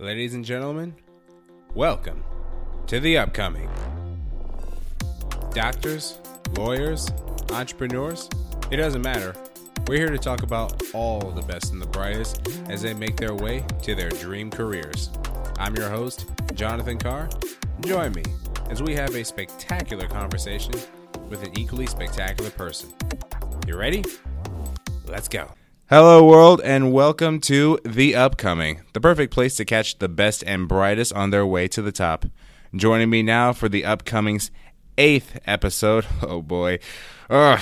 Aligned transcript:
Ladies 0.00 0.34
and 0.34 0.44
gentlemen, 0.44 0.94
welcome 1.74 2.22
to 2.86 3.00
the 3.00 3.18
upcoming. 3.18 3.68
Doctors, 5.52 6.18
lawyers, 6.56 7.10
entrepreneurs, 7.50 8.30
it 8.70 8.76
doesn't 8.76 9.02
matter. 9.02 9.34
We're 9.88 9.96
here 9.96 10.10
to 10.10 10.18
talk 10.18 10.44
about 10.44 10.80
all 10.94 11.32
the 11.32 11.42
best 11.42 11.72
and 11.72 11.82
the 11.82 11.88
brightest 11.88 12.46
as 12.68 12.80
they 12.80 12.94
make 12.94 13.16
their 13.16 13.34
way 13.34 13.64
to 13.82 13.96
their 13.96 14.10
dream 14.10 14.52
careers. 14.52 15.10
I'm 15.58 15.74
your 15.74 15.90
host, 15.90 16.26
Jonathan 16.54 16.98
Carr. 16.98 17.28
Join 17.80 18.12
me 18.12 18.22
as 18.70 18.80
we 18.80 18.94
have 18.94 19.16
a 19.16 19.24
spectacular 19.24 20.06
conversation 20.06 20.74
with 21.28 21.42
an 21.42 21.58
equally 21.58 21.88
spectacular 21.88 22.50
person. 22.50 22.94
You 23.66 23.76
ready? 23.76 24.04
Let's 25.06 25.26
go. 25.26 25.50
Hello, 25.90 26.22
world, 26.22 26.60
and 26.64 26.92
welcome 26.92 27.40
to 27.40 27.78
The 27.82 28.14
Upcoming, 28.14 28.82
the 28.92 29.00
perfect 29.00 29.32
place 29.32 29.56
to 29.56 29.64
catch 29.64 29.98
the 29.98 30.08
best 30.10 30.44
and 30.46 30.68
brightest 30.68 31.14
on 31.14 31.30
their 31.30 31.46
way 31.46 31.66
to 31.68 31.80
the 31.80 31.92
top. 31.92 32.26
Joining 32.76 33.08
me 33.08 33.22
now 33.22 33.54
for 33.54 33.70
The 33.70 33.86
Upcoming's 33.86 34.50
eighth 34.98 35.40
episode. 35.46 36.04
Oh 36.22 36.42
boy. 36.42 36.80
Ugh, 37.30 37.58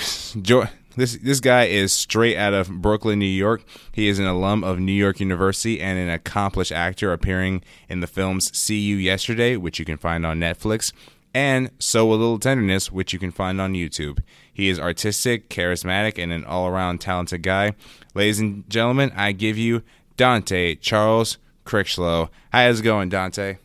this, 0.97 1.15
this 1.15 1.39
guy 1.39 1.67
is 1.67 1.93
straight 1.93 2.35
out 2.35 2.53
of 2.53 2.69
Brooklyn, 2.69 3.17
New 3.19 3.25
York. 3.25 3.63
He 3.93 4.09
is 4.09 4.19
an 4.19 4.25
alum 4.25 4.61
of 4.61 4.77
New 4.77 4.91
York 4.91 5.21
University 5.21 5.79
and 5.79 5.97
an 5.97 6.09
accomplished 6.09 6.73
actor 6.73 7.13
appearing 7.13 7.63
in 7.87 8.01
the 8.01 8.07
films 8.07 8.53
See 8.57 8.79
You 8.79 8.97
Yesterday, 8.97 9.55
which 9.55 9.79
you 9.79 9.85
can 9.85 9.95
find 9.95 10.25
on 10.25 10.37
Netflix, 10.37 10.91
and 11.37 11.69
Sow 11.77 12.11
a 12.11 12.15
Little 12.15 12.39
Tenderness, 12.39 12.91
which 12.91 13.13
you 13.13 13.19
can 13.19 13.29
find 13.29 13.61
on 13.61 13.73
YouTube. 13.73 14.21
He 14.51 14.69
is 14.69 14.79
artistic, 14.79 15.51
charismatic, 15.51 16.17
and 16.17 16.33
an 16.33 16.43
all 16.43 16.65
around 16.65 16.99
talented 16.99 17.43
guy. 17.43 17.73
Ladies 18.15 18.39
and 18.39 18.67
gentlemen, 18.67 19.11
I 19.15 19.33
give 19.33 19.55
you 19.55 19.83
Dante 20.15 20.73
Charles 20.73 21.37
Crichlow. 21.63 22.29
How's 22.51 22.79
it 22.79 22.83
going, 22.83 23.09
Dante? 23.09 23.57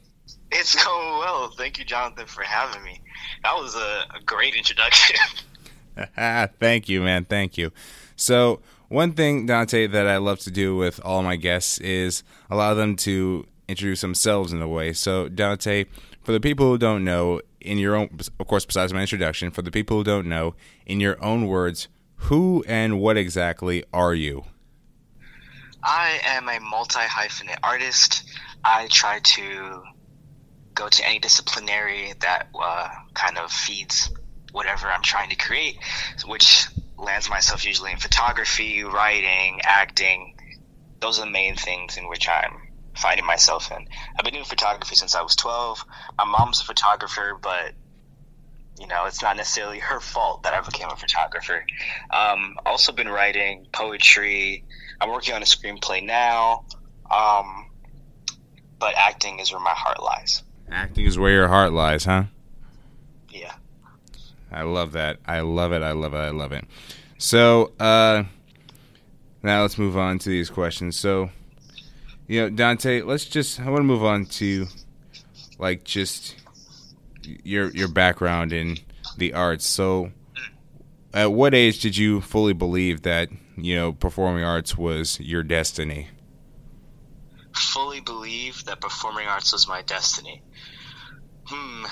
It's 0.51 0.85
going 0.85 1.19
well. 1.19 1.51
Thank 1.57 1.79
you, 1.79 1.87
Jonathan, 1.87 2.27
for 2.27 2.43
having 2.43 2.85
me. 2.85 3.01
That 3.43 3.55
was 3.55 3.74
a, 3.74 4.18
a 4.18 4.23
great 4.27 4.55
introduction. 4.55 5.16
Thank 6.61 6.91
you, 6.91 7.01
man. 7.01 7.24
Thank 7.24 7.57
you. 7.57 7.73
So, 8.16 8.61
one 8.89 9.15
thing, 9.15 9.46
Dante, 9.46 9.87
that 9.87 10.07
I 10.07 10.18
love 10.18 10.41
to 10.41 10.51
do 10.51 10.77
with 10.77 11.01
all 11.07 11.23
my 11.23 11.37
guests 11.37 11.79
is 11.79 12.23
allow 12.51 12.74
them 12.74 12.96
to 12.96 13.46
introduce 13.66 14.02
themselves 14.02 14.52
in 14.52 14.61
a 14.61 14.68
way. 14.68 14.93
So, 14.93 15.30
Dante, 15.30 15.87
for 16.23 16.33
the 16.33 16.41
people 16.41 16.66
who 16.66 16.77
don't 16.77 17.02
know, 17.02 17.41
in 17.65 17.79
your 17.79 17.96
own, 17.96 18.18
of 18.38 18.46
course, 18.46 18.65
besides 18.65 18.93
my 18.93 19.01
introduction, 19.01 19.51
for 19.51 19.63
the 19.63 19.71
people 19.71 19.99
who 19.99 20.05
don't 20.05 20.27
know, 20.27 20.55
in 20.87 21.01
your 21.01 21.23
own 21.23 21.46
words, 21.46 21.88
who 22.16 22.65
and 22.68 23.01
what 23.01 23.16
exactly 23.16 23.85
are 23.93 24.15
you? 24.15 24.45
I 25.83 26.21
am 26.24 26.49
a 26.49 26.60
multi 26.60 27.01
hyphenate 27.01 27.59
artist. 27.63 28.23
I 28.65 28.87
try 28.88 29.18
to 29.21 29.83
go 30.74 30.88
to 30.88 31.07
any 31.07 31.18
disciplinary 31.18 32.13
that 32.21 32.49
uh, 32.55 32.88
kind 33.15 33.38
of 33.38 33.51
feeds 33.51 34.10
whatever 34.52 34.87
I'm 34.87 35.02
trying 35.02 35.30
to 35.30 35.37
create, 35.37 35.79
which 36.27 36.66
lands 36.96 37.29
myself 37.29 37.66
usually 37.66 37.90
in 37.90 37.99
photography, 37.99 38.85
writing, 38.85 39.60
acting. 39.65 40.37
Those 41.01 41.18
are 41.18 41.24
the 41.24 41.30
main 41.30 41.57
things 41.57 41.96
in 41.96 42.09
which 42.09 42.29
I'm 42.29 42.62
finding 42.96 43.26
myself 43.26 43.71
in. 43.71 43.87
I've 44.18 44.24
been 44.24 44.35
doing 44.35 44.45
photography 44.45 44.95
since 44.95 45.15
I 45.15 45.23
was 45.23 45.37
12. 45.37 45.85
My 46.18 46.24
mom's 46.24 46.60
a 46.60 46.65
photographer, 46.65 47.38
but 47.40 47.73
you 48.79 48.87
know, 48.87 49.04
it's 49.04 49.23
not 49.23 49.37
necessarily 49.37 49.79
her 49.79 50.01
fault 50.01 50.43
that 50.45 50.54
I 50.54 50.60
became 50.60 50.88
a 50.88 50.96
photographer. 50.96 51.65
Um, 52.10 52.57
also 52.65 52.93
been 52.93 53.09
writing 53.09 53.66
poetry. 53.73 54.65
I'm 55.01 55.10
working 55.10 55.34
on 55.34 55.43
a 55.43 55.45
screenplay 55.45 56.04
now. 56.04 56.65
Um, 57.10 57.71
but 58.79 58.95
acting 58.96 59.38
is 59.38 59.52
where 59.52 59.60
my 59.60 59.74
heart 59.74 60.02
lies. 60.02 60.43
Acting 60.71 61.06
is 61.06 61.18
where 61.18 61.30
your 61.30 61.49
heart 61.49 61.73
lies, 61.73 62.04
huh? 62.04 62.24
Yeah. 63.29 63.52
I 64.50 64.62
love 64.62 64.93
that. 64.93 65.19
I 65.27 65.41
love 65.41 65.72
it. 65.72 65.83
I 65.83 65.93
love 65.93 66.15
it. 66.15 66.19
I 66.19 66.31
love 66.31 66.53
it. 66.53 66.65
So, 67.19 67.72
uh, 67.78 68.25
now 69.43 69.62
let's 69.62 69.78
move 69.78 69.97
on 69.97 70.19
to 70.21 70.28
these 70.28 70.50
questions. 70.50 70.97
So, 70.97 71.31
you 72.27 72.41
know, 72.41 72.50
Dante, 72.50 73.03
let's 73.03 73.25
just, 73.25 73.60
I 73.60 73.69
want 73.69 73.81
to 73.81 73.84
move 73.84 74.05
on 74.05 74.27
to, 74.27 74.66
like, 75.59 75.84
just 75.84 76.37
your 77.44 77.69
your 77.71 77.88
background 77.88 78.53
in 78.53 78.78
the 79.16 79.34
arts. 79.34 79.66
So, 79.66 80.12
at 81.12 81.32
what 81.32 81.55
age 81.55 81.81
did 81.81 81.97
you 81.97 82.21
fully 82.21 82.53
believe 82.53 83.03
that 83.03 83.28
you 83.56 83.77
know 83.77 83.93
performing 83.93 84.44
arts 84.44 84.77
was 84.77 85.21
your 85.21 85.43
destiny? 85.43 86.09
Fully 87.55 88.00
believe 88.00 88.65
that 88.65 88.81
performing 88.81 89.27
arts 89.27 89.53
was 89.53 89.69
my 89.69 89.82
destiny. 89.82 90.43
Hmm. 91.44 91.84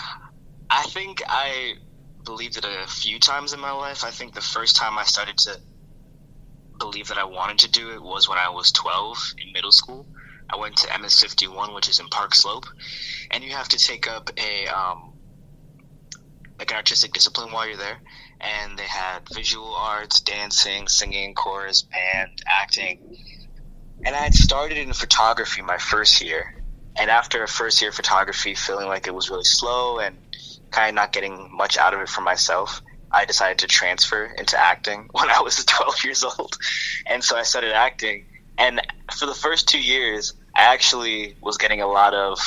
I 0.71 0.83
think 0.85 1.23
I 1.27 1.75
believed 2.25 2.57
it 2.57 2.65
a 2.65 2.87
few 2.87 3.19
times 3.19 3.53
in 3.53 3.61
my 3.61 3.73
life. 3.73 4.05
I 4.05 4.11
think 4.11 4.35
the 4.35 4.41
first 4.41 4.77
time 4.77 4.97
I 4.99 5.05
started 5.05 5.37
to 5.39 5.61
believe 6.79 7.09
that 7.09 7.19
I 7.19 7.25
wanted 7.25 7.59
to 7.59 7.71
do 7.71 7.91
it 7.91 8.01
was 8.01 8.29
when 8.29 8.39
I 8.39 8.49
was 8.51 8.73
12 8.73 9.35
in 9.39 9.53
middle 9.53 9.73
school. 9.73 10.07
I 10.53 10.57
went 10.57 10.77
to 10.77 10.89
MS51, 10.89 11.75
which 11.75 11.89
is 11.89 12.01
in 12.01 12.09
Park 12.09 12.35
Slope, 12.35 12.67
and 13.31 13.45
you 13.45 13.51
have 13.53 13.69
to 13.69 13.79
take 13.79 14.09
up 14.09 14.31
a 14.37 14.67
um, 14.67 15.13
like 16.61 16.71
an 16.71 16.77
artistic 16.77 17.13
discipline 17.13 17.53
while 17.53 17.67
you're 17.67 17.77
there. 17.77 17.99
And 18.41 18.79
they 18.79 18.85
had 18.85 19.21
visual 19.35 19.75
arts, 19.75 20.21
dancing, 20.21 20.89
singing, 20.89 21.35
chorus, 21.35 21.83
band, 21.83 22.31
acting. 22.47 23.17
And 24.05 24.15
I 24.15 24.19
had 24.19 24.35
started 24.35 24.79
in 24.79 24.93
photography 24.93 25.63
my 25.63 25.79
first 25.79 26.23
year. 26.23 26.45
And 26.99 27.11
after 27.11 27.43
a 27.43 27.49
first 27.49 27.81
year 27.81 27.91
of 27.91 27.95
photography, 27.97 28.55
feeling 28.55 28.89
like 28.89 29.07
it 29.07 29.15
was 29.15 29.31
really 29.31 29.45
slow 29.45 29.99
and 29.99 30.17
kind 30.71 30.91
of 30.91 30.95
not 30.95 31.13
getting 31.13 31.49
much 31.53 31.79
out 31.79 31.95
of 31.95 32.01
it 32.01 32.09
for 32.09 32.21
myself, 32.21 32.83
I 33.11 33.25
decided 33.25 33.59
to 33.59 33.67
transfer 33.67 34.25
into 34.25 34.59
acting 34.59 35.09
when 35.13 35.31
I 35.31 35.41
was 35.41 35.65
12 35.65 36.05
years 36.05 36.25
old. 36.25 36.57
And 37.07 37.25
so 37.25 37.37
I 37.37 37.43
started 37.43 37.73
acting. 37.73 38.27
And 38.59 38.83
for 39.13 39.27
the 39.27 39.35
first 39.35 39.69
two 39.69 39.81
years, 39.81 40.35
I 40.61 40.75
actually 40.75 41.37
was 41.41 41.57
getting 41.57 41.81
a 41.81 41.87
lot 41.87 42.13
of 42.13 42.39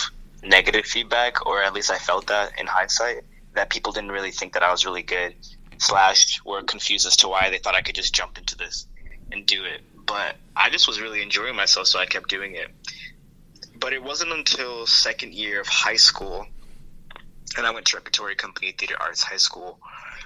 negative 0.44 0.86
feedback, 0.86 1.48
or 1.48 1.64
at 1.64 1.74
least 1.74 1.90
I 1.90 1.98
felt 1.98 2.28
that 2.28 2.52
in 2.60 2.68
hindsight 2.68 3.24
that 3.56 3.72
people 3.72 3.92
didn't 3.92 4.12
really 4.12 4.30
think 4.30 4.54
that 4.54 4.62
I 4.62 4.70
was 4.70 4.86
really 4.86 5.02
good, 5.02 5.34
slash 5.80 6.40
were 6.46 6.62
confused 6.62 7.08
as 7.08 7.16
to 7.18 7.28
why 7.28 7.50
they 7.50 7.58
thought 7.58 7.74
I 7.74 7.82
could 7.82 7.96
just 7.96 8.14
jump 8.14 8.38
into 8.38 8.56
this 8.56 8.86
and 9.32 9.48
do 9.48 9.64
it. 9.64 9.82
But 10.06 10.36
I 10.56 10.70
just 10.70 10.88
was 10.88 11.02
really 11.02 11.24
enjoying 11.24 11.56
myself, 11.56 11.88
so 11.88 11.98
I 11.98 12.06
kept 12.06 12.30
doing 12.30 12.54
it. 12.54 12.68
But 13.80 13.94
it 13.94 14.04
wasn't 14.04 14.32
until 14.32 14.86
second 14.86 15.34
year 15.34 15.60
of 15.60 15.66
high 15.66 15.96
school, 15.96 16.46
and 17.58 17.66
I 17.66 17.72
went 17.72 17.88
to 17.88 17.98
Repertory 17.98 18.36
Company 18.36 18.74
Theater 18.74 18.96
Arts 19.00 19.24
High 19.24 19.38
School, 19.38 19.80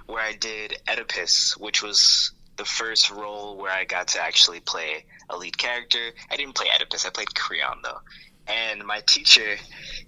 where 0.08 0.22
I 0.22 0.34
did 0.34 0.78
Oedipus, 0.90 1.56
which 1.56 1.82
was 1.82 2.34
the 2.58 2.66
first 2.66 3.12
role 3.12 3.58
where 3.58 3.72
I 3.72 3.86
got 3.86 4.10
to 4.10 4.22
actually 4.22 4.60
play 4.60 5.06
a 5.30 5.38
lead 5.38 5.58
character. 5.58 6.12
I 6.30 6.36
didn't 6.36 6.56
play 6.56 6.68
Oedipus, 6.74 7.06
I 7.06 7.10
played 7.10 7.34
Creon 7.36 7.78
though. 7.84 8.00
And 8.48 8.86
my 8.86 9.02
teacher, 9.06 9.58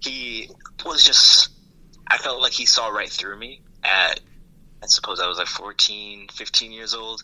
he 0.00 0.50
was 0.84 1.04
just 1.04 1.50
I 2.10 2.18
felt 2.18 2.42
like 2.42 2.52
he 2.52 2.66
saw 2.66 2.88
right 2.88 3.08
through 3.08 3.38
me 3.38 3.62
at, 3.84 4.20
I 4.82 4.86
suppose 4.86 5.20
I 5.20 5.28
was 5.28 5.38
like 5.38 5.46
14, 5.46 6.26
15 6.32 6.72
years 6.72 6.92
old. 6.92 7.22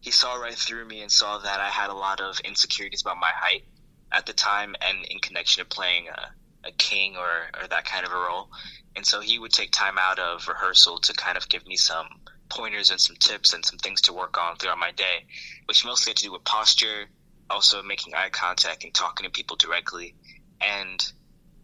He 0.00 0.10
saw 0.10 0.34
right 0.34 0.54
through 0.54 0.84
me 0.84 1.00
and 1.00 1.10
saw 1.10 1.38
that 1.38 1.60
I 1.60 1.68
had 1.68 1.90
a 1.90 1.94
lot 1.94 2.20
of 2.20 2.40
insecurities 2.40 3.02
about 3.02 3.18
my 3.18 3.30
height 3.32 3.62
at 4.10 4.26
the 4.26 4.32
time 4.32 4.74
and 4.80 5.04
in 5.08 5.20
connection 5.20 5.62
to 5.62 5.68
playing 5.68 6.08
a, 6.08 6.68
a 6.68 6.72
king 6.72 7.16
or, 7.16 7.62
or 7.62 7.68
that 7.68 7.84
kind 7.84 8.04
of 8.04 8.10
a 8.12 8.16
role. 8.16 8.48
And 8.96 9.06
so 9.06 9.20
he 9.20 9.38
would 9.38 9.52
take 9.52 9.70
time 9.70 9.96
out 9.96 10.18
of 10.18 10.48
rehearsal 10.48 10.98
to 10.98 11.12
kind 11.14 11.36
of 11.36 11.48
give 11.48 11.64
me 11.64 11.76
some 11.76 12.08
pointers 12.48 12.90
and 12.90 13.00
some 13.00 13.16
tips 13.16 13.52
and 13.52 13.64
some 13.64 13.78
things 13.78 14.02
to 14.02 14.12
work 14.12 14.38
on 14.38 14.56
throughout 14.56 14.78
my 14.78 14.92
day, 14.92 15.26
which 15.66 15.84
mostly 15.84 16.10
had 16.10 16.16
to 16.18 16.24
do 16.24 16.32
with 16.32 16.44
posture, 16.44 17.06
also 17.50 17.82
making 17.82 18.14
eye 18.14 18.30
contact 18.30 18.84
and 18.84 18.94
talking 18.94 19.24
to 19.24 19.30
people 19.30 19.56
directly. 19.56 20.14
And 20.60 21.04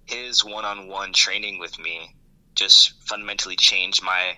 his 0.04 0.44
one 0.44 0.64
on 0.64 0.88
one 0.88 1.12
training 1.12 1.58
with 1.58 1.78
me 1.78 2.14
just 2.54 2.92
fundamentally 3.06 3.56
changed 3.56 4.02
my 4.02 4.36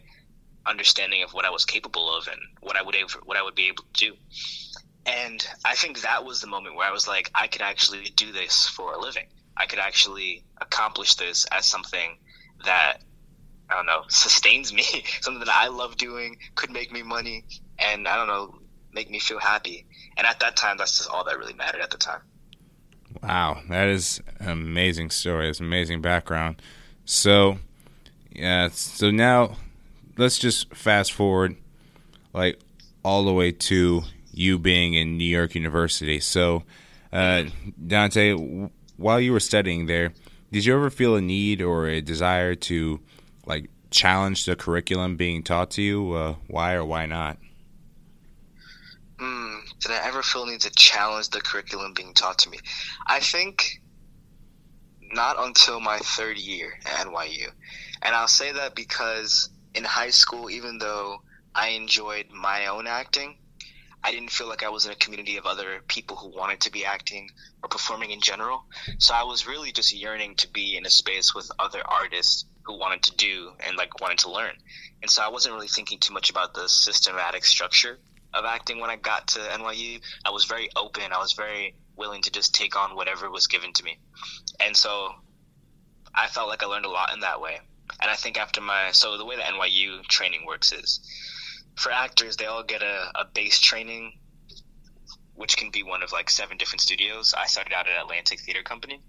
understanding 0.67 1.23
of 1.23 1.33
what 1.33 1.45
I 1.45 1.51
was 1.51 1.65
capable 1.65 2.15
of 2.17 2.29
and 2.29 2.41
what 2.61 2.77
I 2.77 2.83
would 2.83 2.95
able, 2.95 3.11
what 3.25 3.37
I 3.37 3.43
would 3.43 3.55
be 3.55 3.69
able 3.69 3.85
to 3.93 4.11
do. 4.11 4.17
And 5.07 5.47
I 5.65 5.75
think 5.75 6.03
that 6.03 6.25
was 6.25 6.41
the 6.41 6.47
moment 6.47 6.77
where 6.77 6.89
I 6.89 6.93
was 6.93 7.07
like, 7.07 7.31
I 7.35 7.47
could 7.47 7.61
actually 7.61 8.05
do 8.17 8.33
this 8.33 8.67
for 8.67 8.95
a 8.95 9.01
living. 9.01 9.27
I 9.57 9.67
could 9.67 9.79
actually 9.79 10.45
accomplish 10.61 11.17
this 11.17 11.45
as 11.53 11.67
something 11.67 12.17
that 12.65 12.99
I 13.71 13.75
don't 13.75 13.87
know 13.87 14.03
sustains 14.09 14.73
me, 14.73 14.83
something 15.21 15.41
that 15.41 15.49
I 15.49 15.69
love 15.69 15.97
doing, 15.97 16.39
could 16.55 16.71
make 16.71 16.93
me 16.93 17.03
money, 17.03 17.45
and 17.79 18.07
I 18.07 18.17
don't 18.17 18.27
know, 18.27 18.59
make 18.93 19.11
me 19.11 19.19
feel 19.19 19.39
happy. 19.39 19.87
And 20.17 20.27
at 20.27 20.41
that 20.41 20.57
time, 20.57 20.77
that's 20.77 20.99
just 20.99 21.11
all 21.11 21.25
that 21.25 21.39
really 21.39 21.55
mattered 21.55 21.81
at 21.81 21.91
the 21.91 21.99
time. 21.99 22.21
Wow, 23.23 23.61
that 23.69 23.89
is 23.89 24.23
an 24.41 24.51
amazing 24.51 25.11
story. 25.11 25.49
It's 25.49 25.61
amazing 25.61 26.03
background. 26.03 26.61
So, 27.05 27.59
yeah. 28.31 28.69
So 28.73 29.11
now, 29.11 29.57
let's 30.17 30.39
just 30.39 30.75
fast 30.75 31.13
forward, 31.13 31.57
like 32.33 32.61
all 33.05 33.25
the 33.25 33.33
way 33.33 33.53
to 33.53 34.03
you 34.33 34.59
being 34.59 34.95
in 34.95 35.17
New 35.17 35.25
York 35.25 35.55
University. 35.55 36.21
So, 36.21 36.65
uh, 37.13 37.45
Dante, 37.87 38.33
while 38.97 39.21
you 39.21 39.33
were 39.33 39.41
studying 39.41 39.87
there, 39.87 40.13
did 40.51 40.65
you 40.65 40.75
ever 40.75 40.91
feel 40.91 41.15
a 41.17 41.21
need 41.21 41.63
or 41.63 41.87
a 41.87 42.01
desire 42.01 42.55
to 42.55 43.01
like 43.47 43.71
challenge 43.91 44.45
the 44.45 44.57
curriculum 44.57 45.17
being 45.17 45.43
taught 45.43 45.73
to 45.73 45.83
you? 45.83 46.13
Uh, 46.13 46.35
why 46.49 46.75
or 46.75 46.85
why 46.85 47.07
not? 47.07 47.39
Mm, 49.19 49.61
did 49.81 49.93
I 49.93 50.07
ever 50.07 50.23
feel 50.23 50.47
need 50.47 50.61
to 50.63 50.71
challenge 50.71 51.31
the 51.31 51.41
curriculum 51.41 51.95
being 51.95 52.15
taught 52.15 52.39
to 52.41 52.51
me? 52.51 52.59
I 53.07 53.21
think 53.21 53.81
not 55.13 55.37
until 55.39 55.81
my 55.81 55.99
third 55.99 56.37
year 56.39 56.73
at 56.85 57.07
NYU. 57.07 57.49
And 58.03 58.15
I'll 58.15 58.29
say 58.29 58.53
that 58.53 58.75
because 58.75 59.49
in 59.75 59.85
high 59.85 60.11
school, 60.11 60.51
even 60.51 60.79
though 60.79 61.23
I 61.55 61.69
enjoyed 61.69 62.27
my 62.31 62.67
own 62.67 62.87
acting, 62.87 63.39
I 64.03 64.11
didn't 64.11 64.31
feel 64.31 64.49
like 64.49 64.63
I 64.63 64.69
was 64.69 64.85
in 64.85 64.93
a 64.93 64.97
community 64.97 65.39
of 65.39 65.47
other 65.47 65.81
people 65.89 66.17
who 66.17 66.29
wanted 66.29 66.61
to 66.63 66.73
be 66.73 66.85
acting 66.85 67.31
or 67.63 67.69
performing 67.69 68.11
in 68.11 68.21
general. 68.21 68.65
So 68.99 69.15
I 69.15 69.23
was 69.23 69.47
really 69.47 69.73
just 69.73 69.95
yearning 69.95 70.35
to 70.37 70.49
be 70.49 70.77
in 70.77 70.85
a 70.85 70.91
space 70.91 71.35
with 71.35 71.51
other 71.59 71.81
artists 71.87 72.45
who 72.65 72.79
wanted 72.79 73.03
to 73.03 73.17
do 73.17 73.53
and 73.61 73.77
like 73.77 74.01
wanted 74.01 74.19
to 74.19 74.31
learn. 74.31 74.55
And 75.03 75.11
so 75.11 75.23
I 75.23 75.29
wasn't 75.29 75.55
really 75.55 75.69
thinking 75.69 75.99
too 75.99 76.13
much 76.13 76.31
about 76.31 76.55
the 76.55 76.69
systematic 76.69 77.45
structure 77.45 77.99
of 78.33 78.45
acting 78.45 78.81
when 78.81 78.91
I 78.91 78.97
got 78.97 79.29
to 79.29 79.39
NYU. 79.39 80.01
I 80.25 80.31
was 80.31 80.45
very 80.45 80.69
open. 80.77 81.13
I 81.13 81.19
was 81.19 81.35
very 81.35 81.77
willing 81.97 82.23
to 82.23 82.31
just 82.31 82.55
take 82.55 82.77
on 82.77 82.97
whatever 82.97 83.31
was 83.31 83.47
given 83.47 83.73
to 83.75 83.85
me. 83.85 83.99
And 84.61 84.77
so 84.77 85.15
I 86.15 86.29
felt 86.29 86.49
like 86.49 86.63
I 86.63 86.67
learned 86.67 86.87
a 86.87 86.91
lot 86.91 87.13
in 87.13 87.21
that 87.21 87.41
way. 87.41 87.61
And 88.01 88.11
I 88.11 88.15
think 88.15 88.39
after 88.39 88.61
my 88.61 88.91
so 88.93 89.19
the 89.19 89.25
way 89.25 89.37
the 89.37 89.43
NYU 89.43 90.03
training 90.07 90.47
works 90.47 90.73
is 90.73 91.01
for 91.77 91.93
actors 91.93 92.37
they 92.37 92.47
all 92.47 92.63
get 92.63 92.83
a, 92.83 93.11
a 93.15 93.25
base 93.25 93.59
training 93.59 94.19
which 95.35 95.57
can 95.57 95.71
be 95.71 95.83
one 95.83 96.03
of 96.03 96.13
like 96.13 96.31
seven 96.31 96.57
different 96.57 96.81
studios. 96.81 97.35
I 97.37 97.47
started 97.47 97.73
out 97.75 97.89
at 97.89 98.01
Atlantic 98.01 98.41
Theater 98.41 98.63
Company. 98.63 99.01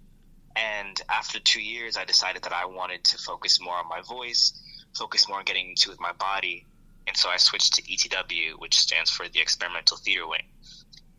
And 0.55 1.01
after 1.09 1.39
two 1.39 1.61
years, 1.61 1.97
I 1.97 2.05
decided 2.05 2.43
that 2.43 2.53
I 2.53 2.65
wanted 2.65 3.03
to 3.05 3.17
focus 3.17 3.59
more 3.61 3.75
on 3.75 3.89
my 3.89 4.01
voice, 4.01 4.53
focus 4.95 5.27
more 5.27 5.39
on 5.39 5.45
getting 5.45 5.69
into 5.69 5.89
with 5.89 5.99
my 5.99 6.13
body. 6.13 6.65
And 7.07 7.15
so 7.15 7.29
I 7.29 7.37
switched 7.37 7.73
to 7.75 7.81
ETW, 7.83 8.57
which 8.57 8.77
stands 8.77 9.09
for 9.11 9.27
the 9.27 9.39
Experimental 9.39 9.97
Theater 9.97 10.27
Wing. 10.27 10.47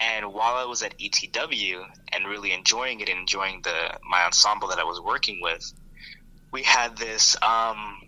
And 0.01 0.33
while 0.33 0.57
I 0.57 0.65
was 0.65 0.83
at 0.83 0.99
ETW 0.99 1.85
and 2.13 2.27
really 2.27 2.53
enjoying 2.53 3.01
it 3.01 3.09
and 3.09 3.19
enjoying 3.19 3.63
the 3.63 3.99
my 4.09 4.25
ensemble 4.25 4.69
that 4.69 4.79
I 4.79 4.85
was 4.85 5.01
working 5.01 5.41
with, 5.41 5.73
we 6.53 6.63
had 6.63 6.97
this 6.97 7.37
um, 7.43 8.03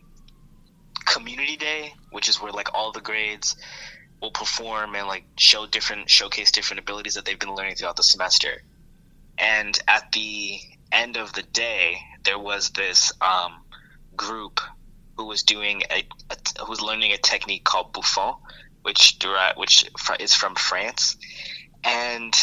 community 1.06 1.56
day, 1.56 1.94
which 2.10 2.28
is 2.28 2.40
where 2.40 2.52
like 2.52 2.74
all 2.74 2.92
the 2.92 3.00
grades 3.00 3.56
will 4.20 4.30
perform 4.30 4.94
and 4.96 5.06
like 5.06 5.24
show 5.36 5.66
different 5.66 6.10
showcase 6.10 6.50
different 6.50 6.80
abilities 6.80 7.14
that 7.14 7.24
they've 7.24 7.38
been 7.38 7.54
learning 7.54 7.76
throughout 7.76 7.96
the 7.96 8.02
semester. 8.02 8.62
And 9.38 9.78
at 9.86 10.10
the 10.12 10.60
end 10.92 11.16
of 11.16 11.32
the 11.32 11.42
day, 11.42 11.98
there 12.24 12.38
was 12.38 12.70
this 12.70 13.12
um, 13.20 13.62
group 14.16 14.60
who 15.16 15.26
was 15.26 15.42
doing 15.42 15.82
a, 15.90 16.06
a, 16.30 16.36
who 16.64 16.70
was 16.70 16.80
learning 16.80 17.12
a 17.12 17.18
technique 17.18 17.64
called 17.64 17.92
bouffon, 17.92 18.34
which 18.82 19.18
which 19.56 19.90
is 20.20 20.34
from 20.34 20.54
France, 20.54 21.16
and 21.84 22.34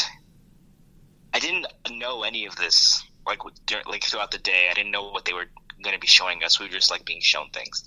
I 1.34 1.40
didn't 1.40 1.68
know 1.92 2.24
any 2.24 2.46
of 2.46 2.56
this 2.56 3.04
like 3.26 3.40
like 3.88 4.04
throughout 4.04 4.32
the 4.32 4.38
day. 4.38 4.68
I 4.70 4.74
didn't 4.74 4.92
know 4.92 5.10
what 5.10 5.26
they 5.26 5.34
were 5.34 5.48
going 5.82 5.96
to 5.96 6.00
be 6.00 6.08
showing 6.08 6.44
us. 6.44 6.60
We 6.60 6.66
were 6.66 6.72
just 6.72 6.92
like 6.92 7.06
being 7.06 7.22
shown 7.22 7.50
things, 7.52 7.84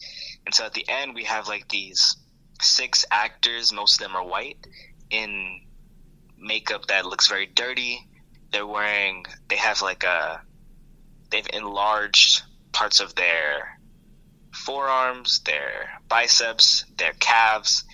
and 0.46 0.54
so 0.54 0.64
at 0.64 0.74
the 0.74 0.88
end 0.88 1.14
we 1.14 1.24
have 1.24 1.48
like 1.48 1.68
these 1.68 2.16
six 2.60 3.04
actors. 3.10 3.72
Most 3.72 4.00
of 4.00 4.06
them 4.06 4.16
are 4.16 4.26
white 4.26 4.66
in 5.10 5.60
makeup 6.38 6.86
that 6.86 7.06
looks 7.06 7.26
very 7.28 7.46
dirty. 7.46 8.06
They're 8.52 8.66
wearing. 8.66 9.24
They 9.48 9.56
have 9.56 9.82
like 9.82 10.04
a. 10.04 10.42
They've 11.30 11.48
enlarged 11.52 12.42
parts 12.72 13.00
of 13.00 13.14
their 13.14 13.78
forearms, 14.52 15.40
their 15.40 15.88
biceps, 16.08 16.84
their 16.96 17.12
calves, 17.14 17.84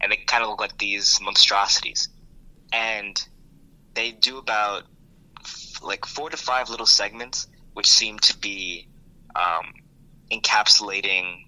and 0.00 0.12
they 0.12 0.16
kind 0.16 0.42
of 0.42 0.50
look 0.50 0.60
like 0.60 0.78
these 0.78 1.18
monstrosities 1.20 2.08
and 2.72 3.22
they 3.94 4.12
do 4.12 4.38
about 4.38 4.84
like 5.82 6.04
four 6.04 6.30
to 6.30 6.36
five 6.36 6.70
little 6.70 6.86
segments, 6.86 7.46
which 7.74 7.86
seem 7.86 8.18
to 8.18 8.36
be 8.38 8.88
um, 9.34 9.72
encapsulating 10.32 11.44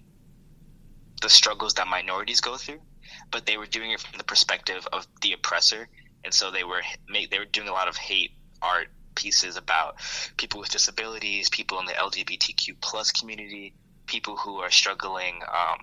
the 1.21 1.29
struggles 1.29 1.73
that 1.75 1.87
minorities 1.87 2.41
go 2.41 2.57
through. 2.57 2.81
But 3.29 3.45
they 3.45 3.57
were 3.57 3.65
doing 3.65 3.91
it 3.91 3.99
from 3.99 4.17
the 4.17 4.23
perspective 4.23 4.87
of 4.91 5.05
the 5.21 5.33
oppressor, 5.33 5.87
and 6.23 6.33
so 6.33 6.49
they 6.51 6.63
were 6.63 6.81
they 7.11 7.39
were 7.39 7.45
doing 7.45 7.67
a 7.67 7.73
lot 7.73 7.87
of 7.87 7.97
hate 7.97 8.31
art 8.61 8.87
pieces 9.21 9.55
about 9.57 9.95
people 10.37 10.59
with 10.59 10.69
disabilities, 10.69 11.49
people 11.49 11.79
in 11.79 11.85
the 11.85 11.93
LGBTQ 11.93 12.75
plus 12.81 13.11
community, 13.11 13.73
people 14.07 14.35
who 14.35 14.57
are 14.57 14.71
struggling 14.71 15.41
um, 15.47 15.77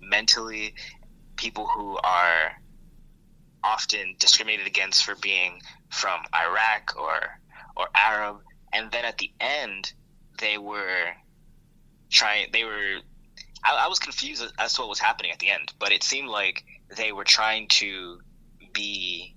mentally, 0.00 0.74
people 1.36 1.66
who 1.66 1.98
are 1.98 2.52
often 3.64 4.14
discriminated 4.18 4.66
against 4.66 5.04
for 5.04 5.14
being 5.16 5.60
from 5.90 6.20
Iraq 6.34 6.94
or 6.96 7.38
or 7.76 7.88
Arab, 7.94 8.36
and 8.72 8.90
then 8.92 9.04
at 9.04 9.18
the 9.18 9.32
end 9.40 9.92
they 10.38 10.58
were 10.58 11.06
trying. 12.10 12.48
They 12.52 12.64
were. 12.64 12.98
I, 13.64 13.84
I 13.84 13.88
was 13.88 13.98
confused 13.98 14.44
as 14.58 14.74
to 14.74 14.82
what 14.82 14.90
was 14.90 14.98
happening 14.98 15.32
at 15.32 15.38
the 15.38 15.50
end, 15.50 15.72
but 15.78 15.92
it 15.92 16.02
seemed 16.02 16.28
like 16.28 16.64
they 16.96 17.12
were 17.12 17.24
trying 17.24 17.68
to 17.68 18.20
be 18.72 19.36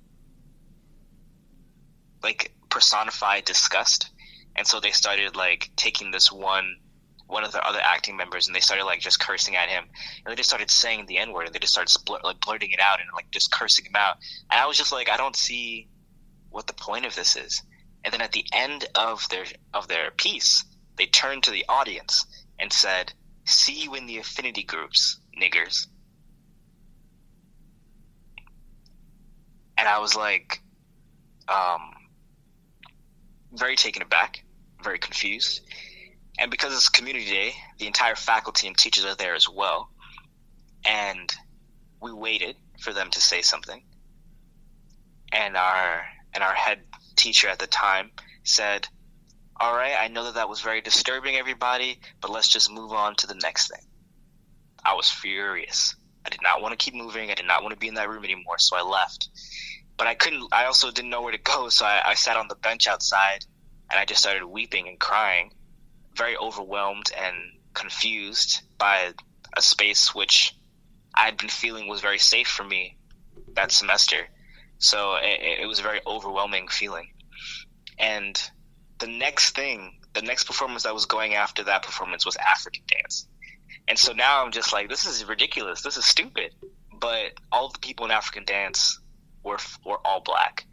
like 2.24 2.55
personify 2.76 3.40
disgust, 3.40 4.10
and 4.58 4.68
so 4.68 4.82
they 4.82 4.92
started 4.92 5.38
like 5.38 5.72
taking 5.78 6.12
this 6.12 6.30
one 6.30 6.76
one 7.28 7.46
of 7.46 7.54
the 7.54 7.66
other 7.66 7.80
acting 7.82 8.18
members 8.18 8.46
and 8.46 8.56
they 8.56 8.60
started 8.60 8.84
like 8.84 9.00
just 9.00 9.20
cursing 9.20 9.56
at 9.56 9.70
him. 9.70 9.86
And 10.24 10.32
they 10.32 10.36
just 10.36 10.50
started 10.50 10.70
saying 10.70 11.06
the 11.06 11.18
n 11.18 11.32
word 11.32 11.46
and 11.46 11.56
they 11.56 11.60
just 11.60 11.74
started 11.74 11.92
spl- 11.92 12.22
like 12.24 12.40
blurting 12.42 12.72
it 12.72 12.80
out 12.80 13.00
and 13.00 13.10
like 13.16 13.32
just 13.32 13.52
cursing 13.52 13.86
him 13.86 13.96
out. 13.96 14.18
And 14.52 14.60
i 14.60 14.68
was 14.68 14.78
just 14.78 14.92
like 14.92 15.10
i 15.10 15.16
don't 15.18 15.38
see 15.38 15.88
what 16.50 16.68
the 16.68 16.74
point 16.74 17.06
of 17.06 17.16
this 17.16 17.38
is. 17.38 17.64
And 18.04 18.14
then 18.14 18.22
at 18.22 18.34
the 18.34 18.46
end 18.54 18.86
of 18.94 19.28
their 19.30 19.46
of 19.74 19.88
their 19.88 20.12
piece 20.12 20.66
they 20.98 21.06
turned 21.06 21.44
to 21.44 21.52
the 21.52 21.66
audience 21.70 22.26
and 22.60 22.72
said 22.74 23.14
see 23.46 23.84
you 23.84 23.96
in 23.96 24.06
the 24.06 24.18
affinity 24.18 24.64
groups 24.64 25.20
niggers. 25.42 25.88
And 29.78 29.88
i 29.88 29.98
was 30.00 30.14
like 30.16 30.62
um 31.48 32.05
very 33.58 33.76
taken 33.76 34.02
aback 34.02 34.44
very 34.84 35.00
confused 35.00 35.62
and 36.38 36.52
because 36.52 36.74
it's 36.74 36.90
community 36.90 37.26
day, 37.26 37.54
the 37.80 37.88
entire 37.88 38.16
faculty 38.16 38.68
and 38.68 38.78
teachers 38.78 39.06
are 39.06 39.16
there 39.16 39.36
as 39.36 39.48
well. 39.48 39.90
And 40.86 41.34
we 42.02 42.12
waited 42.12 42.58
for 42.82 42.94
them 42.94 43.10
to 43.12 43.22
say 43.22 43.42
something. 43.42 43.84
And 45.32 45.56
our 45.56 46.06
and 46.34 46.44
our 46.44 46.54
head 46.54 46.82
teacher 47.16 47.48
at 47.48 47.60
the 47.60 47.68
time 47.68 48.12
said, 48.44 48.88
"All 49.60 49.74
right, 49.74 49.96
I 49.98 50.10
know 50.10 50.26
that 50.26 50.36
that 50.36 50.50
was 50.50 50.62
very 50.62 50.82
disturbing, 50.82 51.36
everybody, 51.36 52.00
but 52.22 52.32
let's 52.32 52.50
just 52.50 52.70
move 52.70 52.92
on 52.92 53.16
to 53.18 53.28
the 53.28 53.36
next 53.36 53.70
thing." 53.70 53.86
I 54.84 54.94
was 54.94 55.10
furious. 55.10 55.96
I 56.26 56.30
did 56.30 56.42
not 56.42 56.62
want 56.62 56.78
to 56.78 56.84
keep 56.84 56.94
moving. 56.94 57.32
I 57.32 57.36
did 57.36 57.48
not 57.48 57.64
want 57.64 57.74
to 57.74 57.80
be 57.80 57.88
in 57.88 57.96
that 57.96 58.10
room 58.10 58.24
anymore, 58.24 58.60
so 58.60 58.76
I 58.76 58.82
left. 58.82 59.30
But 59.98 60.08
I 60.08 60.16
couldn't. 60.16 60.48
I 60.52 60.66
also 60.66 60.92
didn't 60.92 61.10
know 61.10 61.22
where 61.22 61.32
to 61.32 61.38
go, 61.38 61.70
so 61.70 61.86
I, 61.86 62.02
I 62.06 62.14
sat 62.16 62.38
on 62.38 62.48
the 62.48 62.56
bench 62.56 62.88
outside, 62.88 63.46
and 63.90 64.00
I 64.00 64.06
just 64.06 64.22
started 64.22 64.46
weeping 64.46 64.88
and 64.88 65.00
crying 65.00 65.52
very 66.16 66.38
overwhelmed 66.38 67.12
and 67.18 67.36
confused 67.74 68.62
by 68.78 69.14
a 69.56 69.62
space 69.62 70.16
which 70.16 70.56
I 71.14 71.26
had 71.26 71.38
been 71.38 71.50
feeling 71.50 71.88
was 71.88 72.02
very 72.02 72.20
safe 72.20 72.48
for 72.48 72.64
me 72.64 72.98
that 73.54 73.72
semester. 73.72 74.28
So 74.78 75.16
it, 75.16 75.62
it 75.62 75.68
was 75.68 75.80
a 75.80 75.84
very 75.84 76.02
overwhelming 76.06 76.68
feeling. 76.68 77.12
And 77.98 78.40
the 79.00 79.08
next 79.08 79.56
thing, 79.56 80.00
the 80.14 80.22
next 80.22 80.46
performance 80.46 80.86
I 80.86 80.92
was 80.92 81.06
going 81.06 81.36
after 81.36 81.64
that 81.64 81.84
performance 81.84 82.26
was 82.26 82.36
African 82.38 82.84
dance. 82.88 83.28
And 83.88 83.98
so 83.98 84.14
now 84.14 84.44
I'm 84.44 84.52
just 84.52 84.74
like, 84.74 84.90
this 84.90 85.06
is 85.06 85.26
ridiculous. 85.26 85.82
This 85.82 85.98
is 85.98 86.06
stupid. 86.06 86.54
But 87.00 87.34
all 87.52 87.70
the 87.70 87.80
people 87.80 88.06
in 88.06 88.12
African 88.12 88.46
dance 88.46 89.00
were 89.46 89.60
were 89.86 90.00
all 90.04 90.20
black, 90.20 90.66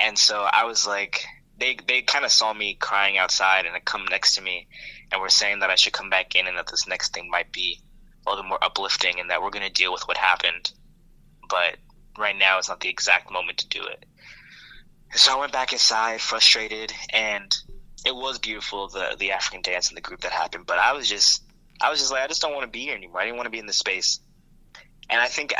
and 0.00 0.16
so 0.16 0.46
I 0.50 0.64
was 0.64 0.86
like, 0.86 1.24
they 1.58 1.76
they 1.86 2.02
kind 2.02 2.24
of 2.24 2.32
saw 2.32 2.52
me 2.52 2.74
crying 2.74 3.18
outside 3.18 3.66
and 3.66 3.84
come 3.84 4.06
next 4.10 4.36
to 4.36 4.42
me 4.42 4.66
and 5.10 5.20
were 5.20 5.28
saying 5.28 5.60
that 5.60 5.70
I 5.70 5.74
should 5.74 5.92
come 5.92 6.10
back 6.10 6.34
in 6.34 6.46
and 6.46 6.56
that 6.56 6.68
this 6.68 6.86
next 6.86 7.12
thing 7.12 7.28
might 7.30 7.52
be 7.52 7.80
a 8.26 8.30
little 8.30 8.44
more 8.44 8.62
uplifting 8.62 9.20
and 9.20 9.30
that 9.30 9.42
we're 9.42 9.50
going 9.50 9.66
to 9.66 9.72
deal 9.72 9.92
with 9.92 10.06
what 10.08 10.16
happened. 10.16 10.72
But 11.48 11.76
right 12.18 12.36
now 12.36 12.58
is 12.58 12.68
not 12.68 12.80
the 12.80 12.88
exact 12.88 13.30
moment 13.30 13.58
to 13.58 13.68
do 13.68 13.84
it. 13.84 14.04
So 15.14 15.36
I 15.36 15.40
went 15.40 15.52
back 15.52 15.72
inside, 15.72 16.20
frustrated, 16.20 16.92
and 17.10 17.54
it 18.06 18.14
was 18.14 18.38
beautiful 18.38 18.88
the 18.88 19.16
the 19.18 19.32
African 19.32 19.62
dance 19.62 19.88
and 19.88 19.96
the 19.96 20.00
group 20.00 20.20
that 20.22 20.32
happened. 20.32 20.66
But 20.66 20.78
I 20.78 20.92
was 20.92 21.08
just 21.08 21.44
I 21.80 21.90
was 21.90 21.98
just 21.98 22.10
like 22.10 22.22
I 22.22 22.26
just 22.26 22.40
don't 22.40 22.54
want 22.54 22.64
to 22.64 22.70
be 22.70 22.84
here 22.84 22.96
anymore. 22.96 23.20
I 23.20 23.24
didn't 23.24 23.36
want 23.36 23.46
to 23.46 23.50
be 23.50 23.58
in 23.58 23.66
this 23.66 23.78
space, 23.78 24.20
and 25.10 25.20
I 25.20 25.26
think 25.26 25.52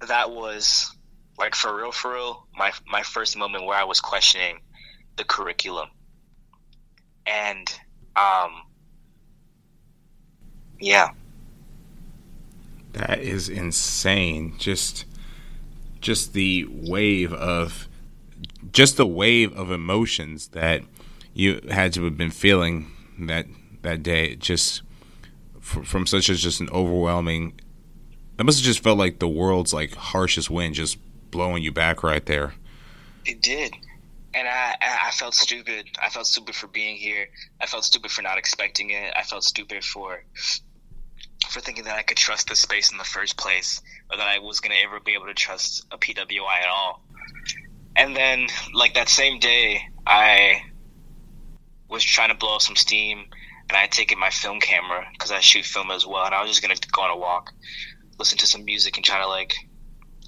that 0.00 0.30
was 0.30 0.90
like 1.38 1.54
for 1.54 1.76
real, 1.76 1.92
for 1.92 2.14
real, 2.14 2.46
my 2.56 2.72
my 2.86 3.02
first 3.02 3.36
moment 3.36 3.64
where 3.64 3.78
I 3.78 3.84
was 3.84 4.00
questioning 4.00 4.60
the 5.16 5.24
curriculum 5.24 5.88
and 7.26 7.78
um, 8.14 8.62
yeah, 10.80 11.10
that 12.92 13.20
is 13.20 13.48
insane. 13.48 14.54
Just 14.58 15.04
just 16.00 16.32
the 16.32 16.66
wave 16.70 17.32
of 17.32 17.88
just 18.72 18.96
the 18.96 19.06
wave 19.06 19.56
of 19.56 19.70
emotions 19.70 20.48
that 20.48 20.82
you 21.34 21.60
had 21.70 21.92
to 21.94 22.04
have 22.04 22.16
been 22.16 22.30
feeling 22.30 22.90
that 23.18 23.46
that 23.82 24.02
day. 24.02 24.36
Just 24.36 24.82
from 25.60 26.06
such 26.06 26.30
as 26.30 26.40
just 26.40 26.60
an 26.60 26.70
overwhelming. 26.70 27.60
That 28.36 28.44
must 28.44 28.58
have 28.58 28.66
just 28.66 28.82
felt 28.82 28.98
like 28.98 29.18
the 29.18 29.28
world's 29.28 29.72
like 29.72 29.94
harshest 29.94 30.50
wind, 30.50 30.74
just 30.74 30.98
blowing 31.36 31.62
you 31.62 31.70
back 31.70 32.02
right 32.02 32.24
there. 32.24 32.54
It 33.26 33.42
did, 33.42 33.74
and 34.32 34.48
I 34.48 34.74
I 34.80 35.10
felt 35.10 35.34
stupid. 35.34 35.86
I 36.02 36.08
felt 36.08 36.26
stupid 36.26 36.54
for 36.54 36.66
being 36.66 36.96
here. 36.96 37.26
I 37.60 37.66
felt 37.66 37.84
stupid 37.84 38.10
for 38.10 38.22
not 38.22 38.38
expecting 38.38 38.88
it. 38.90 39.12
I 39.14 39.22
felt 39.22 39.44
stupid 39.44 39.84
for 39.84 40.24
for 41.50 41.60
thinking 41.60 41.84
that 41.84 41.96
I 41.96 42.02
could 42.02 42.16
trust 42.16 42.48
this 42.48 42.60
space 42.60 42.90
in 42.90 42.96
the 42.96 43.04
first 43.04 43.36
place, 43.36 43.82
or 44.10 44.16
that 44.16 44.26
I 44.26 44.38
was 44.38 44.60
gonna 44.60 44.76
ever 44.82 44.98
be 44.98 45.12
able 45.12 45.26
to 45.26 45.34
trust 45.34 45.84
a 45.90 45.98
PWI 45.98 46.60
at 46.62 46.68
all. 46.68 47.02
And 47.96 48.16
then, 48.16 48.46
like 48.72 48.94
that 48.94 49.10
same 49.10 49.38
day, 49.38 49.82
I 50.06 50.62
was 51.88 52.02
trying 52.02 52.30
to 52.30 52.34
blow 52.34 52.58
some 52.58 52.76
steam, 52.76 53.26
and 53.68 53.76
I 53.76 53.82
had 53.82 53.92
taken 53.92 54.18
my 54.18 54.30
film 54.30 54.60
camera 54.60 55.06
because 55.12 55.32
I 55.32 55.40
shoot 55.40 55.66
film 55.66 55.90
as 55.90 56.06
well, 56.06 56.24
and 56.24 56.34
I 56.34 56.40
was 56.40 56.50
just 56.50 56.62
gonna 56.62 56.80
go 56.92 57.02
on 57.02 57.10
a 57.10 57.16
walk, 57.16 57.52
listen 58.18 58.38
to 58.38 58.46
some 58.46 58.64
music, 58.64 58.96
and 58.96 59.04
try 59.04 59.18
to 59.20 59.28
like, 59.28 59.54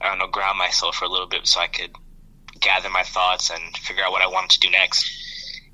I 0.01 0.09
don't 0.09 0.19
know, 0.19 0.29
ground 0.29 0.59
myself 0.59 0.97
for 0.97 1.05
a 1.05 1.09
little 1.09 1.27
bit 1.27 1.47
so 1.47 1.61
I 1.61 1.67
could 1.67 1.91
gather 2.61 2.89
my 2.91 3.03
thoughts 3.03 3.51
and 3.51 3.77
figure 3.77 4.05
out 4.05 4.13
what 4.13 4.23
I 4.23 4.27
wanted 4.27 4.51
to 4.51 4.61
do 4.61 4.71
next. 4.71 5.11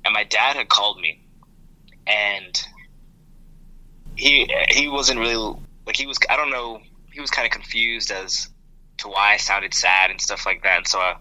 And 0.03 0.13
my 0.13 0.23
dad 0.23 0.55
had 0.55 0.69
called 0.69 0.99
me, 0.99 1.23
and 2.05 2.67
he 4.15 4.51
he 4.69 4.87
wasn't 4.87 5.19
really 5.19 5.55
like 5.85 5.95
he 5.95 6.05
was. 6.05 6.17
I 6.29 6.37
don't 6.37 6.51
know. 6.51 6.79
He 7.11 7.21
was 7.21 7.31
kind 7.31 7.45
of 7.45 7.51
confused 7.51 8.11
as 8.11 8.49
to 8.97 9.07
why 9.07 9.33
I 9.33 9.37
sounded 9.37 9.73
sad 9.73 10.11
and 10.11 10.21
stuff 10.21 10.45
like 10.45 10.63
that. 10.63 10.77
And 10.77 10.87
so 10.87 10.99
I, 10.99 11.15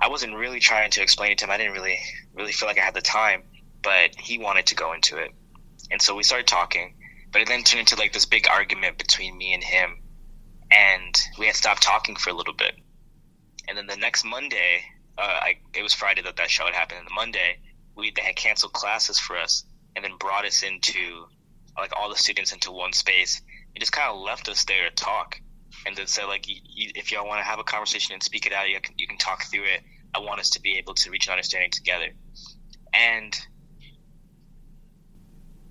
I 0.00 0.08
wasn't 0.08 0.34
really 0.36 0.60
trying 0.60 0.90
to 0.92 1.02
explain 1.02 1.32
it 1.32 1.38
to 1.38 1.44
him. 1.44 1.50
I 1.50 1.58
didn't 1.58 1.72
really 1.72 1.98
really 2.34 2.52
feel 2.52 2.68
like 2.68 2.78
I 2.78 2.84
had 2.84 2.94
the 2.94 3.02
time, 3.02 3.42
but 3.82 4.14
he 4.18 4.38
wanted 4.38 4.66
to 4.66 4.74
go 4.74 4.92
into 4.92 5.18
it, 5.18 5.32
and 5.90 6.00
so 6.00 6.14
we 6.14 6.22
started 6.22 6.46
talking. 6.46 6.94
But 7.30 7.42
it 7.42 7.48
then 7.48 7.62
turned 7.62 7.80
into 7.80 7.96
like 7.96 8.14
this 8.14 8.24
big 8.24 8.48
argument 8.48 8.96
between 8.96 9.36
me 9.36 9.52
and 9.52 9.62
him, 9.62 9.98
and 10.70 11.14
we 11.38 11.46
had 11.46 11.56
stopped 11.56 11.82
talking 11.82 12.16
for 12.16 12.30
a 12.30 12.34
little 12.34 12.54
bit. 12.54 12.74
And 13.68 13.76
then 13.76 13.86
the 13.86 13.96
next 13.96 14.24
Monday, 14.24 14.82
uh, 15.18 15.22
I, 15.22 15.56
it 15.74 15.82
was 15.82 15.94
Friday 15.94 16.22
that 16.22 16.36
that 16.36 16.50
show 16.50 16.64
had 16.64 16.74
happened. 16.74 17.00
And 17.00 17.08
the 17.08 17.14
Monday, 17.14 17.58
we 17.96 18.12
they 18.14 18.22
had 18.22 18.36
canceled 18.36 18.72
classes 18.72 19.18
for 19.18 19.36
us, 19.36 19.64
and 19.96 20.04
then 20.04 20.12
brought 20.18 20.46
us 20.46 20.62
into 20.62 21.26
like 21.76 21.92
all 21.96 22.08
the 22.08 22.16
students 22.16 22.52
into 22.52 22.72
one 22.72 22.92
space. 22.92 23.40
It 23.74 23.80
just 23.80 23.92
kind 23.92 24.10
of 24.10 24.20
left 24.20 24.48
us 24.48 24.64
there 24.64 24.88
to 24.88 24.94
talk, 24.94 25.40
and 25.86 25.96
then 25.96 26.06
said 26.06 26.24
like, 26.24 26.44
if 26.46 27.12
y'all 27.12 27.26
want 27.26 27.40
to 27.40 27.44
have 27.44 27.58
a 27.58 27.64
conversation 27.64 28.14
and 28.14 28.22
speak 28.22 28.46
it 28.46 28.52
out, 28.52 28.68
you 28.68 28.80
can, 28.80 28.94
you 28.98 29.06
can 29.06 29.18
talk 29.18 29.44
through 29.44 29.64
it. 29.64 29.82
I 30.14 30.20
want 30.20 30.40
us 30.40 30.50
to 30.50 30.60
be 30.60 30.78
able 30.78 30.94
to 30.94 31.10
reach 31.10 31.26
an 31.26 31.32
understanding 31.32 31.70
together, 31.70 32.08
and 32.94 33.36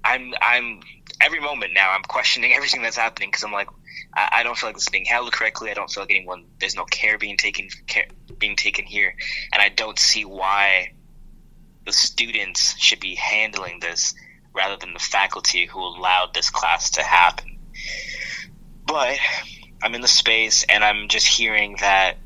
I'm 0.04 0.34
I'm 0.42 0.80
every 1.22 1.40
moment 1.40 1.74
now 1.74 1.92
I'm 1.92 2.04
questioning 2.04 2.54
everything 2.54 2.82
that's 2.82 2.98
happening 2.98 3.30
because 3.30 3.44
I'm 3.44 3.52
like 3.52 3.70
I, 4.14 4.30
I, 4.38 4.44
don't 4.44 4.58
feel 4.58 4.70
like 4.70 4.76
this 4.76 4.84
is 4.84 4.90
being 4.90 5.06
handled 5.06 5.34
correctly. 5.34 5.72
I 5.72 5.74
don't 5.74 5.90
feel 5.90 6.04
like 6.04 6.12
anyone 6.12 6.46
there's 6.60 6.76
no 6.76 6.86
care 6.86 7.18
being 7.18 7.38
taken 7.38 7.70
care, 7.88 8.08
being 8.38 8.56
taken 8.56 8.86
here, 8.86 9.16
and 9.52 9.62
I 9.62 9.70
don't 9.70 9.98
see 9.98 10.26
why 10.26 10.94
the 11.86 11.94
students 11.94 12.78
should 12.78 13.00
be 13.00 13.16
handling 13.16 13.80
this 13.80 14.14
rather 14.54 14.76
than 14.76 14.94
the 14.94 15.00
faculty 15.00 15.66
who 15.66 15.80
allowed 15.80 16.34
this 16.34 16.50
class 16.50 16.92
to 16.92 17.04
happen. 17.04 17.58
But 18.86 19.18
I'm 19.82 19.96
in 19.96 20.02
the 20.02 20.08
space 20.08 20.66
and 20.68 20.84
I'm 20.84 21.08
just 21.08 21.28
hearing 21.28 21.78
that 21.80 22.18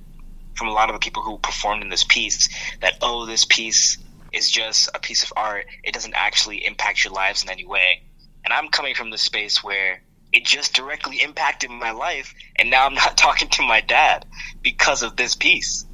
from 0.55 0.67
a 0.67 0.71
lot 0.71 0.89
of 0.89 0.95
the 0.95 1.00
people 1.00 1.24
who 1.24 1.38
performed 1.38 1.83
in 1.83 1.89
this 1.89 2.03
piece 2.03 2.50
that, 2.81 2.93
oh, 3.01 3.25
this 3.25 3.45
piece 3.45 3.98
is 4.31 4.50
just 4.50 4.89
a 4.93 5.00
piece 5.00 5.24
of 5.24 5.33
art. 5.36 5.65
It 5.83 5.93
doesn't 5.93 6.13
actually 6.15 6.65
impact 6.65 7.03
your 7.03 7.13
lives 7.13 7.43
in 7.43 7.50
any 7.50 7.65
way. 7.65 8.03
And 8.43 8.53
I'm 8.53 8.69
coming 8.69 8.95
from 8.95 9.12
the 9.12 9.17
space 9.17 9.63
where 9.63 10.01
it 10.33 10.45
just 10.45 10.74
directly 10.74 11.21
impacted 11.21 11.69
my 11.69 11.91
life. 11.91 12.33
And 12.55 12.69
now 12.69 12.86
I'm 12.86 12.93
not 13.05 13.17
talking 13.17 13.50
to 13.50 13.63
my 13.63 13.81
dad 13.81 14.25
because 14.62 15.03
of 15.03 15.15
this 15.15 15.36
piece. 15.36 15.86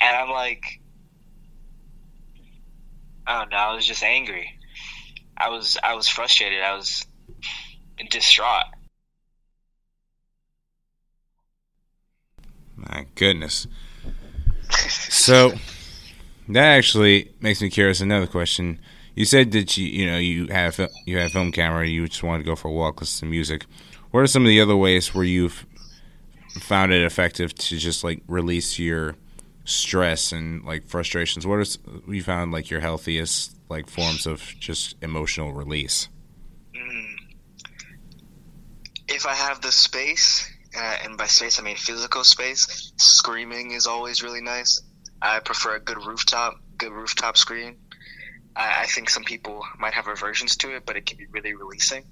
And 0.00 0.16
I'm 0.16 0.30
like, 0.30 0.80
I 3.26 3.38
don't 3.38 3.50
know. 3.50 3.56
I 3.56 3.74
was 3.74 3.86
just 3.86 4.02
angry. 4.02 4.58
I 5.36 5.48
was 5.48 5.78
I 5.82 5.94
was 5.94 6.08
frustrated. 6.08 6.60
I 6.60 6.74
was 6.74 7.06
distraught. 8.10 8.64
My 12.76 13.06
goodness. 13.14 13.66
So 14.70 15.52
that 16.48 16.64
actually 16.64 17.32
makes 17.40 17.62
me 17.62 17.70
curious. 17.70 18.00
Another 18.00 18.26
question. 18.26 18.80
You 19.14 19.24
said 19.26 19.52
that 19.52 19.76
you 19.76 19.86
you 19.86 20.10
know 20.10 20.18
you 20.18 20.46
have 20.48 20.80
you 21.06 21.18
have 21.18 21.32
film 21.32 21.52
camera. 21.52 21.86
You 21.86 22.08
just 22.08 22.22
wanted 22.22 22.38
to 22.38 22.44
go 22.44 22.56
for 22.56 22.68
a 22.68 22.72
walk, 22.72 23.00
listen 23.00 23.28
to 23.28 23.30
music. 23.30 23.66
What 24.10 24.20
are 24.20 24.26
some 24.26 24.42
of 24.42 24.48
the 24.48 24.60
other 24.60 24.76
ways 24.76 25.14
where 25.14 25.24
you've 25.24 25.66
found 26.60 26.92
it 26.92 27.02
effective 27.02 27.54
to 27.54 27.78
just 27.78 28.04
like 28.04 28.22
release 28.26 28.78
your 28.78 29.16
stress 29.64 30.32
and 30.32 30.64
like 30.64 30.86
frustrations? 30.88 31.46
What 31.46 31.56
are 31.56 32.12
you 32.12 32.22
found 32.22 32.52
like 32.52 32.70
your 32.70 32.80
healthiest 32.80 33.56
like 33.68 33.88
forms 33.88 34.26
of 34.26 34.40
just 34.58 34.96
emotional 35.02 35.52
release? 35.52 36.08
Mm. 36.74 37.16
If 39.08 39.26
I 39.26 39.34
have 39.34 39.60
the 39.60 39.72
space, 39.72 40.50
uh, 40.76 40.96
and 41.04 41.18
by 41.18 41.26
space 41.26 41.58
I 41.60 41.62
mean 41.62 41.76
physical 41.76 42.24
space, 42.24 42.92
screaming 42.96 43.72
is 43.72 43.86
always 43.86 44.22
really 44.22 44.40
nice. 44.40 44.82
I 45.20 45.38
prefer 45.40 45.76
a 45.76 45.80
good 45.80 45.98
rooftop, 46.04 46.54
good 46.78 46.92
rooftop 46.92 47.36
screen. 47.36 47.76
I, 48.56 48.82
I 48.82 48.86
think 48.86 49.10
some 49.10 49.24
people 49.24 49.62
might 49.78 49.94
have 49.94 50.08
aversions 50.08 50.56
to 50.58 50.76
it, 50.76 50.84
but 50.86 50.96
it 50.96 51.06
can 51.06 51.18
be 51.18 51.26
really 51.30 51.54
releasing, 51.54 52.04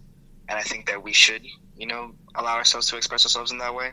and 0.49 0.59
I 0.59 0.63
think 0.63 0.87
that 0.87 1.03
we 1.03 1.13
should, 1.13 1.43
you 1.77 1.87
know, 1.87 2.13
allow 2.35 2.57
ourselves 2.57 2.89
to 2.89 2.97
express 2.97 3.25
ourselves 3.25 3.53
in 3.53 3.59
that 3.59 3.75
way. 3.75 3.91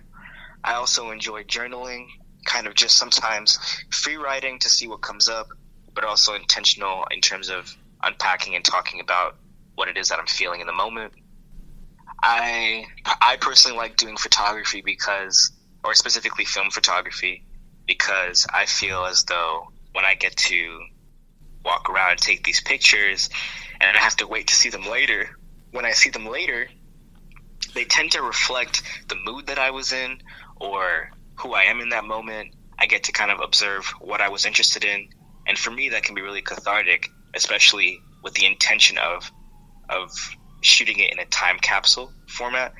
I 0.64 0.74
also 0.74 1.12
enjoy 1.12 1.44
journaling, 1.44 2.08
kind 2.46 2.68
of 2.68 2.76
just 2.76 2.98
sometimes 2.98 3.60
free 3.92 4.16
writing 4.16 4.60
to 4.60 4.70
see 4.70 4.88
what 4.88 5.02
comes 5.02 5.30
up 5.30 5.48
but 5.98 6.06
also 6.06 6.36
intentional 6.36 7.06
in 7.10 7.20
terms 7.22 7.50
of 7.50 7.76
unpacking 8.04 8.54
and 8.54 8.64
talking 8.64 9.00
about 9.00 9.36
what 9.74 9.88
it 9.88 9.98
is 9.98 10.10
that 10.10 10.20
I'm 10.20 10.28
feeling 10.28 10.62
in 10.62 10.68
the 10.68 10.74
moment. 10.74 11.12
I 12.22 12.86
I 13.20 13.38
personally 13.42 13.76
like 13.76 13.98
doing 13.98 14.16
photography 14.16 14.82
because, 14.86 15.52
or 15.84 15.96
specifically 15.96 16.46
film 16.46 16.70
photography, 16.70 17.44
because 17.88 18.46
I 18.54 18.68
feel 18.68 19.06
as 19.06 19.24
though 19.24 19.72
when 19.94 20.06
I 20.06 20.14
get 20.14 20.38
to 20.38 20.80
walk 21.68 21.90
around 21.90 22.12
and 22.12 22.20
take 22.20 22.44
these 22.44 22.62
pictures, 22.62 23.30
and 23.80 23.96
I 23.96 24.00
have 24.00 24.16
to 24.18 24.28
wait 24.28 24.48
to 24.48 24.56
see 24.56 24.70
them 24.70 24.88
later, 24.90 25.30
when 25.72 25.86
I 25.86 25.92
see 25.92 26.10
them 26.10 26.26
later, 26.26 26.68
they 27.76 27.86
tend 27.86 28.12
to 28.14 28.22
reflect 28.24 28.82
the 29.10 29.18
mood 29.26 29.48
that 29.48 29.60
I 29.60 29.72
was 29.72 29.92
in 29.92 30.18
or 30.56 31.10
who 31.40 31.54
I 31.54 31.64
am 31.64 31.82
in 31.82 31.90
that 31.90 32.06
moment. 32.06 32.50
I 32.80 32.88
get 32.88 33.04
to 33.04 33.12
kind 33.12 33.32
of 33.32 33.40
observe 33.44 33.86
what 34.02 34.22
I 34.22 34.30
was 34.30 34.46
interested 34.46 34.84
in 34.84 35.08
and 35.48 35.58
for 35.58 35.72
me 35.72 35.90
that 35.90 36.04
can 36.04 36.14
be 36.14 36.22
really 36.22 36.42
cathartic 36.42 37.10
especially 37.36 38.00
with 38.24 38.34
the 38.36 38.46
intention 38.46 38.98
of 38.98 39.32
of 39.90 40.12
shooting 40.62 41.00
it 41.00 41.12
in 41.12 41.20
a 41.20 41.26
time 41.26 41.58
capsule 41.62 42.12
format 42.28 42.74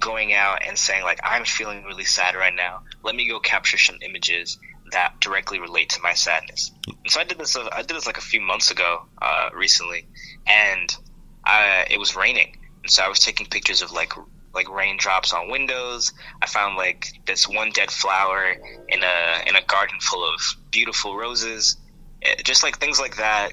going 0.00 0.32
out 0.32 0.60
and 0.66 0.78
saying 0.78 1.02
like 1.02 1.20
i'm 1.24 1.44
feeling 1.44 1.84
really 1.84 2.04
sad 2.04 2.34
right 2.34 2.54
now 2.56 2.80
let 3.04 3.14
me 3.14 3.28
go 3.28 3.38
capture 3.38 3.78
some 3.78 3.96
images 4.06 4.58
that 4.92 5.20
directly 5.20 5.58
relate 5.58 5.88
to 5.90 6.00
my 6.02 6.12
sadness 6.12 6.72
and 6.86 6.96
so 7.08 7.20
i 7.20 7.24
did 7.24 7.38
this 7.38 7.56
uh, 7.56 7.68
i 7.72 7.82
did 7.82 7.96
this 7.96 8.06
like 8.06 8.18
a 8.18 8.22
few 8.22 8.40
months 8.40 8.70
ago 8.70 9.02
uh, 9.22 9.48
recently 9.54 10.06
and 10.46 10.96
I, 11.44 11.86
it 11.90 11.98
was 11.98 12.16
raining 12.16 12.56
and 12.82 12.90
so 12.90 13.02
i 13.02 13.08
was 13.08 13.18
taking 13.20 13.46
pictures 13.46 13.82
of 13.82 13.92
like 13.92 14.12
like 14.56 14.68
raindrops 14.70 15.32
on 15.32 15.50
windows. 15.50 16.12
I 16.42 16.46
found 16.46 16.76
like 16.76 17.06
this 17.26 17.46
one 17.46 17.70
dead 17.70 17.90
flower 17.90 18.54
in 18.88 19.04
a 19.04 19.48
in 19.48 19.54
a 19.54 19.62
garden 19.66 19.98
full 20.00 20.24
of 20.24 20.40
beautiful 20.72 21.16
roses. 21.16 21.76
Eh, 22.22 22.34
just 22.42 22.64
like 22.64 22.78
things 22.78 22.98
like 22.98 23.18
that, 23.18 23.52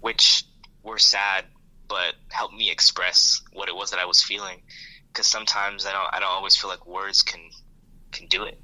which 0.00 0.44
were 0.82 0.98
sad, 0.98 1.44
but 1.88 2.14
helped 2.30 2.54
me 2.54 2.70
express 2.70 3.42
what 3.52 3.68
it 3.68 3.74
was 3.74 3.90
that 3.90 3.98
I 3.98 4.06
was 4.06 4.22
feeling. 4.22 4.62
Because 5.08 5.26
sometimes 5.26 5.84
I 5.84 5.92
don't, 5.92 6.14
I 6.14 6.20
don't 6.20 6.30
always 6.30 6.56
feel 6.56 6.70
like 6.70 6.86
words 6.86 7.22
can 7.22 7.40
can 8.12 8.28
do 8.28 8.44
it. 8.44 8.58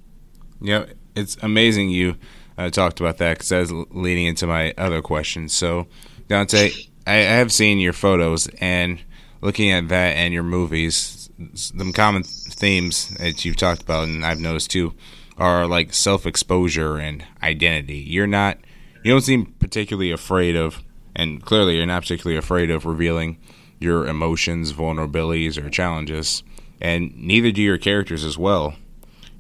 Yeah, 0.61 0.87
it's 1.15 1.37
amazing 1.43 1.91
you 1.91 2.17
uh, 2.59 2.71
talked 2.71 3.01
about 3.01 3.19
that 3.19 3.35
because 3.35 3.49
that 3.51 3.61
was 3.61 3.73
leading 3.91 4.27
into 4.27 4.47
my 4.47 4.75
other 4.77 5.03
question. 5.03 5.49
So, 5.49 5.87
Dante, 6.29 6.71
I, 7.07 7.13
I 7.15 7.17
have 7.17 7.53
seen 7.53 7.79
your 7.79 7.93
photos 7.93 8.49
and 8.61 9.01
looking 9.41 9.71
at 9.71 9.89
that 9.89 10.17
and 10.17 10.33
your 10.33 10.43
movies, 10.43 11.31
some 11.55 11.93
common 11.93 12.23
themes 12.23 13.09
that 13.17 13.45
you've 13.45 13.57
talked 13.57 13.83
about, 13.83 14.05
and 14.05 14.25
I've 14.25 14.39
noticed 14.39 14.71
too, 14.71 14.95
are 15.39 15.67
like 15.67 15.93
self 15.93 16.27
exposure 16.27 16.99
and 16.99 17.25
identity. 17.43 17.99
You're 17.99 18.27
not 18.27 18.59
you 19.03 19.11
don't 19.11 19.23
seem 19.23 19.47
particularly 19.59 20.13
afraid 20.13 20.55
of 20.55 20.83
and 21.15 21.45
clearly 21.45 21.77
you're 21.77 21.87
not 21.87 22.03
particularly 22.03 22.39
afraid 22.39 22.71
of 22.71 22.87
revealing 22.87 23.39
your 23.79 24.07
emotions, 24.07 24.73
vulnerabilities, 24.73 25.63
or 25.63 25.69
challenges, 25.69 26.45
and 26.81 27.15
neither 27.17 27.51
do 27.51 27.61
your 27.61 27.79
characters 27.79 28.25
as 28.25 28.39
well. 28.39 28.75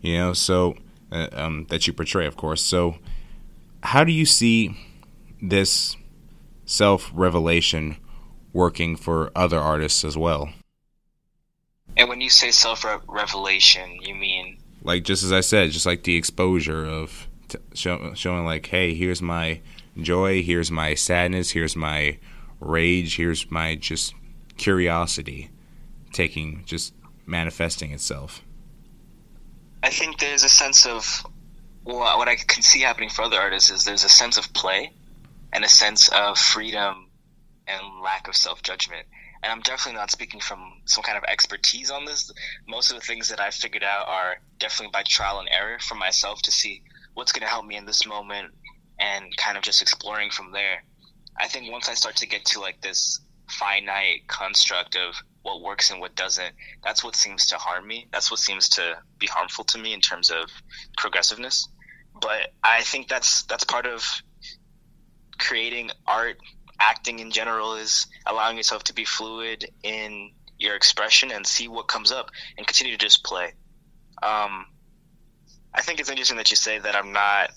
You 0.00 0.18
know, 0.18 0.32
so 0.32 0.76
uh, 1.12 1.28
um, 1.32 1.66
that 1.68 1.86
you 1.86 1.92
portray, 1.92 2.26
of 2.26 2.36
course. 2.36 2.62
So, 2.62 2.96
how 3.82 4.02
do 4.02 4.12
you 4.12 4.26
see 4.26 4.76
this 5.40 5.96
self 6.64 7.10
revelation 7.14 7.96
working 8.52 8.96
for 8.96 9.30
other 9.36 9.58
artists 9.58 10.04
as 10.04 10.16
well? 10.16 10.50
And 11.96 12.08
when 12.08 12.20
you 12.20 12.30
say 12.30 12.50
self 12.50 12.84
revelation, 13.06 13.98
you 14.02 14.14
mean 14.14 14.58
like 14.84 15.04
just 15.04 15.22
as 15.22 15.32
I 15.32 15.40
said, 15.40 15.70
just 15.70 15.86
like 15.86 16.02
the 16.02 16.16
exposure 16.16 16.84
of 16.84 17.28
t- 17.48 17.58
show, 17.74 18.12
showing 18.14 18.44
like, 18.44 18.66
hey, 18.66 18.94
here's 18.94 19.22
my 19.22 19.60
joy, 19.96 20.42
here's 20.42 20.70
my 20.70 20.94
sadness, 20.94 21.50
here's 21.50 21.76
my 21.76 22.18
rage, 22.60 23.16
here's 23.16 23.50
my 23.50 23.74
just 23.76 24.14
curiosity, 24.56 25.50
taking 26.12 26.62
just 26.66 26.94
manifesting 27.26 27.92
itself. 27.92 28.42
I 29.82 29.90
think 29.90 30.18
there's 30.18 30.44
a 30.44 30.48
sense 30.48 30.86
of 30.86 31.26
well, 31.84 32.16
what 32.18 32.28
I 32.28 32.36
can 32.36 32.62
see 32.62 32.80
happening 32.80 33.10
for 33.10 33.22
other 33.22 33.40
artists 33.40 33.70
is 33.70 33.84
there's 33.84 34.04
a 34.04 34.08
sense 34.08 34.36
of 34.36 34.52
play 34.52 34.92
and 35.52 35.64
a 35.64 35.68
sense 35.68 36.08
of 36.08 36.38
freedom 36.38 37.08
and 37.66 37.80
lack 38.02 38.28
of 38.28 38.36
self 38.36 38.62
judgment 38.62 39.06
and 39.42 39.50
I'm 39.50 39.60
definitely 39.60 39.98
not 39.98 40.10
speaking 40.10 40.40
from 40.40 40.60
some 40.84 41.02
kind 41.02 41.18
of 41.18 41.24
expertise 41.24 41.90
on 41.90 42.04
this. 42.04 42.30
Most 42.68 42.90
of 42.90 42.96
the 42.96 43.04
things 43.04 43.28
that 43.28 43.40
I've 43.40 43.54
figured 43.54 43.82
out 43.82 44.08
are 44.08 44.36
definitely 44.58 44.92
by 44.92 45.02
trial 45.02 45.40
and 45.40 45.48
error 45.50 45.78
for 45.80 45.96
myself 45.96 46.42
to 46.42 46.52
see 46.52 46.82
what's 47.14 47.32
going 47.32 47.42
to 47.42 47.50
help 47.50 47.66
me 47.66 47.76
in 47.76 47.84
this 47.84 48.06
moment 48.06 48.52
and 49.00 49.36
kind 49.36 49.56
of 49.56 49.64
just 49.64 49.82
exploring 49.82 50.30
from 50.30 50.52
there. 50.52 50.84
I 51.40 51.48
think 51.48 51.70
once 51.72 51.88
I 51.88 51.94
start 51.94 52.16
to 52.16 52.26
get 52.28 52.44
to 52.46 52.60
like 52.60 52.80
this 52.82 53.20
finite 53.48 54.28
construct 54.28 54.96
of 54.96 55.16
what 55.42 55.62
works 55.62 55.90
and 55.90 56.00
what 56.00 56.14
doesn't, 56.14 56.54
that's 56.82 57.02
what 57.02 57.16
seems 57.16 57.46
to 57.46 57.56
harm 57.56 57.86
me. 57.86 58.08
That's 58.12 58.30
what 58.30 58.40
seems 58.40 58.68
to 58.70 58.96
be 59.18 59.26
harmful 59.26 59.64
to 59.64 59.78
me 59.78 59.92
in 59.92 60.00
terms 60.00 60.30
of 60.30 60.50
progressiveness. 60.96 61.68
But 62.20 62.52
I 62.62 62.82
think 62.82 63.08
that's 63.08 63.42
that's 63.44 63.64
part 63.64 63.86
of 63.86 64.04
creating 65.38 65.90
art 66.06 66.38
acting 66.80 67.18
in 67.20 67.30
general 67.30 67.74
is 67.74 68.06
allowing 68.26 68.56
yourself 68.56 68.84
to 68.84 68.94
be 68.94 69.04
fluid 69.04 69.70
in 69.82 70.32
your 70.58 70.76
expression 70.76 71.30
and 71.30 71.46
see 71.46 71.68
what 71.68 71.88
comes 71.88 72.12
up 72.12 72.30
and 72.56 72.66
continue 72.66 72.96
to 72.96 72.98
just 72.98 73.24
play. 73.24 73.52
Um, 74.22 74.66
I 75.74 75.82
think 75.82 76.00
it's 76.00 76.10
interesting 76.10 76.36
that 76.36 76.50
you 76.50 76.56
say 76.56 76.78
that 76.78 76.94
I'm 76.94 77.12
not 77.12 77.50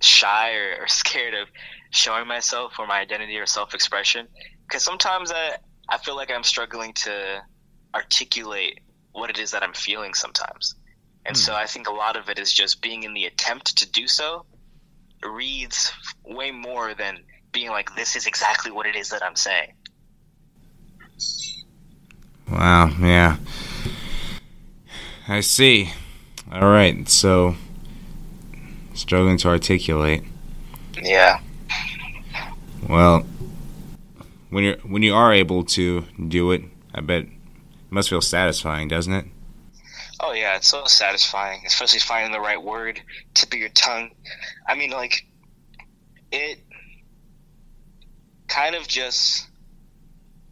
shy 0.00 0.54
or, 0.54 0.82
or 0.82 0.88
scared 0.88 1.34
of 1.34 1.48
showing 1.90 2.26
myself 2.26 2.74
or 2.78 2.86
my 2.86 3.00
identity 3.00 3.38
or 3.38 3.46
self 3.46 3.74
expression 3.74 4.26
because 4.66 4.82
sometimes 4.82 5.32
I, 5.32 5.56
I 5.88 5.98
feel 5.98 6.16
like 6.16 6.30
I'm 6.30 6.42
struggling 6.42 6.92
to 6.94 7.42
articulate 7.94 8.80
what 9.12 9.30
it 9.30 9.38
is 9.38 9.52
that 9.52 9.62
I'm 9.62 9.72
feeling 9.72 10.14
sometimes. 10.14 10.74
And 11.24 11.36
hmm. 11.36 11.40
so 11.40 11.54
I 11.54 11.66
think 11.66 11.88
a 11.88 11.92
lot 11.92 12.16
of 12.16 12.28
it 12.28 12.38
is 12.38 12.52
just 12.52 12.82
being 12.82 13.02
in 13.02 13.14
the 13.14 13.24
attempt 13.24 13.76
to 13.78 13.90
do 13.90 14.06
so 14.06 14.44
reads 15.22 15.92
way 16.24 16.50
more 16.50 16.94
than 16.94 17.18
being 17.52 17.70
like, 17.70 17.94
this 17.96 18.16
is 18.16 18.26
exactly 18.26 18.70
what 18.70 18.86
it 18.86 18.96
is 18.96 19.10
that 19.10 19.22
I'm 19.22 19.36
saying. 19.36 19.72
Wow, 22.50 22.90
yeah. 23.00 23.38
I 25.26 25.40
see. 25.40 25.92
All 26.52 26.68
right, 26.68 27.08
so 27.08 27.56
struggling 28.94 29.36
to 29.38 29.48
articulate. 29.48 30.22
Yeah. 31.02 31.40
Well, 32.88 33.26
when 34.56 34.64
you're 34.64 34.78
when 34.78 35.02
you 35.02 35.14
are 35.14 35.34
able 35.34 35.64
to 35.64 36.06
do 36.28 36.50
it, 36.50 36.62
I 36.94 37.02
bet 37.02 37.24
it 37.24 37.28
must 37.90 38.08
feel 38.08 38.22
satisfying, 38.22 38.88
doesn't 38.88 39.12
it? 39.12 39.26
Oh 40.18 40.32
yeah, 40.32 40.56
it's 40.56 40.68
so 40.68 40.86
satisfying, 40.86 41.60
especially 41.66 42.00
finding 42.00 42.32
the 42.32 42.40
right 42.40 42.62
word, 42.62 43.02
tip 43.34 43.52
of 43.52 43.58
your 43.58 43.68
tongue. 43.68 44.12
I 44.66 44.74
mean, 44.74 44.92
like 44.92 45.26
it 46.32 46.58
kind 48.48 48.74
of 48.74 48.88
just 48.88 49.46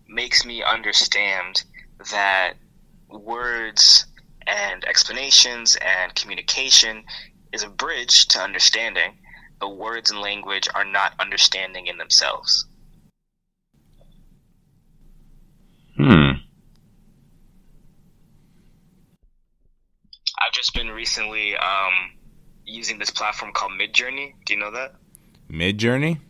makes 0.07 0.45
me 0.45 0.63
understand 0.63 1.65
that 2.11 2.57
words 3.09 4.05
and 4.47 4.85
explanations 4.85 5.79
and 5.81 6.15
communication 6.15 7.05
is 7.55 7.63
a 7.63 7.71
bridge 7.71 8.27
to 8.29 8.39
understanding, 8.39 9.17
but 9.61 9.79
words 9.79 10.11
and 10.11 10.21
language 10.21 10.69
are 10.75 10.85
not 10.85 11.15
understanding 11.19 11.87
in 11.87 11.97
themselves. 11.97 12.67
Hmm. 15.97 16.33
I've 20.43 20.53
just 20.65 20.73
been 20.73 20.89
recently 20.89 21.55
um, 21.59 21.93
using 22.65 22.99
this 22.99 23.11
platform 23.11 23.53
called 23.53 23.73
Midjourney. 23.73 24.33
Do 24.47 24.55
you 24.55 24.59
know 24.59 24.71
that? 24.71 24.95
Midjourney? 25.51 26.21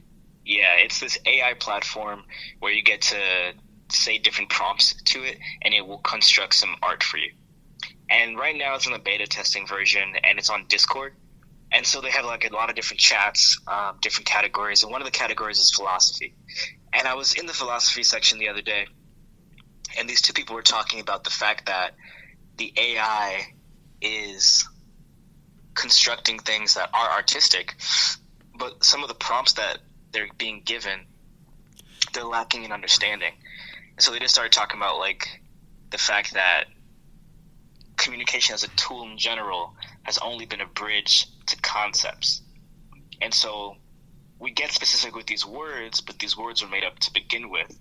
Yeah, 0.44 0.74
it's 0.74 0.98
this 0.98 1.16
AI 1.24 1.54
platform 1.54 2.24
where 2.58 2.72
you 2.72 2.82
get 2.82 3.00
to 3.02 3.52
say 3.90 4.18
different 4.18 4.50
prompts 4.50 5.00
to 5.04 5.22
it 5.22 5.38
and 5.62 5.72
it 5.72 5.86
will 5.86 5.98
construct 5.98 6.54
some 6.54 6.74
art 6.82 7.04
for 7.04 7.18
you. 7.18 7.30
And 8.10 8.36
right 8.36 8.56
now 8.56 8.74
it's 8.74 8.86
in 8.86 8.92
the 8.92 8.98
beta 8.98 9.28
testing 9.28 9.68
version 9.68 10.14
and 10.24 10.36
it's 10.36 10.50
on 10.50 10.66
Discord. 10.66 11.14
And 11.70 11.86
so 11.86 12.00
they 12.00 12.10
have 12.10 12.24
like 12.24 12.50
a 12.50 12.52
lot 12.52 12.70
of 12.70 12.74
different 12.74 12.98
chats, 12.98 13.60
um, 13.68 13.98
different 14.00 14.26
categories. 14.26 14.82
And 14.82 14.90
one 14.90 15.00
of 15.00 15.06
the 15.06 15.12
categories 15.12 15.60
is 15.60 15.72
philosophy. 15.72 16.34
And 16.92 17.06
I 17.06 17.14
was 17.14 17.34
in 17.34 17.46
the 17.46 17.52
philosophy 17.52 18.02
section 18.02 18.40
the 18.40 18.48
other 18.48 18.62
day 18.62 18.86
and 19.96 20.08
these 20.08 20.22
two 20.22 20.32
people 20.32 20.56
were 20.56 20.62
talking 20.62 20.98
about 20.98 21.22
the 21.22 21.30
fact 21.30 21.66
that 21.66 21.94
the 22.56 22.72
AI 22.76 23.53
is 24.04 24.68
constructing 25.74 26.38
things 26.38 26.74
that 26.74 26.90
are 26.94 27.10
artistic, 27.10 27.74
but 28.56 28.84
some 28.84 29.02
of 29.02 29.08
the 29.08 29.14
prompts 29.14 29.54
that 29.54 29.78
they're 30.12 30.28
being 30.38 30.62
given, 30.64 31.00
they're 32.12 32.24
lacking 32.24 32.64
in 32.64 32.72
understanding. 32.72 33.32
And 33.96 34.02
so 34.02 34.12
they 34.12 34.18
just 34.18 34.34
started 34.34 34.52
talking 34.52 34.78
about 34.78 34.98
like 34.98 35.28
the 35.90 35.98
fact 35.98 36.34
that 36.34 36.64
communication 37.96 38.54
as 38.54 38.62
a 38.62 38.68
tool 38.68 39.04
in 39.04 39.18
general 39.18 39.74
has 40.02 40.18
only 40.18 40.46
been 40.46 40.60
a 40.60 40.66
bridge 40.66 41.26
to 41.46 41.56
concepts. 41.56 42.42
And 43.20 43.32
so 43.32 43.76
we 44.38 44.50
get 44.50 44.72
specific 44.72 45.16
with 45.16 45.26
these 45.26 45.46
words, 45.46 46.00
but 46.00 46.18
these 46.18 46.36
words 46.36 46.62
were 46.62 46.68
made 46.68 46.84
up 46.84 46.98
to 47.00 47.12
begin 47.12 47.50
with. 47.50 47.78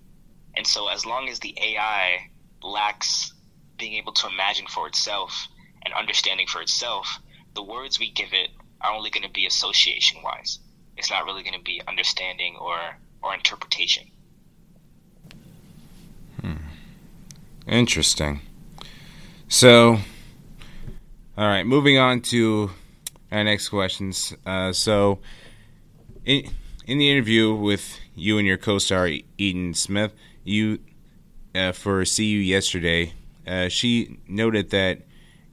And 0.56 0.66
so 0.66 0.88
as 0.88 1.04
long 1.04 1.28
as 1.28 1.40
the 1.40 1.56
AI 1.60 2.30
lacks 2.62 3.32
being 3.76 3.94
able 3.94 4.12
to 4.12 4.28
imagine 4.28 4.66
for 4.66 4.86
itself 4.86 5.48
and 5.84 5.94
understanding 5.94 6.46
for 6.46 6.60
itself, 6.60 7.20
the 7.54 7.62
words 7.62 7.98
we 7.98 8.10
give 8.10 8.32
it 8.32 8.50
are 8.80 8.92
only 8.92 9.10
going 9.10 9.22
to 9.22 9.30
be 9.30 9.46
association 9.46 10.22
wise 10.22 10.58
it's 10.96 11.10
not 11.10 11.24
really 11.24 11.42
going 11.42 11.54
to 11.54 11.62
be 11.62 11.80
understanding 11.86 12.56
or 12.56 12.78
or 13.22 13.34
interpretation. 13.34 14.10
Hmm. 16.40 16.54
Interesting. 17.66 18.40
So, 19.48 19.98
all 21.36 21.48
right, 21.48 21.64
moving 21.64 21.98
on 21.98 22.20
to 22.22 22.70
our 23.32 23.44
next 23.44 23.68
questions. 23.68 24.34
Uh, 24.44 24.72
so, 24.72 25.20
in 26.24 26.50
in 26.86 26.98
the 26.98 27.10
interview 27.10 27.54
with 27.54 27.98
you 28.14 28.38
and 28.38 28.46
your 28.46 28.58
co-star 28.58 29.08
Eden 29.38 29.74
Smith, 29.74 30.12
you 30.44 30.80
uh, 31.54 31.72
for 31.72 32.02
you 32.02 32.38
yesterday, 32.38 33.12
uh, 33.46 33.68
she 33.68 34.18
noted 34.28 34.70
that 34.70 35.02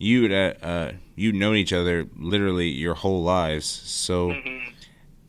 you 0.01 0.33
uh, 0.33 0.53
uh, 0.65 0.91
you'd 1.15 1.35
known 1.35 1.55
each 1.55 1.73
other 1.73 2.07
literally 2.17 2.69
your 2.69 2.95
whole 2.95 3.23
lives. 3.23 3.65
So. 3.65 4.29
Mm-hmm 4.29 4.61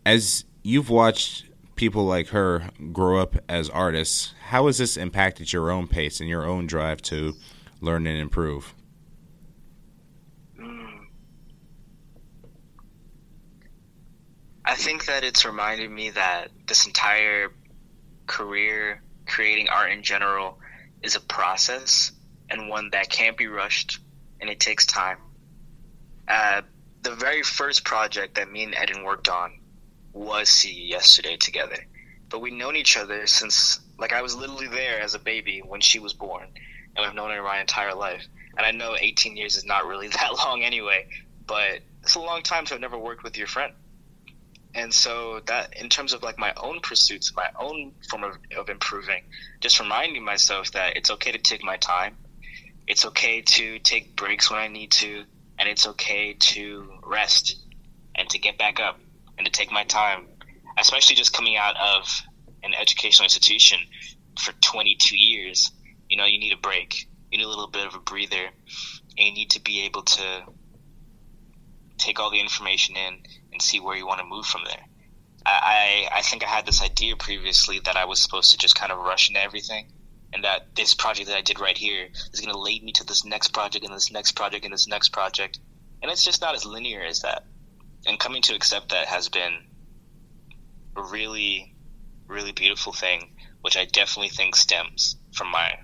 as 0.05 0.45
you've 0.63 0.91
watched 0.91 1.45
people 1.77 2.05
like 2.05 2.29
her 2.29 2.71
grow 2.93 3.21
up 3.21 3.37
as 3.49 3.69
artists, 3.71 4.35
how 4.45 4.67
has 4.67 4.79
this 4.79 4.97
impacted 4.97 5.53
your 5.53 5.71
own 5.71 5.89
pace 5.89 6.21
and 6.21 6.29
your 6.29 6.45
own 6.45 6.67
drive 6.67 7.01
to 7.03 7.35
learn 7.81 8.07
and 8.07 8.19
improve? 8.19 8.75
I 14.65 14.77
think 14.77 15.07
that 15.07 15.25
it's 15.25 15.45
reminded 15.45 15.91
me 15.91 16.11
that 16.11 16.49
this 16.67 16.87
entire 16.87 17.53
career, 18.27 19.03
creating 19.27 19.69
art 19.69 19.91
in 19.91 20.03
general, 20.03 20.59
is 21.03 21.17
a 21.17 21.21
process 21.21 22.13
and 22.49 22.69
one 22.69 22.91
that 22.91 23.11
can't 23.11 23.37
be 23.37 23.49
rushed 23.49 23.99
and 24.43 24.51
it 24.51 24.61
takes 24.61 24.85
time. 24.85 25.17
Uh, 26.29 26.61
the 27.03 27.15
very 27.15 27.43
first 27.43 27.85
project 27.85 28.35
that 28.35 28.51
me 28.51 28.65
and 28.65 28.75
Eden 28.75 29.05
worked 29.05 29.29
on 29.29 29.59
was 30.13 30.49
see 30.51 30.85
yesterday 30.89 31.37
together. 31.37 31.87
But 32.29 32.41
we've 32.41 32.53
known 32.53 32.77
each 32.77 32.97
other 32.97 33.27
since, 33.27 33.81
like, 33.99 34.13
I 34.13 34.21
was 34.21 34.35
literally 34.35 34.69
there 34.69 35.01
as 35.01 35.15
a 35.15 35.19
baby 35.19 35.61
when 35.61 35.81
she 35.81 35.99
was 35.99 36.13
born, 36.13 36.49
and 36.95 37.07
we've 37.07 37.15
known 37.15 37.31
her 37.31 37.43
my 37.43 37.61
entire 37.61 37.95
life. 37.95 38.27
And 38.57 38.67
I 38.67 38.73
know 38.73 38.97
18 38.99 39.37
years 39.37 39.57
is 39.57 39.65
not 39.65 39.87
really 39.87 40.09
that 40.21 40.35
long 40.35 40.63
anyway, 40.63 41.07
but 41.47 41.81
it's 42.03 42.17
a 42.17 42.21
long 42.21 42.43
time 42.43 42.65
to 42.67 42.75
have 42.75 42.81
never 42.81 42.99
worked 42.99 43.23
with 43.23 43.39
your 43.39 43.47
friend. 43.47 43.73
And 44.75 44.93
so 44.93 45.41
that, 45.47 45.77
in 45.77 45.89
terms 45.89 46.15
of 46.15 46.23
like 46.23 46.39
my 46.39 46.53
own 46.57 46.81
pursuits, 46.81 47.35
my 47.37 47.51
own 47.59 47.93
form 48.09 48.25
of, 48.25 48.39
of 48.57 48.71
improving, 48.71 49.23
just 49.61 49.79
reminding 49.79 50.25
myself 50.25 50.73
that 50.73 50.97
it's 50.97 51.11
okay 51.11 51.31
to 51.31 51.39
take 51.39 51.63
my 51.63 51.77
time. 51.77 52.17
It's 52.87 53.05
okay 53.07 53.43
to 53.43 53.79
take 53.79 54.17
breaks 54.17 54.51
when 54.51 54.61
I 54.61 54.69
need 54.69 54.91
to, 54.93 55.25
and 55.59 55.69
it's 55.69 55.87
okay 55.87 56.35
to 56.35 56.93
rest 57.05 57.57
and 58.15 58.29
to 58.31 58.39
get 58.39 58.59
back 58.59 58.81
up 58.81 58.99
and 59.39 59.47
to 59.47 59.53
take 59.53 59.71
my 59.71 59.85
time, 59.85 60.27
especially 60.79 61.17
just 61.17 61.33
coming 61.33 61.57
out 61.57 61.77
of 61.77 62.09
an 62.63 62.75
educational 62.75 63.25
institution 63.25 63.79
for 64.39 64.53
22 64.61 65.17
years. 65.17 65.71
You 66.09 66.17
know, 66.17 66.27
you 66.27 66.39
need 66.39 66.53
a 66.53 66.57
break. 66.57 67.07
You 67.31 67.39
need 67.39 67.45
a 67.45 67.49
little 67.49 67.69
bit 67.69 67.87
of 67.87 67.95
a 67.95 68.01
breather, 68.01 68.45
and 68.45 69.27
you 69.27 69.33
need 69.33 69.51
to 69.51 69.61
be 69.61 69.83
able 69.83 70.03
to 70.03 70.43
take 71.99 72.19
all 72.19 72.31
the 72.31 72.41
information 72.41 72.97
in 72.97 73.19
and 73.53 73.63
see 73.63 73.81
where 73.81 73.97
you 73.97 74.07
want 74.07 74.21
to 74.21 74.27
move 74.27 74.45
from 74.45 74.63
there. 74.65 74.85
I, 75.45 76.09
I 76.13 76.23
think 76.23 76.45
I 76.45 76.49
had 76.49 76.67
this 76.67 76.83
idea 76.83 77.17
previously 77.17 77.81
that 77.85 77.97
I 77.97 78.05
was 78.05 78.21
supposed 78.21 78.53
to 78.53 78.59
just 78.59 78.75
kind 78.75 78.93
of 78.93 78.99
rush 78.99 79.29
into 79.29 79.43
everything, 79.43 79.93
and 80.33 80.45
that 80.45 80.75
this 80.75 80.95
project 80.95 81.29
that 81.29 81.37
I 81.37 81.43
did 81.43 81.61
right 81.61 81.77
here 81.77 82.09
is 82.33 82.41
going 82.41 82.53
to 82.53 82.59
lead 82.59 82.83
me 82.83 82.93
to 82.93 83.05
this 83.05 83.25
next 83.25 83.49
project 83.49 83.85
and 83.85 83.95
this 83.95 84.11
next 84.11 84.33
project 84.33 84.65
and 84.65 84.73
this 84.73 84.89
next 84.89 85.11
project, 85.11 85.59
and 86.01 86.11
it's 86.11 86.25
just 86.25 86.41
not 86.41 86.55
as 86.55 86.65
linear 86.65 87.03
as 87.03 87.21
that. 87.21 87.45
And 88.07 88.19
coming 88.19 88.43
to 88.43 88.55
accept 88.55 88.89
that 88.91 89.07
has 89.07 89.29
been 89.29 89.59
a 90.97 91.03
really, 91.03 91.75
really 92.27 92.53
beautiful 92.53 92.93
thing, 92.93 93.35
which 93.61 93.77
I 93.77 93.85
definitely 93.85 94.31
think 94.31 94.57
stems 94.57 95.17
from 95.33 95.49
my 95.49 95.79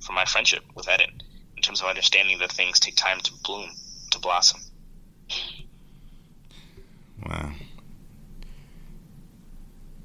from 0.00 0.14
my 0.14 0.24
friendship 0.24 0.64
with 0.74 0.88
Eden, 0.88 1.20
in 1.56 1.62
terms 1.62 1.82
of 1.82 1.86
understanding 1.86 2.38
that 2.38 2.50
things 2.50 2.80
take 2.80 2.96
time 2.96 3.20
to 3.20 3.32
bloom, 3.44 3.68
to 4.12 4.18
blossom. 4.18 4.60
Wow. 7.26 7.52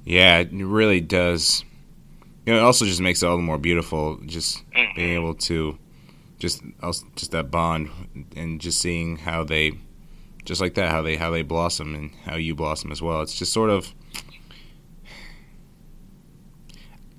Yeah, 0.04 0.38
it 0.38 0.52
really 0.52 1.00
does. 1.00 1.64
You 2.46 2.52
know, 2.52 2.60
it 2.60 2.62
also 2.62 2.84
just 2.84 3.00
makes 3.00 3.22
it 3.22 3.26
all 3.26 3.36
the 3.36 3.42
more 3.42 3.58
beautiful. 3.58 4.18
Just 4.24 4.68
mm-hmm. 4.70 4.94
being 4.94 5.14
able 5.14 5.34
to, 5.34 5.78
just 6.38 6.62
just 7.16 7.32
that 7.32 7.50
bond, 7.50 7.90
and 8.36 8.60
just 8.60 8.80
seeing 8.80 9.16
how 9.16 9.42
they, 9.42 9.72
just 10.44 10.60
like 10.60 10.74
that, 10.74 10.90
how 10.90 11.02
they 11.02 11.16
how 11.16 11.30
they 11.30 11.42
blossom 11.42 11.94
and 11.94 12.14
how 12.24 12.36
you 12.36 12.54
blossom 12.54 12.92
as 12.92 13.02
well. 13.02 13.20
It's 13.20 13.36
just 13.36 13.52
sort 13.52 13.70
of. 13.70 13.92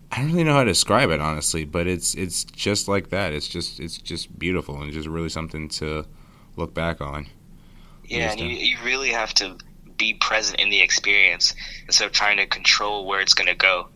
I 0.09 0.21
don't 0.21 0.31
really 0.31 0.45
know 0.45 0.53
how 0.53 0.63
to 0.63 0.71
describe 0.71 1.09
it 1.09 1.19
honestly, 1.19 1.65
but 1.65 1.85
it's 1.85 2.15
it's 2.15 2.45
just 2.45 2.87
like 2.87 3.09
that. 3.09 3.33
It's 3.33 3.47
just 3.47 3.81
it's 3.81 3.97
just 3.97 4.39
beautiful 4.39 4.81
and 4.81 4.93
just 4.93 5.09
really 5.09 5.29
something 5.29 5.67
to 5.69 6.05
look 6.55 6.73
back 6.73 7.01
on. 7.01 7.27
Yeah, 8.05 8.31
and 8.31 8.39
you, 8.39 8.47
you 8.47 8.77
really 8.85 9.11
have 9.11 9.33
to 9.35 9.57
be 9.97 10.13
present 10.13 10.59
in 10.61 10.69
the 10.69 10.79
experience 10.79 11.53
instead 11.85 12.05
of 12.05 12.13
trying 12.13 12.37
to 12.37 12.45
control 12.45 13.05
where 13.05 13.19
it's 13.19 13.33
going 13.33 13.47
to 13.47 13.55
go. 13.55 13.89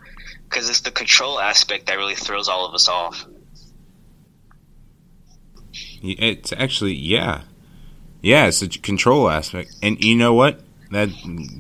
Because 0.52 0.70
it's 0.70 0.82
the 0.82 0.92
control 0.92 1.40
aspect 1.40 1.86
that 1.88 1.98
really 1.98 2.16
throws 2.16 2.50
all 2.50 2.66
of 2.66 2.74
us 2.74 2.90
off. 2.90 3.26
It's 6.04 6.52
actually, 6.52 6.94
yeah. 6.94 7.44
Yeah, 8.22 8.48
it's 8.48 8.62
a 8.62 8.68
control 8.68 9.30
aspect. 9.30 9.74
And 9.82 10.04
you 10.04 10.16
know 10.16 10.34
what? 10.34 10.60
That 10.92 11.10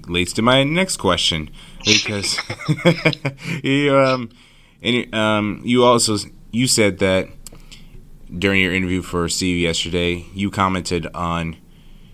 leads 0.07 0.33
to 0.33 0.41
my 0.41 0.65
next 0.65 0.97
question. 0.97 1.49
Because 1.85 2.37
you, 3.63 3.95
um, 3.97 4.29
and, 4.81 5.15
um, 5.15 5.61
you 5.63 5.85
also 5.85 6.17
you 6.51 6.67
said 6.67 6.99
that 6.99 7.29
during 8.37 8.61
your 8.61 8.73
interview 8.73 9.01
for 9.01 9.27
See 9.29 9.51
You 9.51 9.57
yesterday, 9.57 10.25
you 10.33 10.51
commented 10.51 11.07
on 11.13 11.55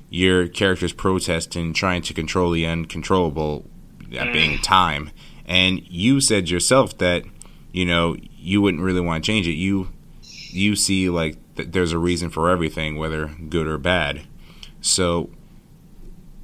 your 0.09 0.47
character's 0.47 0.93
protest 0.93 1.55
and 1.55 1.75
trying 1.75 2.01
to 2.03 2.13
control 2.13 2.51
the 2.51 2.65
uncontrollable, 2.65 3.65
that 4.11 4.31
being 4.31 4.57
mm. 4.57 4.63
time. 4.63 5.11
And 5.47 5.81
you 5.87 6.19
said 6.19 6.49
yourself 6.49 6.97
that 6.97 7.23
you 7.71 7.85
know 7.85 8.15
you 8.37 8.61
wouldn't 8.61 8.83
really 8.83 9.01
want 9.01 9.23
to 9.23 9.27
change 9.27 9.47
it. 9.47 9.53
You 9.53 9.89
you 10.21 10.75
see 10.75 11.09
like 11.09 11.37
th- 11.55 11.69
there's 11.71 11.91
a 11.91 11.97
reason 11.97 12.29
for 12.29 12.49
everything, 12.49 12.97
whether 12.97 13.27
good 13.27 13.67
or 13.67 13.77
bad. 13.77 14.21
So, 14.81 15.29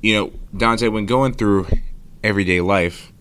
you 0.02 0.16
know, 0.16 0.32
Dante, 0.56 0.88
when 0.88 1.06
going 1.06 1.34
through 1.34 1.68
everyday 2.24 2.62
life, 2.62 3.12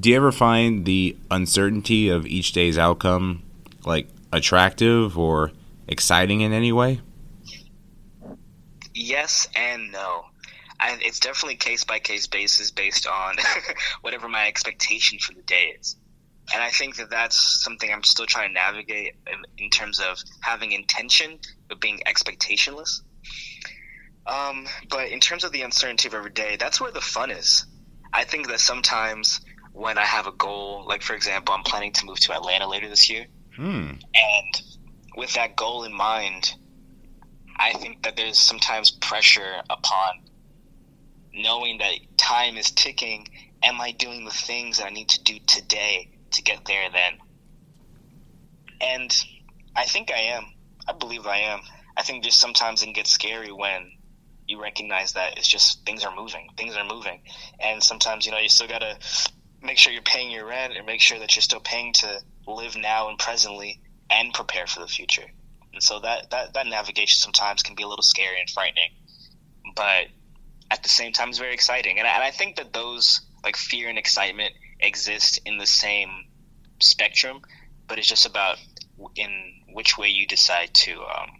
do 0.00 0.10
you 0.10 0.16
ever 0.16 0.32
find 0.32 0.84
the 0.84 1.16
uncertainty 1.30 2.08
of 2.08 2.26
each 2.26 2.52
day's 2.52 2.78
outcome 2.78 3.42
like 3.84 4.08
attractive 4.32 5.18
or 5.18 5.52
exciting 5.86 6.40
in 6.40 6.52
any 6.52 6.72
way? 6.72 7.00
yes 8.94 9.48
and 9.54 9.92
no. 9.92 10.24
I, 10.84 10.98
it's 11.00 11.18
definitely 11.18 11.56
case 11.56 11.82
by 11.82 11.98
case 11.98 12.26
basis 12.26 12.70
based 12.70 13.06
on 13.06 13.36
whatever 14.02 14.28
my 14.28 14.46
expectation 14.46 15.18
for 15.18 15.32
the 15.32 15.40
day 15.40 15.74
is. 15.80 15.96
And 16.52 16.62
I 16.62 16.68
think 16.68 16.96
that 16.96 17.08
that's 17.08 17.64
something 17.64 17.90
I'm 17.90 18.02
still 18.02 18.26
trying 18.26 18.50
to 18.50 18.54
navigate 18.54 19.14
in, 19.26 19.64
in 19.64 19.70
terms 19.70 19.98
of 19.98 20.18
having 20.42 20.72
intention 20.72 21.38
but 21.68 21.80
being 21.80 22.02
expectationless. 22.06 23.00
Um, 24.26 24.66
but 24.90 25.08
in 25.08 25.20
terms 25.20 25.42
of 25.44 25.52
the 25.52 25.62
uncertainty 25.62 26.06
of 26.06 26.12
every 26.12 26.30
day, 26.30 26.56
that's 26.60 26.82
where 26.82 26.92
the 26.92 27.00
fun 27.00 27.30
is. 27.30 27.64
I 28.12 28.24
think 28.24 28.48
that 28.48 28.60
sometimes 28.60 29.40
when 29.72 29.96
I 29.96 30.04
have 30.04 30.26
a 30.26 30.32
goal, 30.32 30.84
like 30.86 31.00
for 31.00 31.14
example, 31.14 31.54
I'm 31.54 31.62
planning 31.62 31.92
to 31.92 32.04
move 32.04 32.20
to 32.20 32.34
Atlanta 32.34 32.68
later 32.68 32.90
this 32.90 33.08
year, 33.08 33.24
hmm. 33.56 33.92
and 34.14 34.62
with 35.16 35.32
that 35.32 35.56
goal 35.56 35.84
in 35.84 35.94
mind, 35.94 36.54
I 37.56 37.72
think 37.72 38.02
that 38.02 38.16
there's 38.16 38.38
sometimes 38.38 38.90
pressure 38.90 39.62
upon 39.70 40.23
knowing 41.34 41.78
that 41.78 41.94
time 42.16 42.56
is 42.56 42.70
ticking. 42.70 43.28
Am 43.62 43.80
I 43.80 43.92
doing 43.92 44.24
the 44.24 44.30
things 44.30 44.78
that 44.78 44.86
I 44.86 44.90
need 44.90 45.08
to 45.10 45.22
do 45.22 45.38
today 45.46 46.10
to 46.32 46.42
get 46.42 46.64
there 46.64 46.88
then? 46.92 47.18
And 48.80 49.24
I 49.74 49.84
think 49.84 50.10
I 50.12 50.18
am. 50.18 50.44
I 50.86 50.92
believe 50.92 51.26
I 51.26 51.38
am. 51.38 51.60
I 51.96 52.02
think 52.02 52.24
just 52.24 52.40
sometimes 52.40 52.82
it 52.82 52.92
gets 52.94 53.10
scary 53.10 53.52
when 53.52 53.92
you 54.46 54.60
recognize 54.60 55.12
that 55.12 55.38
it's 55.38 55.48
just 55.48 55.84
things 55.86 56.04
are 56.04 56.14
moving. 56.14 56.48
Things 56.56 56.76
are 56.76 56.84
moving. 56.84 57.22
And 57.60 57.82
sometimes, 57.82 58.26
you 58.26 58.32
know, 58.32 58.38
you 58.38 58.48
still 58.48 58.68
got 58.68 58.80
to 58.80 58.98
make 59.62 59.78
sure 59.78 59.92
you're 59.92 60.02
paying 60.02 60.30
your 60.30 60.46
rent 60.46 60.74
and 60.76 60.84
make 60.84 61.00
sure 61.00 61.18
that 61.18 61.34
you're 61.34 61.42
still 61.42 61.60
paying 61.60 61.92
to 61.94 62.20
live 62.46 62.76
now 62.76 63.08
and 63.08 63.18
presently 63.18 63.80
and 64.10 64.34
prepare 64.34 64.66
for 64.66 64.80
the 64.80 64.86
future. 64.86 65.24
And 65.72 65.82
so 65.82 66.00
that, 66.00 66.30
that, 66.30 66.54
that 66.54 66.66
navigation 66.66 67.16
sometimes 67.16 67.62
can 67.62 67.74
be 67.74 67.82
a 67.82 67.88
little 67.88 68.02
scary 68.02 68.38
and 68.38 68.48
frightening, 68.48 68.90
but 69.74 70.06
at 70.74 70.82
the 70.82 70.88
same 70.88 71.12
time, 71.12 71.30
is 71.30 71.38
very 71.38 71.54
exciting. 71.54 71.98
And 71.98 72.08
I, 72.08 72.14
and 72.14 72.24
I 72.24 72.32
think 72.32 72.56
that 72.56 72.72
those 72.72 73.20
like 73.44 73.56
fear 73.56 73.88
and 73.88 73.96
excitement 73.96 74.52
exist 74.80 75.40
in 75.46 75.58
the 75.58 75.66
same 75.66 76.10
spectrum, 76.80 77.40
but 77.86 77.98
it's 77.98 78.08
just 78.08 78.26
about 78.26 78.58
in 79.14 79.30
which 79.72 79.96
way 79.96 80.08
you 80.08 80.26
decide 80.26 80.74
to 80.74 81.00
um, 81.00 81.30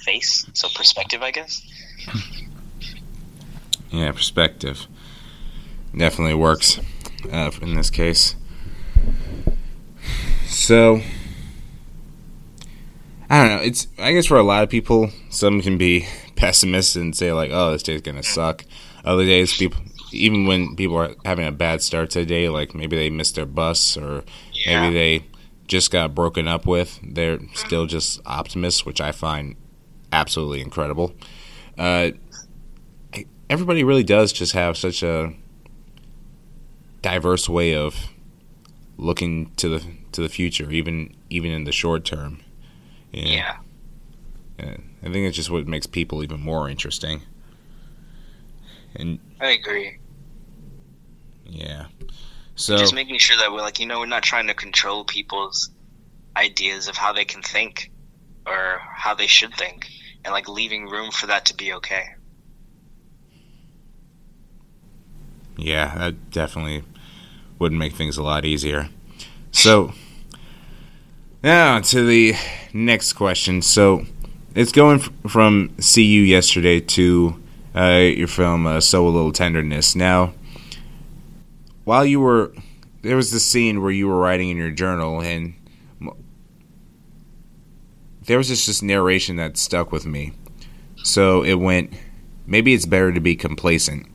face. 0.00 0.46
So 0.54 0.68
perspective, 0.74 1.22
I 1.22 1.30
guess. 1.30 1.62
Yeah, 3.92 4.10
perspective 4.12 4.86
definitely 5.94 6.32
works 6.32 6.80
uh, 7.30 7.50
in 7.60 7.74
this 7.74 7.90
case. 7.90 8.36
So 10.46 11.02
I 13.28 13.42
don't 13.42 13.56
know. 13.56 13.62
It's 13.62 13.88
I 13.98 14.12
guess 14.12 14.24
for 14.24 14.38
a 14.38 14.42
lot 14.42 14.62
of 14.62 14.70
people, 14.70 15.10
some 15.28 15.60
can 15.60 15.76
be 15.76 16.08
pessimists 16.42 16.96
and 16.96 17.16
say 17.16 17.32
like, 17.32 17.50
"Oh, 17.52 17.70
this 17.70 17.84
day's 17.84 18.02
gonna 18.02 18.22
suck." 18.22 18.64
Other 19.04 19.24
days, 19.24 19.56
people, 19.56 19.80
even 20.10 20.46
when 20.46 20.74
people 20.74 20.96
are 20.96 21.14
having 21.24 21.46
a 21.46 21.52
bad 21.52 21.82
start 21.82 22.10
to 22.10 22.20
the 22.20 22.26
day, 22.26 22.48
like 22.48 22.74
maybe 22.74 22.96
they 22.96 23.10
missed 23.10 23.36
their 23.36 23.46
bus 23.46 23.96
or 23.96 24.24
yeah. 24.52 24.80
maybe 24.80 24.94
they 24.94 25.26
just 25.68 25.92
got 25.92 26.14
broken 26.14 26.48
up 26.48 26.66
with, 26.66 26.98
they're 27.02 27.38
still 27.54 27.86
just 27.86 28.20
optimists, 28.26 28.84
which 28.84 29.00
I 29.00 29.12
find 29.12 29.54
absolutely 30.12 30.60
incredible. 30.60 31.14
Uh, 31.78 32.10
everybody 33.48 33.84
really 33.84 34.02
does 34.02 34.32
just 34.32 34.52
have 34.52 34.76
such 34.76 35.04
a 35.04 35.32
diverse 37.02 37.48
way 37.48 37.74
of 37.74 38.08
looking 38.98 39.52
to 39.56 39.68
the 39.68 39.86
to 40.10 40.20
the 40.22 40.28
future, 40.28 40.70
even 40.72 41.14
even 41.30 41.52
in 41.52 41.64
the 41.64 41.72
short 41.72 42.04
term. 42.04 42.40
Yeah. 43.12 43.58
yeah. 44.58 44.76
I 45.02 45.06
think 45.06 45.26
it's 45.26 45.36
just 45.36 45.50
what 45.50 45.66
makes 45.66 45.86
people 45.86 46.22
even 46.22 46.40
more 46.40 46.68
interesting. 46.68 47.22
And 48.94 49.18
I 49.40 49.50
agree. 49.50 49.98
Yeah. 51.46 51.86
So 52.54 52.76
just 52.76 52.94
making 52.94 53.18
sure 53.18 53.36
that 53.38 53.52
we're 53.52 53.60
like, 53.60 53.80
you 53.80 53.86
know, 53.86 54.00
we're 54.00 54.06
not 54.06 54.22
trying 54.22 54.46
to 54.46 54.54
control 54.54 55.04
people's 55.04 55.70
ideas 56.36 56.88
of 56.88 56.96
how 56.96 57.12
they 57.12 57.24
can 57.24 57.42
think 57.42 57.90
or 58.46 58.80
how 58.94 59.14
they 59.14 59.26
should 59.26 59.54
think 59.54 59.88
and 60.24 60.32
like 60.32 60.48
leaving 60.48 60.88
room 60.88 61.10
for 61.10 61.26
that 61.26 61.46
to 61.46 61.54
be 61.54 61.72
okay. 61.74 62.04
Yeah, 65.56 65.94
that 65.96 66.30
definitely 66.30 66.84
would 67.58 67.72
make 67.72 67.94
things 67.94 68.16
a 68.16 68.22
lot 68.22 68.44
easier. 68.44 68.88
So 69.50 69.92
now 71.42 71.80
to 71.80 72.06
the 72.06 72.34
next 72.72 73.14
question. 73.14 73.62
So 73.62 74.06
it's 74.54 74.72
going 74.72 74.98
from 74.98 75.74
See 75.78 76.04
You 76.04 76.22
yesterday 76.22 76.80
to 76.80 77.40
uh, 77.74 78.10
your 78.14 78.28
film 78.28 78.66
uh, 78.66 78.80
"Sow 78.80 79.06
a 79.06 79.10
Little 79.10 79.32
Tenderness." 79.32 79.94
Now, 79.94 80.34
while 81.84 82.04
you 82.04 82.20
were 82.20 82.52
there 83.02 83.16
was 83.16 83.30
this 83.32 83.44
scene 83.44 83.82
where 83.82 83.90
you 83.90 84.08
were 84.08 84.18
writing 84.18 84.50
in 84.50 84.56
your 84.56 84.70
journal 84.70 85.20
and 85.20 85.54
there 88.26 88.38
was 88.38 88.48
this 88.48 88.66
just 88.66 88.82
narration 88.82 89.36
that 89.36 89.56
stuck 89.56 89.90
with 89.90 90.06
me. 90.06 90.32
So 91.02 91.42
it 91.42 91.54
went 91.54 91.92
maybe 92.46 92.74
it's 92.74 92.86
better 92.86 93.12
to 93.12 93.20
be 93.20 93.34
complacent, 93.34 94.06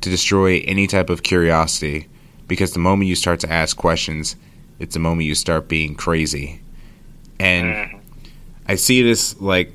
to 0.00 0.10
destroy 0.10 0.62
any 0.66 0.86
type 0.86 1.10
of 1.10 1.22
curiosity, 1.22 2.08
because 2.46 2.72
the 2.72 2.78
moment 2.78 3.08
you 3.08 3.16
start 3.16 3.40
to 3.40 3.52
ask 3.52 3.76
questions, 3.76 4.36
it's 4.78 4.94
the 4.94 5.00
moment 5.00 5.26
you 5.26 5.34
start 5.34 5.68
being 5.68 5.94
crazy. 5.94 6.60
And 7.40 7.74
mm. 7.74 7.95
I 8.68 8.74
see 8.74 9.02
this 9.02 9.40
like 9.40 9.72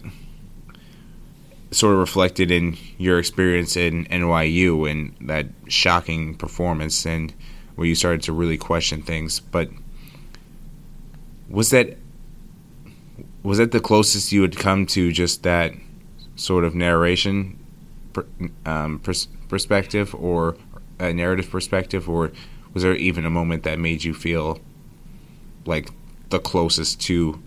sort 1.72 1.94
of 1.94 2.00
reflected 2.00 2.52
in 2.52 2.78
your 2.98 3.18
experience 3.18 3.78
in 3.78 4.06
NYU 4.06 4.90
and 4.90 5.16
that 5.30 5.48
shocking 5.68 6.36
performance 6.36 7.06
and 7.06 7.34
where 7.76 7.88
you 7.88 7.96
started 7.96 8.22
to 8.24 8.34
really 8.34 8.58
question 8.58 9.02
things. 9.02 9.40
But 9.40 9.70
was 11.50 11.70
that 11.70 11.98
was 13.44 13.58
that 13.58 13.72
the 13.72 13.80
closest 13.80 14.32
you 14.32 14.42
had 14.42 14.56
come 14.58 14.86
to 14.86 15.12
just 15.12 15.44
that 15.44 15.74
sort 16.36 16.64
of 16.64 16.76
narration 16.76 17.58
um, 18.66 19.00
pers- 19.00 19.28
perspective 19.48 20.14
or 20.16 20.58
a 21.00 21.14
narrative 21.14 21.50
perspective, 21.50 22.08
or 22.08 22.32
was 22.74 22.84
there 22.84 22.96
even 22.96 23.26
a 23.26 23.30
moment 23.30 23.64
that 23.64 23.80
made 23.80 24.04
you 24.04 24.14
feel 24.14 24.60
like 25.66 25.90
the 26.30 26.40
closest 26.40 27.02
to 27.02 27.42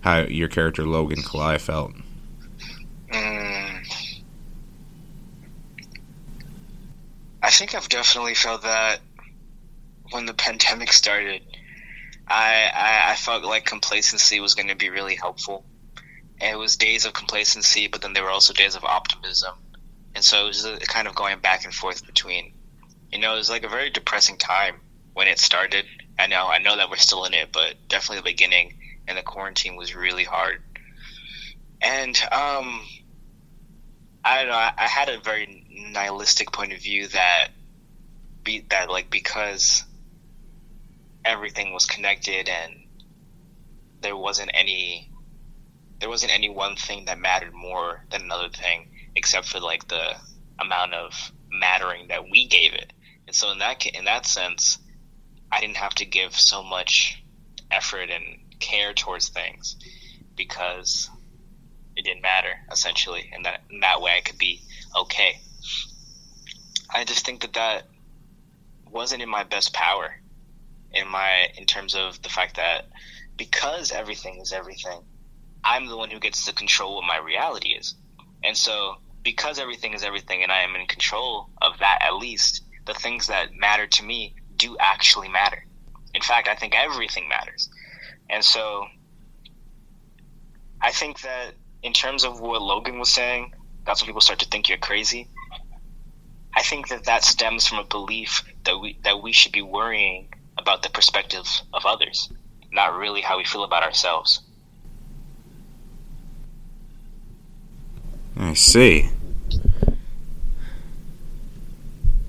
how 0.00 0.20
your 0.20 0.48
character 0.48 0.84
Logan 0.84 1.22
Kalai 1.22 1.60
felt? 1.60 1.92
Mm. 3.12 3.84
I 7.42 7.50
think 7.50 7.74
I've 7.74 7.88
definitely 7.88 8.34
felt 8.34 8.62
that 8.62 9.00
when 10.10 10.26
the 10.26 10.34
pandemic 10.34 10.92
started, 10.92 11.42
I, 12.26 12.70
I, 12.74 13.12
I 13.12 13.14
felt 13.16 13.44
like 13.44 13.64
complacency 13.64 14.40
was 14.40 14.54
going 14.54 14.68
to 14.68 14.76
be 14.76 14.90
really 14.90 15.14
helpful. 15.14 15.64
And 16.40 16.52
it 16.52 16.58
was 16.58 16.76
days 16.76 17.04
of 17.04 17.14
complacency, 17.14 17.88
but 17.88 18.02
then 18.02 18.12
there 18.12 18.22
were 18.22 18.30
also 18.30 18.52
days 18.52 18.76
of 18.76 18.84
optimism. 18.84 19.54
And 20.14 20.24
so 20.24 20.44
it 20.44 20.48
was 20.48 20.66
kind 20.86 21.08
of 21.08 21.14
going 21.14 21.38
back 21.40 21.64
and 21.64 21.74
forth 21.74 22.06
between, 22.06 22.52
you 23.10 23.18
know, 23.18 23.34
it 23.34 23.38
was 23.38 23.50
like 23.50 23.64
a 23.64 23.68
very 23.68 23.90
depressing 23.90 24.36
time 24.36 24.76
when 25.14 25.26
it 25.26 25.38
started. 25.38 25.84
I 26.18 26.26
know, 26.26 26.46
I 26.46 26.58
know 26.58 26.76
that 26.76 26.90
we're 26.90 26.96
still 26.96 27.24
in 27.24 27.34
it, 27.34 27.50
but 27.52 27.74
definitely 27.88 28.18
the 28.18 28.30
beginning 28.30 28.77
and 29.08 29.16
the 29.16 29.22
quarantine 29.22 29.74
was 29.74 29.96
really 29.96 30.24
hard. 30.24 30.62
And 31.80 32.16
um, 32.30 32.82
I 34.24 34.42
don't 34.42 34.48
know. 34.48 34.54
I, 34.54 34.72
had 34.86 35.08
a 35.08 35.20
very 35.20 35.64
nihilistic 35.92 36.52
point 36.52 36.72
of 36.72 36.80
view 36.80 37.08
that 37.08 37.48
be 38.44 38.66
that 38.70 38.90
like 38.90 39.10
because 39.10 39.84
everything 41.24 41.72
was 41.72 41.86
connected 41.86 42.48
and 42.48 42.74
there 44.00 44.16
wasn't 44.16 44.50
any 44.54 45.10
there 46.00 46.08
wasn't 46.08 46.32
any 46.32 46.48
one 46.48 46.76
thing 46.76 47.06
that 47.06 47.18
mattered 47.18 47.54
more 47.54 48.04
than 48.10 48.22
another 48.22 48.48
thing 48.48 48.88
except 49.16 49.46
for 49.46 49.60
like 49.60 49.88
the 49.88 50.14
amount 50.60 50.94
of 50.94 51.32
mattering 51.50 52.08
that 52.08 52.30
we 52.30 52.46
gave 52.46 52.72
it 52.72 52.92
and 53.26 53.34
so 53.34 53.50
in 53.50 53.58
that 53.58 53.84
in 53.86 54.04
that 54.04 54.26
sense 54.26 54.78
i 55.50 55.60
didn't 55.60 55.76
have 55.76 55.94
to 55.94 56.04
give 56.04 56.34
so 56.34 56.62
much 56.62 57.22
effort 57.70 58.08
and 58.10 58.38
care 58.60 58.92
towards 58.92 59.28
things 59.28 59.76
because 60.36 61.10
it 61.96 62.04
didn't 62.04 62.22
matter 62.22 62.52
essentially 62.70 63.30
and 63.32 63.44
that 63.44 63.60
in 63.70 63.80
that 63.80 64.00
way 64.00 64.12
i 64.16 64.20
could 64.20 64.38
be 64.38 64.60
okay 64.96 65.40
i 66.94 67.04
just 67.04 67.26
think 67.26 67.40
that 67.40 67.54
that 67.54 67.88
wasn't 68.90 69.20
in 69.20 69.28
my 69.28 69.44
best 69.44 69.72
power 69.72 70.14
in 70.92 71.08
my 71.08 71.48
in 71.56 71.66
terms 71.66 71.94
of 71.94 72.20
the 72.22 72.28
fact 72.28 72.56
that 72.56 72.86
because 73.36 73.92
everything 73.92 74.40
is 74.40 74.52
everything, 74.52 75.00
I'm 75.64 75.86
the 75.86 75.96
one 75.96 76.10
who 76.10 76.18
gets 76.18 76.44
to 76.44 76.52
control 76.52 76.96
what 76.96 77.04
my 77.04 77.18
reality 77.18 77.70
is. 77.70 77.94
And 78.44 78.56
so 78.56 78.96
because 79.22 79.58
everything 79.58 79.94
is 79.94 80.02
everything 80.02 80.42
and 80.42 80.52
I 80.52 80.60
am 80.62 80.74
in 80.74 80.86
control 80.86 81.48
of 81.62 81.78
that 81.78 82.00
at 82.02 82.16
least, 82.16 82.62
the 82.86 82.94
things 82.94 83.26
that 83.28 83.54
matter 83.54 83.86
to 83.86 84.04
me 84.04 84.34
do 84.56 84.76
actually 84.80 85.28
matter. 85.28 85.64
In 86.14 86.22
fact, 86.22 86.48
I 86.48 86.54
think 86.54 86.74
everything 86.74 87.28
matters. 87.28 87.68
And 88.30 88.44
so 88.44 88.86
I 90.80 90.92
think 90.92 91.20
that 91.22 91.54
in 91.82 91.92
terms 91.92 92.24
of 92.24 92.40
what 92.40 92.62
Logan 92.62 92.98
was 92.98 93.10
saying, 93.10 93.54
that's 93.86 94.02
when 94.02 94.06
people 94.06 94.20
start 94.20 94.40
to 94.40 94.46
think 94.48 94.68
you're 94.68 94.78
crazy. 94.78 95.28
I 96.54 96.62
think 96.62 96.88
that 96.88 97.04
that 97.04 97.24
stems 97.24 97.66
from 97.66 97.78
a 97.78 97.84
belief 97.84 98.42
that 98.64 98.78
we 98.78 98.98
that 99.04 99.22
we 99.22 99.32
should 99.32 99.52
be 99.52 99.62
worrying 99.62 100.32
about 100.56 100.82
the 100.82 100.90
perspective 100.90 101.46
of 101.72 101.86
others, 101.86 102.30
not 102.72 102.96
really 102.96 103.20
how 103.20 103.38
we 103.38 103.44
feel 103.44 103.64
about 103.64 103.82
ourselves. 103.82 104.40
I 108.36 108.54
see. 108.54 109.08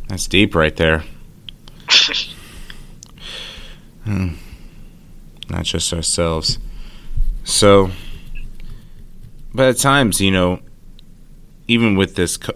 That's 0.07 0.27
deep 0.27 0.55
right 0.55 0.75
there. 0.75 1.03
hmm. 4.03 4.33
Not 5.49 5.65
just 5.65 5.91
ourselves. 5.93 6.59
So, 7.43 7.91
but 9.53 9.67
at 9.67 9.77
times, 9.77 10.21
you 10.21 10.31
know, 10.31 10.59
even 11.67 11.95
with 11.95 12.15
this 12.15 12.37
co- 12.37 12.53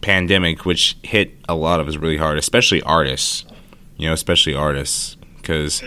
pandemic, 0.00 0.64
which 0.64 0.96
hit 1.02 1.34
a 1.48 1.54
lot 1.54 1.80
of 1.80 1.88
us 1.88 1.96
really 1.96 2.16
hard, 2.16 2.38
especially 2.38 2.82
artists, 2.82 3.44
you 3.96 4.06
know, 4.06 4.14
especially 4.14 4.54
artists, 4.54 5.16
because 5.36 5.82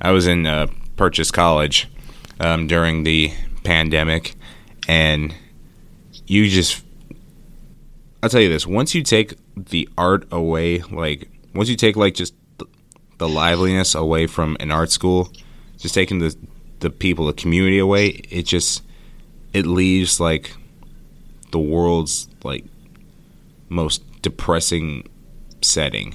I 0.00 0.12
was 0.12 0.26
in 0.26 0.46
uh, 0.46 0.68
Purchase 0.96 1.30
College 1.30 1.88
um, 2.38 2.66
during 2.66 3.02
the 3.02 3.32
pandemic, 3.64 4.34
and 4.86 5.34
you 6.26 6.48
just, 6.48 6.84
I'll 8.22 8.30
tell 8.30 8.40
you 8.40 8.48
this: 8.48 8.66
once 8.66 8.94
you 8.94 9.02
take 9.02 9.34
the 9.56 9.88
art 9.98 10.26
away, 10.30 10.78
like 10.78 11.28
once 11.54 11.68
you 11.68 11.76
take 11.76 11.96
like 11.96 12.14
just 12.14 12.34
the 13.18 13.28
liveliness 13.28 13.94
away 13.94 14.26
from 14.26 14.56
an 14.60 14.70
art 14.70 14.90
school, 14.90 15.30
just 15.80 15.94
taking 15.94 16.18
the 16.18 16.36
the 16.80 16.90
people, 16.90 17.26
the 17.26 17.32
community 17.32 17.78
away, 17.78 18.08
it 18.08 18.44
just 18.44 18.82
it 19.52 19.66
leaves 19.66 20.20
like 20.20 20.54
the 21.50 21.58
world's 21.58 22.28
like 22.44 22.64
most 23.68 24.02
depressing 24.22 25.08
setting 25.62 26.14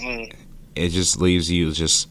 mm. 0.00 0.32
it 0.74 0.88
just 0.88 1.20
leaves 1.20 1.50
you 1.50 1.72
just 1.72 2.08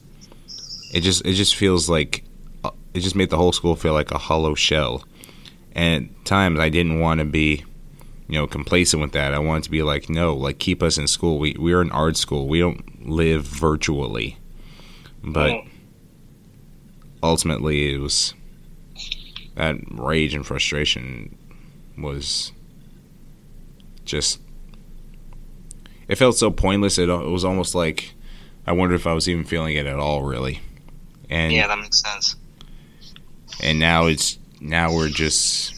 it 0.93 1.02
just 1.02 1.26
it 1.26 1.34
just 1.34 1.56
feels 1.56 1.89
like 1.89 2.23
uh, 2.63 2.71
it 2.93 3.02
just 3.02 3.15
made 3.15 3.30
the 3.30 3.38
whole 3.38 3.52
school 3.52 3.76
feel 3.76 3.93
like 3.93 4.12
a 4.12 4.17
hollow 4.17 4.56
shell. 4.56 5.04
And 5.73 6.10
at 6.19 6.26
times 6.26 6.60
I 6.60 6.69
didn't 6.69 7.00
want 7.00 7.19
to 7.19 7.26
be, 7.26 7.63
you 8.28 8.39
know, 8.39 8.47
complacent 8.47 9.02
with 9.02 9.12
that. 9.12 9.34
I 9.34 9.39
wanted 9.39 9.63
to 9.63 9.71
be 9.71 9.84
like, 9.84 10.10
no, 10.10 10.34
like 10.34 10.60
keep 10.60 10.82
us 10.82 10.97
in 10.97 11.08
school. 11.08 11.39
We 11.39 11.56
we're 11.60 11.82
an 11.82 11.91
art 11.91 12.17
school. 12.17 12.47
We 12.47 12.60
don't 12.60 13.08
live 13.08 13.43
virtually. 13.43 14.38
But 15.23 15.52
mm. 15.52 15.69
Ultimately, 17.24 17.94
it 17.94 18.00
was 18.00 18.34
that 19.56 19.76
rage 19.90 20.34
and 20.34 20.46
frustration 20.46 21.36
was 21.98 22.52
just 24.06 24.40
it 26.08 26.18
felt 26.18 26.38
so 26.38 26.52
pointless. 26.52 26.98
It, 26.98 27.10
it 27.10 27.30
was 27.30 27.44
almost 27.44 27.76
like 27.76 28.14
I 28.66 28.72
wondered 28.72 28.96
if 28.96 29.08
I 29.08 29.14
was 29.14 29.28
even 29.28 29.44
feeling 29.44 29.76
it 29.76 29.86
at 29.86 30.00
all, 30.00 30.24
really. 30.24 30.62
And 31.30 31.52
yeah, 31.52 31.68
that 31.68 31.80
makes 31.80 32.02
sense. 32.02 32.36
And 33.62 33.80
now 33.80 34.06
it's 34.06 34.38
now 34.62 34.94
we're 34.94 35.10
just 35.10 35.74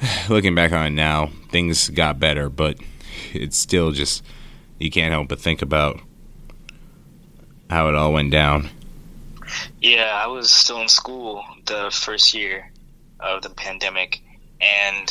looking 0.28 0.54
back 0.54 0.72
on 0.72 0.86
it 0.86 0.90
now. 0.90 1.30
Things 1.50 1.88
got 1.90 2.18
better, 2.18 2.48
but 2.48 2.78
it's 3.32 3.56
still 3.56 3.92
just 3.92 4.24
you 4.78 4.90
can't 4.90 5.12
help 5.12 5.28
but 5.28 5.40
think 5.40 5.62
about 5.62 6.00
how 7.72 7.88
it 7.88 7.94
all 7.94 8.12
went 8.12 8.30
down. 8.30 8.68
Yeah, 9.80 10.10
I 10.12 10.28
was 10.28 10.50
still 10.50 10.80
in 10.80 10.88
school 10.88 11.44
the 11.66 11.90
first 11.92 12.34
year 12.34 12.70
of 13.18 13.42
the 13.42 13.50
pandemic, 13.50 14.20
and 14.60 15.08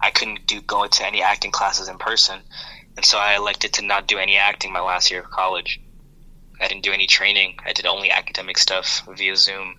I 0.00 0.10
couldn't 0.10 0.46
do 0.46 0.60
go 0.60 0.84
into 0.84 1.06
any 1.06 1.22
acting 1.22 1.50
classes 1.50 1.88
in 1.88 1.98
person, 1.98 2.40
and 2.96 3.04
so 3.04 3.18
I 3.18 3.36
elected 3.36 3.74
to 3.74 3.82
not 3.82 4.08
do 4.08 4.18
any 4.18 4.36
acting 4.36 4.72
my 4.72 4.80
last 4.80 5.10
year 5.10 5.20
of 5.20 5.30
college. 5.30 5.80
I 6.60 6.68
didn't 6.68 6.82
do 6.82 6.92
any 6.92 7.06
training. 7.06 7.58
I 7.64 7.72
did 7.72 7.86
only 7.86 8.10
academic 8.10 8.58
stuff 8.58 9.02
via 9.08 9.36
Zoom, 9.36 9.76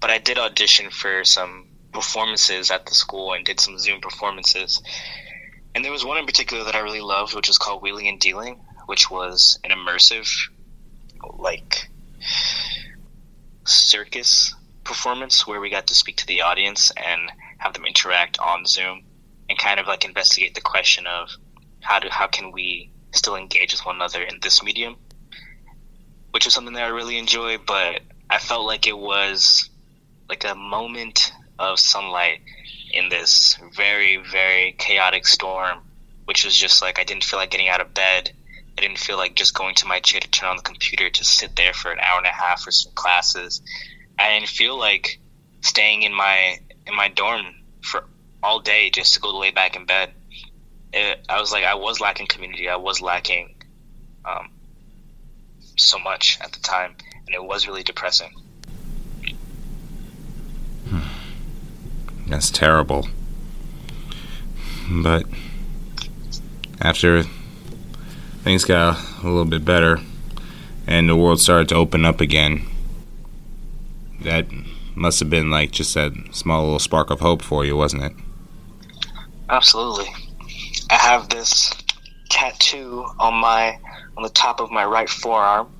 but 0.00 0.10
I 0.10 0.18
did 0.18 0.38
audition 0.38 0.90
for 0.90 1.24
some 1.24 1.68
performances 1.92 2.70
at 2.70 2.86
the 2.86 2.94
school 2.94 3.34
and 3.34 3.44
did 3.44 3.60
some 3.60 3.78
Zoom 3.78 4.00
performances. 4.00 4.82
And 5.74 5.84
there 5.84 5.92
was 5.92 6.04
one 6.04 6.18
in 6.18 6.26
particular 6.26 6.64
that 6.64 6.74
I 6.74 6.80
really 6.80 7.00
loved, 7.00 7.34
which 7.34 7.48
was 7.48 7.58
called 7.58 7.82
Wheeling 7.82 8.08
and 8.08 8.18
Dealing, 8.18 8.60
which 8.86 9.10
was 9.10 9.58
an 9.64 9.70
immersive, 9.70 10.28
like, 11.38 11.88
circus 13.64 14.54
performance 14.84 15.46
where 15.46 15.60
we 15.60 15.70
got 15.70 15.86
to 15.86 15.94
speak 15.94 16.16
to 16.16 16.26
the 16.26 16.42
audience 16.42 16.90
and 16.96 17.30
have 17.58 17.72
them 17.74 17.84
interact 17.84 18.38
on 18.40 18.66
Zoom 18.66 19.04
and 19.48 19.58
kind 19.58 19.78
of 19.78 19.86
like 19.86 20.04
investigate 20.04 20.54
the 20.54 20.60
question 20.60 21.06
of 21.06 21.30
how 21.80 21.98
do 21.98 22.08
how 22.10 22.26
can 22.26 22.52
we 22.52 22.90
still 23.12 23.36
engage 23.36 23.72
with 23.72 23.84
one 23.84 23.96
another 23.96 24.22
in 24.22 24.38
this 24.42 24.62
medium, 24.62 24.96
which 26.30 26.46
is 26.46 26.54
something 26.54 26.74
that 26.74 26.84
I 26.84 26.88
really 26.88 27.18
enjoy. 27.18 27.58
But 27.58 28.00
I 28.30 28.38
felt 28.38 28.66
like 28.66 28.86
it 28.86 28.98
was 28.98 29.68
like 30.28 30.44
a 30.44 30.54
moment 30.54 31.32
of 31.58 31.78
sunlight 31.78 32.40
in 32.92 33.08
this 33.08 33.58
very 33.76 34.16
very 34.16 34.72
chaotic 34.78 35.26
storm, 35.26 35.78
which 36.24 36.44
was 36.44 36.56
just 36.56 36.82
like 36.82 36.98
I 36.98 37.04
didn't 37.04 37.24
feel 37.24 37.38
like 37.38 37.50
getting 37.50 37.68
out 37.68 37.80
of 37.80 37.94
bed. 37.94 38.32
Didn't 38.82 38.98
feel 38.98 39.16
like 39.16 39.36
just 39.36 39.54
going 39.54 39.76
to 39.76 39.86
my 39.86 40.00
chair 40.00 40.20
to 40.20 40.28
turn 40.28 40.48
on 40.48 40.56
the 40.56 40.62
computer 40.64 41.08
to 41.08 41.24
sit 41.24 41.54
there 41.54 41.72
for 41.72 41.92
an 41.92 42.00
hour 42.00 42.18
and 42.18 42.26
a 42.26 42.32
half 42.32 42.62
for 42.62 42.72
some 42.72 42.90
classes. 42.96 43.62
I 44.18 44.30
didn't 44.30 44.48
feel 44.48 44.76
like 44.76 45.20
staying 45.60 46.02
in 46.02 46.12
my 46.12 46.58
in 46.84 46.96
my 46.96 47.06
dorm 47.06 47.46
for 47.80 48.04
all 48.42 48.58
day 48.58 48.90
just 48.90 49.14
to 49.14 49.20
go 49.20 49.38
lay 49.38 49.52
back 49.52 49.76
in 49.76 49.86
bed. 49.86 50.10
It, 50.92 51.24
I 51.28 51.40
was 51.40 51.52
like, 51.52 51.62
I 51.62 51.76
was 51.76 52.00
lacking 52.00 52.26
community. 52.26 52.68
I 52.68 52.74
was 52.74 53.00
lacking 53.00 53.54
um, 54.24 54.50
so 55.76 56.00
much 56.00 56.38
at 56.40 56.50
the 56.50 56.58
time, 56.58 56.96
and 57.26 57.36
it 57.36 57.44
was 57.44 57.68
really 57.68 57.84
depressing. 57.84 58.34
That's 62.26 62.50
terrible. 62.50 63.06
But 64.90 65.26
after 66.80 67.22
things 68.42 68.64
got 68.64 68.98
a 69.22 69.26
little 69.26 69.44
bit 69.44 69.64
better 69.64 69.98
and 70.86 71.08
the 71.08 71.16
world 71.16 71.40
started 71.40 71.68
to 71.68 71.76
open 71.76 72.04
up 72.04 72.20
again, 72.20 72.66
that 74.22 74.46
must 74.94 75.20
have 75.20 75.30
been 75.30 75.50
like 75.50 75.70
just 75.70 75.94
that 75.94 76.12
small 76.32 76.64
little 76.64 76.78
spark 76.78 77.10
of 77.10 77.20
hope 77.20 77.42
for 77.42 77.64
you, 77.64 77.76
wasn't 77.76 78.02
it? 78.02 78.12
Absolutely. 79.48 80.06
I 80.90 80.94
have 80.94 81.28
this 81.28 81.72
tattoo 82.30 83.06
on 83.18 83.34
my 83.34 83.78
on 84.16 84.22
the 84.22 84.30
top 84.30 84.60
of 84.60 84.70
my 84.70 84.84
right 84.84 85.08
forearm. 85.08 85.72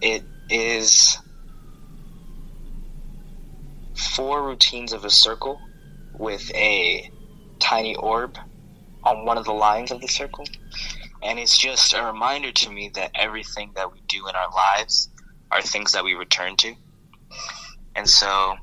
It 0.00 0.22
is 0.48 1.18
four 3.94 4.46
routines 4.46 4.92
of 4.92 5.04
a 5.04 5.10
circle 5.10 5.60
with 6.18 6.50
a 6.54 7.10
tiny 7.58 7.94
orb 7.96 8.38
on 9.04 9.24
one 9.24 9.38
of 9.38 9.44
the 9.44 9.52
lines 9.52 9.90
of 9.90 10.00
the 10.00 10.08
circle. 10.08 10.44
And 11.22 11.38
it's 11.38 11.58
just 11.58 11.92
a 11.92 12.02
reminder 12.02 12.50
to 12.50 12.70
me 12.70 12.90
that 12.94 13.10
everything 13.14 13.72
that 13.74 13.92
we 13.92 14.00
do 14.08 14.26
in 14.26 14.34
our 14.34 14.50
lives 14.50 15.08
are 15.50 15.60
things 15.60 15.92
that 15.92 16.04
we 16.04 16.14
return 16.14 16.56
to. 16.56 16.74
And 17.94 18.08
so, 18.08 18.56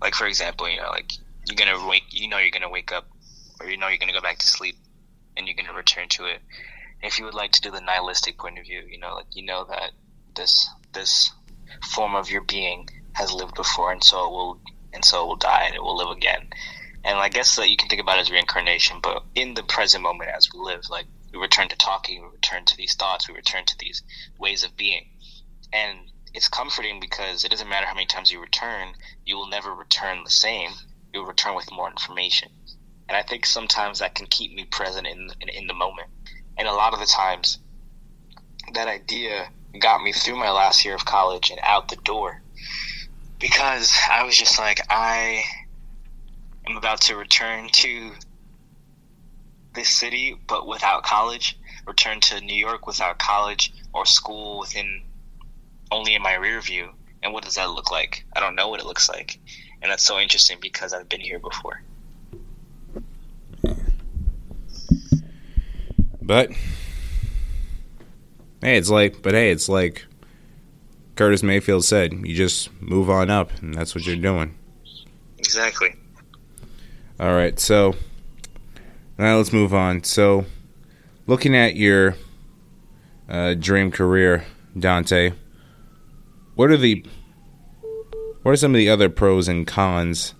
like, 0.00 0.14
for 0.14 0.26
example, 0.26 0.68
you 0.68 0.76
know, 0.76 0.90
like, 0.90 1.12
you're 1.46 1.56
going 1.56 1.76
to 1.76 1.88
wake, 1.88 2.04
you 2.10 2.28
know, 2.28 2.38
you're 2.38 2.50
going 2.50 2.62
to 2.62 2.68
wake 2.68 2.92
up 2.92 3.08
or 3.60 3.68
you 3.68 3.76
know 3.76 3.88
you're 3.88 3.98
going 3.98 4.08
to 4.08 4.14
go 4.14 4.20
back 4.20 4.38
to 4.38 4.46
sleep 4.46 4.76
and 5.36 5.46
you're 5.46 5.56
going 5.56 5.66
to 5.66 5.74
return 5.74 6.08
to 6.10 6.26
it. 6.26 6.40
If 7.02 7.18
you 7.18 7.24
would 7.24 7.34
like 7.34 7.52
to 7.52 7.60
do 7.60 7.70
the 7.70 7.80
nihilistic 7.80 8.38
point 8.38 8.58
of 8.58 8.64
view, 8.64 8.82
you 8.88 8.98
know, 8.98 9.14
like, 9.14 9.26
you 9.32 9.44
know 9.44 9.64
that 9.64 9.92
this, 10.34 10.68
this 10.92 11.32
form 11.94 12.14
of 12.14 12.30
your 12.30 12.42
being 12.42 12.88
has 13.14 13.32
lived 13.32 13.54
before 13.54 13.90
and 13.90 14.04
so 14.04 14.26
it 14.26 14.30
will, 14.30 14.60
and 14.92 15.04
so 15.04 15.24
it 15.24 15.26
will 15.26 15.36
die 15.36 15.64
and 15.66 15.74
it 15.74 15.82
will 15.82 15.96
live 15.96 16.14
again. 16.16 16.48
And 17.04 17.18
I 17.18 17.30
guess 17.30 17.56
that 17.56 17.70
you 17.70 17.76
can 17.76 17.88
think 17.88 18.02
about 18.02 18.18
it 18.18 18.22
as 18.22 18.30
reincarnation, 18.30 18.98
but 19.02 19.24
in 19.34 19.54
the 19.54 19.62
present 19.62 20.02
moment 20.02 20.30
as 20.36 20.48
we 20.52 20.60
live, 20.60 20.82
like 20.90 21.06
we 21.32 21.38
return 21.38 21.68
to 21.68 21.76
talking, 21.76 22.22
we 22.22 22.28
return 22.28 22.64
to 22.64 22.76
these 22.76 22.94
thoughts, 22.94 23.28
we 23.28 23.34
return 23.34 23.64
to 23.66 23.76
these 23.78 24.02
ways 24.38 24.64
of 24.64 24.76
being. 24.76 25.04
And 25.72 25.98
it's 26.34 26.48
comforting 26.48 27.00
because 27.00 27.44
it 27.44 27.50
doesn't 27.50 27.68
matter 27.68 27.86
how 27.86 27.94
many 27.94 28.06
times 28.06 28.30
you 28.30 28.40
return, 28.40 28.94
you 29.24 29.36
will 29.36 29.48
never 29.48 29.74
return 29.74 30.22
the 30.24 30.30
same. 30.30 30.70
You'll 31.12 31.26
return 31.26 31.56
with 31.56 31.72
more 31.72 31.88
information. 31.88 32.50
And 33.08 33.16
I 33.16 33.22
think 33.22 33.44
sometimes 33.46 33.98
that 33.98 34.14
can 34.14 34.26
keep 34.26 34.54
me 34.54 34.64
present 34.64 35.06
in, 35.06 35.28
in, 35.40 35.48
in 35.48 35.66
the 35.66 35.74
moment. 35.74 36.08
And 36.56 36.68
a 36.68 36.72
lot 36.72 36.92
of 36.92 37.00
the 37.00 37.06
times, 37.06 37.58
that 38.74 38.88
idea 38.88 39.48
got 39.78 40.02
me 40.02 40.12
through 40.12 40.36
my 40.36 40.50
last 40.50 40.84
year 40.84 40.94
of 40.94 41.04
college 41.04 41.50
and 41.50 41.60
out 41.62 41.88
the 41.88 41.96
door 41.96 42.42
because 43.40 43.92
I 44.10 44.24
was 44.24 44.36
just 44.36 44.58
like, 44.58 44.80
I 44.90 45.42
am 46.68 46.76
about 46.76 47.00
to 47.02 47.16
return 47.16 47.68
to 47.72 48.12
this 49.74 49.88
city, 49.88 50.36
but 50.46 50.66
without 50.66 51.02
college, 51.02 51.58
return 51.86 52.20
to 52.20 52.40
New 52.40 52.54
York 52.54 52.86
without 52.86 53.18
college 53.18 53.72
or 53.92 54.04
school 54.06 54.60
within 54.60 55.02
only 55.90 56.14
in 56.14 56.22
my 56.22 56.34
rear 56.34 56.60
view. 56.60 56.90
And 57.22 57.32
what 57.32 57.44
does 57.44 57.54
that 57.54 57.70
look 57.70 57.90
like? 57.90 58.24
I 58.34 58.40
don't 58.40 58.54
know 58.54 58.68
what 58.68 58.80
it 58.80 58.86
looks 58.86 59.08
like. 59.08 59.38
And 59.82 59.90
that's 59.90 60.04
so 60.04 60.18
interesting 60.18 60.58
because 60.60 60.92
I've 60.92 61.08
been 61.08 61.20
here 61.20 61.38
before. 61.38 61.82
But 66.22 66.52
hey, 68.62 68.76
it's 68.76 68.90
like, 68.90 69.20
but 69.22 69.34
hey, 69.34 69.50
it's 69.50 69.68
like 69.68 70.06
Curtis 71.16 71.42
Mayfield 71.42 71.84
said, 71.84 72.12
you 72.12 72.34
just 72.34 72.70
move 72.80 73.10
on 73.10 73.30
up, 73.30 73.50
and 73.60 73.74
that's 73.74 73.94
what 73.94 74.06
you're 74.06 74.16
doing. 74.16 74.54
Exactly. 75.38 75.94
All 77.18 77.34
right, 77.34 77.58
so 77.58 77.96
now 79.20 79.36
let's 79.36 79.52
move 79.52 79.74
on. 79.74 80.02
So, 80.04 80.46
looking 81.26 81.54
at 81.54 81.76
your 81.76 82.16
uh, 83.28 83.54
dream 83.54 83.90
career, 83.90 84.44
Danté, 84.76 85.34
what 86.54 86.70
are 86.70 86.76
the 86.76 87.04
what 88.42 88.52
are 88.52 88.56
some 88.56 88.72
of 88.72 88.78
the 88.78 88.88
other 88.88 89.08
pros 89.08 89.48
and 89.48 89.66
cons 89.66 90.34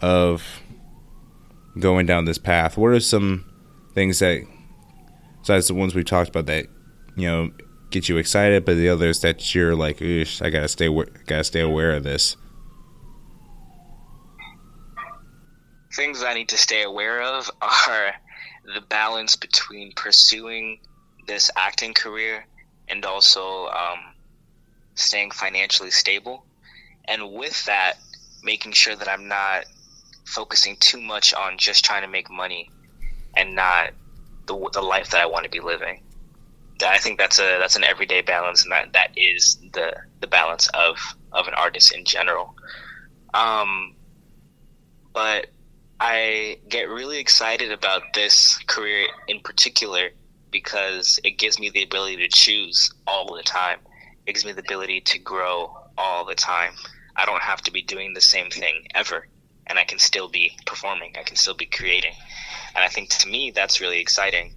of 0.00 0.60
going 1.78 2.06
down 2.06 2.26
this 2.26 2.38
path? 2.38 2.76
What 2.76 2.92
are 2.92 3.00
some 3.00 3.44
things 3.94 4.18
that, 4.18 4.42
besides 5.40 5.68
the 5.68 5.74
ones 5.74 5.94
we 5.94 6.04
talked 6.04 6.30
about, 6.30 6.46
that 6.46 6.66
you 7.16 7.28
know 7.28 7.50
get 7.90 8.08
you 8.08 8.16
excited, 8.16 8.64
but 8.64 8.76
the 8.76 8.88
others 8.88 9.20
that 9.20 9.54
you're 9.54 9.74
like, 9.74 10.02
I 10.02 10.50
gotta 10.50 10.68
stay, 10.68 10.88
gotta 11.26 11.44
stay 11.44 11.60
aware 11.60 11.92
of 11.92 12.02
this. 12.02 12.36
Things 15.94 16.22
I 16.22 16.34
need 16.34 16.48
to 16.50 16.58
stay 16.58 16.82
aware 16.82 17.22
of 17.22 17.50
are 17.62 18.14
the 18.74 18.80
balance 18.80 19.36
between 19.36 19.92
pursuing 19.94 20.80
this 21.26 21.50
acting 21.56 21.94
career 21.94 22.46
and 22.88 23.04
also 23.04 23.66
um, 23.66 23.98
staying 24.94 25.30
financially 25.30 25.90
stable, 25.90 26.44
and 27.06 27.32
with 27.32 27.64
that, 27.66 27.94
making 28.42 28.72
sure 28.72 28.96
that 28.96 29.08
I'm 29.08 29.28
not 29.28 29.64
focusing 30.24 30.76
too 30.80 31.00
much 31.00 31.34
on 31.34 31.58
just 31.58 31.84
trying 31.84 32.02
to 32.02 32.08
make 32.08 32.30
money 32.30 32.70
and 33.36 33.54
not 33.54 33.90
the 34.46 34.70
the 34.72 34.82
life 34.82 35.10
that 35.10 35.20
I 35.20 35.26
want 35.26 35.44
to 35.44 35.50
be 35.50 35.60
living. 35.60 36.02
I 36.84 36.98
think 36.98 37.18
that's 37.18 37.38
a 37.38 37.58
that's 37.58 37.76
an 37.76 37.84
everyday 37.84 38.22
balance, 38.22 38.64
and 38.64 38.72
that 38.72 38.92
that 38.92 39.10
is 39.16 39.58
the 39.72 39.94
the 40.20 40.26
balance 40.26 40.68
of 40.68 40.96
of 41.32 41.48
an 41.48 41.54
artist 41.54 41.94
in 41.94 42.04
general. 42.04 42.54
Um, 43.34 43.94
but 45.12 45.46
I 46.04 46.58
get 46.68 46.88
really 46.88 47.18
excited 47.18 47.70
about 47.70 48.02
this 48.12 48.58
career 48.66 49.06
in 49.28 49.38
particular 49.38 50.10
because 50.50 51.20
it 51.22 51.38
gives 51.38 51.60
me 51.60 51.70
the 51.70 51.84
ability 51.84 52.16
to 52.16 52.28
choose 52.28 52.92
all 53.06 53.36
the 53.36 53.44
time. 53.44 53.78
It 54.26 54.32
gives 54.32 54.44
me 54.44 54.50
the 54.50 54.60
ability 54.60 55.02
to 55.02 55.18
grow 55.20 55.78
all 55.96 56.24
the 56.24 56.34
time. 56.34 56.72
I 57.14 57.24
don't 57.24 57.42
have 57.42 57.62
to 57.62 57.70
be 57.70 57.82
doing 57.82 58.14
the 58.14 58.20
same 58.20 58.50
thing 58.50 58.88
ever, 58.96 59.28
and 59.68 59.78
I 59.78 59.84
can 59.84 60.00
still 60.00 60.28
be 60.28 60.56
performing. 60.66 61.14
I 61.16 61.22
can 61.22 61.36
still 61.36 61.54
be 61.54 61.66
creating, 61.66 62.14
and 62.74 62.82
I 62.82 62.88
think 62.88 63.10
to 63.10 63.28
me 63.28 63.52
that's 63.54 63.80
really 63.80 64.00
exciting 64.00 64.56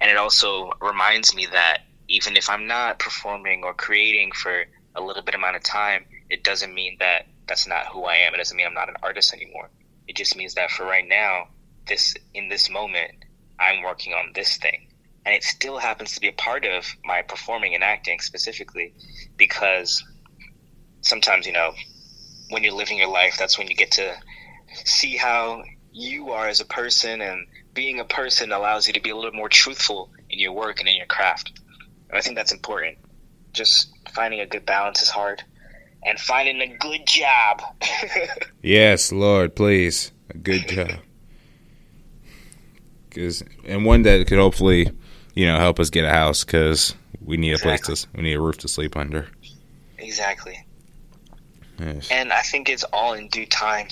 and 0.00 0.10
it 0.10 0.18
also 0.18 0.70
reminds 0.80 1.34
me 1.34 1.46
that 1.52 1.78
even 2.08 2.36
if 2.36 2.50
I'm 2.50 2.66
not 2.66 2.98
performing 2.98 3.64
or 3.64 3.72
creating 3.72 4.32
for 4.32 4.66
a 4.94 5.00
little 5.00 5.22
bit 5.22 5.34
amount 5.34 5.56
of 5.56 5.62
time, 5.62 6.04
it 6.28 6.44
doesn't 6.44 6.74
mean 6.74 6.96
that 7.00 7.26
that's 7.48 7.66
not 7.66 7.86
who 7.86 8.04
I 8.04 8.16
am. 8.16 8.34
It 8.34 8.36
doesn't 8.36 8.56
mean 8.56 8.66
I'm 8.66 8.74
not 8.74 8.88
an 8.88 8.96
artist 9.02 9.32
anymore. 9.32 9.70
It 10.06 10.16
just 10.16 10.36
means 10.36 10.54
that 10.54 10.70
for 10.70 10.84
right 10.84 11.06
now, 11.06 11.48
this 11.86 12.14
in 12.32 12.48
this 12.48 12.70
moment, 12.70 13.12
I'm 13.58 13.82
working 13.82 14.12
on 14.12 14.32
this 14.34 14.56
thing. 14.56 14.88
And 15.26 15.34
it 15.34 15.42
still 15.42 15.78
happens 15.78 16.14
to 16.14 16.20
be 16.20 16.28
a 16.28 16.32
part 16.32 16.64
of 16.64 16.86
my 17.04 17.22
performing 17.22 17.74
and 17.74 17.82
acting 17.82 18.20
specifically 18.20 18.94
because 19.36 20.04
sometimes, 21.00 21.46
you 21.46 21.52
know, 21.52 21.72
when 22.50 22.62
you're 22.62 22.74
living 22.74 22.98
your 22.98 23.08
life, 23.08 23.36
that's 23.38 23.58
when 23.58 23.68
you 23.68 23.74
get 23.74 23.92
to 23.92 24.14
see 24.84 25.16
how 25.16 25.62
you 25.92 26.32
are 26.32 26.48
as 26.48 26.60
a 26.60 26.64
person 26.64 27.20
and 27.20 27.46
being 27.72 28.00
a 28.00 28.04
person 28.04 28.52
allows 28.52 28.86
you 28.86 28.92
to 28.94 29.00
be 29.00 29.10
a 29.10 29.16
little 29.16 29.32
more 29.32 29.48
truthful 29.48 30.10
in 30.28 30.38
your 30.38 30.52
work 30.52 30.80
and 30.80 30.88
in 30.88 30.96
your 30.96 31.06
craft. 31.06 31.52
And 32.08 32.18
I 32.18 32.20
think 32.20 32.36
that's 32.36 32.52
important. 32.52 32.98
Just 33.52 33.90
finding 34.12 34.40
a 34.40 34.46
good 34.46 34.66
balance 34.66 35.02
is 35.02 35.08
hard. 35.08 35.42
And 36.04 36.18
finding 36.18 36.60
a 36.60 36.76
good 36.76 37.06
job. 37.06 37.62
yes, 38.62 39.10
Lord, 39.10 39.56
please. 39.56 40.12
A 40.30 40.38
good 40.38 40.68
job. 40.68 40.90
Cause, 43.10 43.44
and 43.64 43.84
one 43.84 44.02
that 44.02 44.26
could 44.26 44.38
hopefully, 44.38 44.90
you 45.34 45.46
know, 45.46 45.58
help 45.58 45.78
us 45.78 45.88
get 45.88 46.04
a 46.04 46.10
house 46.10 46.44
because 46.44 46.94
we 47.20 47.36
need 47.36 47.52
exactly. 47.52 47.72
a 47.72 47.78
place 47.78 48.02
to, 48.02 48.08
we 48.16 48.22
need 48.22 48.34
a 48.34 48.40
roof 48.40 48.58
to 48.58 48.68
sleep 48.68 48.96
under. 48.96 49.28
Exactly. 49.98 50.66
Yes. 51.78 52.10
And 52.10 52.32
I 52.32 52.42
think 52.42 52.68
it's 52.68 52.84
all 52.84 53.14
in 53.14 53.28
due 53.28 53.46
time. 53.46 53.88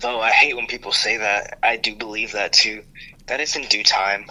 Though 0.00 0.20
I 0.20 0.30
hate 0.30 0.56
when 0.56 0.66
people 0.66 0.92
say 0.92 1.16
that, 1.16 1.58
I 1.62 1.76
do 1.76 1.94
believe 1.94 2.32
that 2.32 2.52
too. 2.52 2.82
That 3.26 3.40
is 3.40 3.56
in 3.56 3.62
due 3.64 3.82
time. 3.82 4.26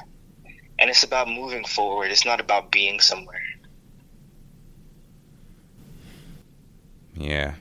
And 0.77 0.89
it's 0.89 1.03
about 1.03 1.27
moving 1.27 1.63
forward. 1.63 2.11
It's 2.11 2.25
not 2.25 2.39
about 2.39 2.71
being 2.71 2.99
somewhere. 2.99 3.41
Yeah. 7.15 7.55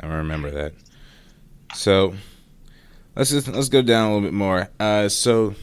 I 0.00 0.06
remember 0.06 0.50
that. 0.50 0.72
So 1.74 2.14
let's 3.16 3.30
just 3.30 3.48
let's 3.48 3.68
go 3.68 3.82
down 3.82 4.10
a 4.10 4.14
little 4.14 4.28
bit 4.28 4.34
more. 4.34 4.68
Uh, 4.78 5.08
so 5.08 5.54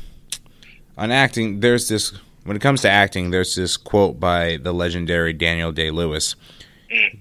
on 0.98 1.12
acting, 1.12 1.60
there's 1.60 1.88
this 1.88 2.14
when 2.44 2.56
it 2.56 2.62
comes 2.62 2.82
to 2.82 2.90
acting, 2.90 3.32
there's 3.32 3.56
this 3.56 3.78
quote 3.78 4.20
by 4.20 4.58
the 4.58 4.74
legendary 4.74 5.34
Daniel 5.34 5.72
Day 5.72 5.92
Lewis. 5.92 6.36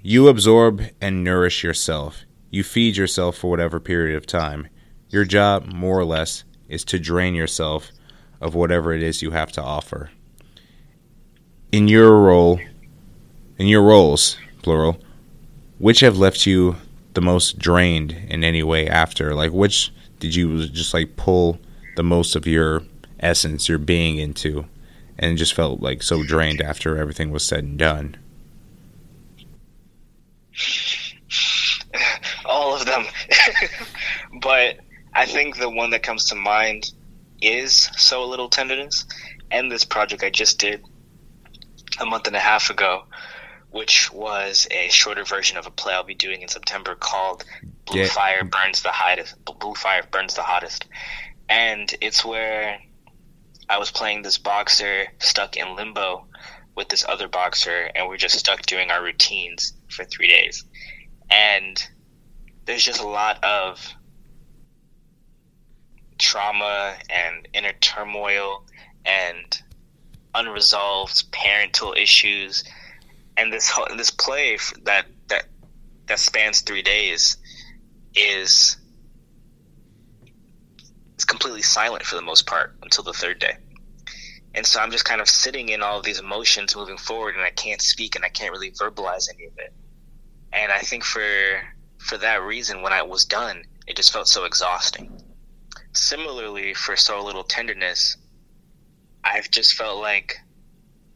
You 0.03 0.29
absorb 0.29 0.83
and 1.01 1.23
nourish 1.23 1.63
yourself. 1.63 2.25
You 2.51 2.65
feed 2.65 2.97
yourself 2.97 3.37
for 3.37 3.51
whatever 3.51 3.79
period 3.79 4.17
of 4.17 4.27
time. 4.27 4.69
Your 5.11 5.25
job, 5.25 5.67
more 5.67 5.99
or 5.99 6.05
less, 6.05 6.45
is 6.69 6.85
to 6.87 6.99
drain 6.99 7.35
yourself 7.35 7.91
of 8.41 8.55
whatever 8.55 8.93
it 8.93 9.03
is 9.03 9.23
you 9.23 9.31
have 9.31 9.53
to 9.53 9.63
offer. 9.63 10.11
In 11.71 11.87
your 11.87 12.21
role, 12.21 12.59
in 13.61 13.67
your 13.67 13.83
roles, 13.83 14.39
plural, 14.63 14.99
which 15.79 16.01
have 16.01 16.17
left 16.17 16.47
you 16.47 16.77
the 17.13 17.21
most 17.21 17.59
drained 17.59 18.13
in 18.31 18.43
any 18.43 18.63
way 18.63 18.89
after? 18.89 19.35
Like, 19.35 19.53
which 19.53 19.93
did 20.19 20.35
you 20.35 20.67
just 20.67 20.95
like 20.95 21.15
pull 21.17 21.61
the 21.95 22.03
most 22.03 22.35
of 22.35 22.47
your 22.47 22.83
essence, 23.21 23.69
your 23.69 23.77
being 23.77 24.17
into, 24.17 24.65
and 25.19 25.37
just 25.37 25.53
felt 25.53 25.83
like 25.83 26.03
so 26.03 26.25
drained 26.25 26.63
after 26.63 26.97
everything 26.97 27.31
was 27.31 27.45
said 27.45 27.65
and 27.65 27.79
done? 27.79 28.17
All 32.47 32.75
of 32.75 32.87
them. 32.87 33.05
but 34.41 34.79
I 35.13 35.27
think 35.27 35.59
the 35.59 35.69
one 35.69 35.91
that 35.91 36.03
comes 36.03 36.25
to 36.31 36.35
mind 36.35 36.91
is 37.43 37.91
Sow 37.99 38.25
a 38.25 38.27
Little 38.27 38.49
Tenderness 38.49 39.05
and 39.51 39.71
this 39.71 39.85
project 39.85 40.23
I 40.23 40.31
just 40.31 40.59
did 40.59 40.83
a 42.01 42.07
month 42.07 42.27
and 42.27 42.37
a 42.37 42.41
half 42.41 42.71
ago, 42.71 43.05
which 43.71 44.13
was 44.13 44.67
a 44.71 44.89
shorter 44.89 45.25
version 45.25 45.57
of 45.57 45.67
a 45.67 45.71
play 45.71 45.95
I'll 45.95 46.03
be 46.03 46.15
doing 46.15 46.43
in 46.43 46.49
September 46.49 46.95
called 46.95 47.45
Blue 47.87 48.03
yeah. 48.03 48.09
Fire 48.09 48.45
Burns 48.45 48.83
the 48.83 48.91
Hottest. 48.91 49.37
Blue 49.45 49.75
Fire 49.75 50.03
Burns 50.11 50.35
the 50.35 50.43
Hottest. 50.43 50.87
And 51.49 51.93
it's 52.01 52.25
where 52.25 52.81
I 53.69 53.79
was 53.79 53.91
playing 53.91 54.23
this 54.23 54.39
boxer 54.39 55.07
stuck 55.21 55.57
in 55.57 55.77
limbo 55.77 56.27
with 56.75 56.89
this 56.89 57.05
other 57.09 57.29
boxer, 57.29 57.91
and 57.95 58.09
we're 58.09 58.17
just 58.17 58.39
stuck 58.39 58.63
doing 58.63 58.91
our 58.91 59.03
routines 59.03 59.75
for 59.89 60.05
three 60.05 60.29
days. 60.29 60.65
And 61.31 61.83
there's 62.65 62.85
just 62.85 63.01
a 63.01 63.07
lot 63.09 63.43
of 63.45 63.95
trauma 66.19 66.97
and 67.09 67.49
inner 67.55 67.73
turmoil 67.81 68.65
and 69.05 69.63
unresolved 70.35 71.31
parental 71.33 71.95
issues 71.97 72.65
and 73.37 73.53
this 73.53 73.73
this 73.97 74.11
play 74.11 74.59
that 74.85 75.07
that 75.29 75.45
that 76.07 76.19
spans 76.19 76.61
three 76.61 76.83
days 76.83 77.37
is 78.15 78.77
is 81.19 81.25
completely 81.25 81.63
silent 81.63 82.05
for 82.05 82.17
the 82.17 82.23
most 82.23 82.47
part 82.47 82.77
until 82.83 83.05
the 83.05 83.13
third 83.13 83.39
day. 83.39 83.57
And 84.55 84.67
so 84.67 84.81
i'm 84.81 84.91
just 84.91 85.05
kind 85.05 85.21
of 85.21 85.29
sitting 85.29 85.69
in 85.69 85.83
all 85.83 85.99
of 85.99 86.05
these 86.05 86.19
emotions 86.19 86.75
moving 86.75 86.97
forward 86.97 87.37
and 87.37 87.45
i 87.45 87.51
can't 87.51 87.81
speak 87.81 88.17
and 88.17 88.25
i 88.25 88.29
can't 88.29 88.53
really 88.53 88.73
verbalize 88.73 89.29
any 89.33 89.47
of 89.47 89.53
it. 89.59 89.73
And 90.53 90.73
i 90.73 90.79
think 90.79 91.05
for 91.05 91.23
for 91.99 92.19
that 92.19 92.43
reason 92.43 92.83
when 92.83 92.93
i 92.93 93.03
was 93.03 93.25
done 93.25 93.63
it 93.91 93.97
just 93.97 94.13
felt 94.13 94.29
so 94.29 94.45
exhausting. 94.45 95.21
Similarly, 95.93 96.75
for 96.75 96.95
Sow 96.95 97.25
Little 97.25 97.43
Tenderness, 97.43 98.17
I've 99.25 99.51
just 99.51 99.75
felt 99.75 100.01
like 100.01 100.37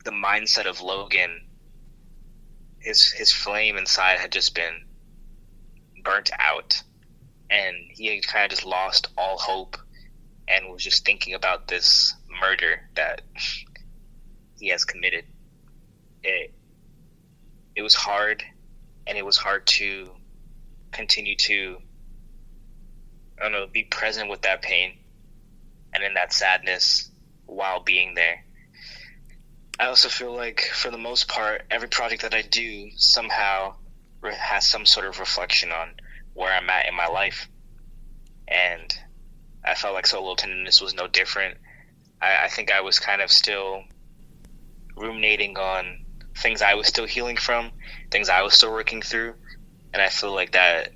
the 0.04 0.10
mindset 0.10 0.66
of 0.66 0.80
Logan, 0.80 1.46
his 2.84 3.10
his 3.10 3.32
flame 3.32 3.76
inside 3.76 4.18
had 4.18 4.30
just 4.30 4.54
been 4.54 4.84
burnt 6.04 6.30
out, 6.38 6.82
and 7.50 7.74
he 7.90 8.14
had 8.14 8.26
kind 8.26 8.44
of 8.44 8.50
just 8.50 8.66
lost 8.66 9.08
all 9.16 9.38
hope, 9.38 9.76
and 10.46 10.70
was 10.70 10.84
just 10.84 11.04
thinking 11.04 11.34
about 11.34 11.66
this 11.66 12.14
murder 12.40 12.88
that 12.94 13.22
he 14.58 14.68
has 14.68 14.84
committed. 14.84 15.24
It 16.22 16.54
it 17.74 17.82
was 17.82 17.94
hard, 17.94 18.44
and 19.06 19.16
it 19.16 19.24
was 19.24 19.38
hard 19.38 19.66
to 19.66 20.10
continue 20.92 21.36
to 21.36 21.78
I 23.38 23.42
don't 23.42 23.52
know, 23.52 23.66
be 23.66 23.84
present 23.84 24.30
with 24.30 24.42
that 24.42 24.62
pain 24.62 24.98
and 25.92 26.04
in 26.04 26.14
that 26.14 26.32
sadness 26.32 27.10
while 27.46 27.80
being 27.80 28.14
there. 28.14 28.43
I 29.78 29.86
also 29.86 30.08
feel 30.08 30.34
like, 30.34 30.60
for 30.72 30.90
the 30.90 30.98
most 30.98 31.28
part, 31.28 31.62
every 31.70 31.88
project 31.88 32.22
that 32.22 32.34
I 32.34 32.42
do 32.42 32.90
somehow 32.96 33.74
has 34.22 34.68
some 34.68 34.86
sort 34.86 35.06
of 35.06 35.18
reflection 35.18 35.72
on 35.72 35.90
where 36.32 36.52
I'm 36.52 36.70
at 36.70 36.86
in 36.86 36.94
my 36.94 37.08
life. 37.08 37.48
And 38.46 38.96
I 39.64 39.74
felt 39.74 39.94
like 39.94 40.06
Sow 40.06 40.20
Little 40.20 40.36
Tenderness 40.36 40.80
was 40.80 40.94
no 40.94 41.08
different. 41.08 41.58
I, 42.22 42.44
I 42.44 42.48
think 42.48 42.70
I 42.70 42.82
was 42.82 43.00
kind 43.00 43.20
of 43.20 43.30
still 43.30 43.82
ruminating 44.96 45.58
on 45.58 46.04
things 46.36 46.62
I 46.62 46.74
was 46.74 46.86
still 46.86 47.06
healing 47.06 47.36
from, 47.36 47.70
things 48.10 48.28
I 48.28 48.42
was 48.42 48.54
still 48.54 48.72
working 48.72 49.02
through. 49.02 49.34
And 49.92 50.02
I 50.02 50.08
feel 50.08 50.34
like 50.34 50.52
that 50.52 50.90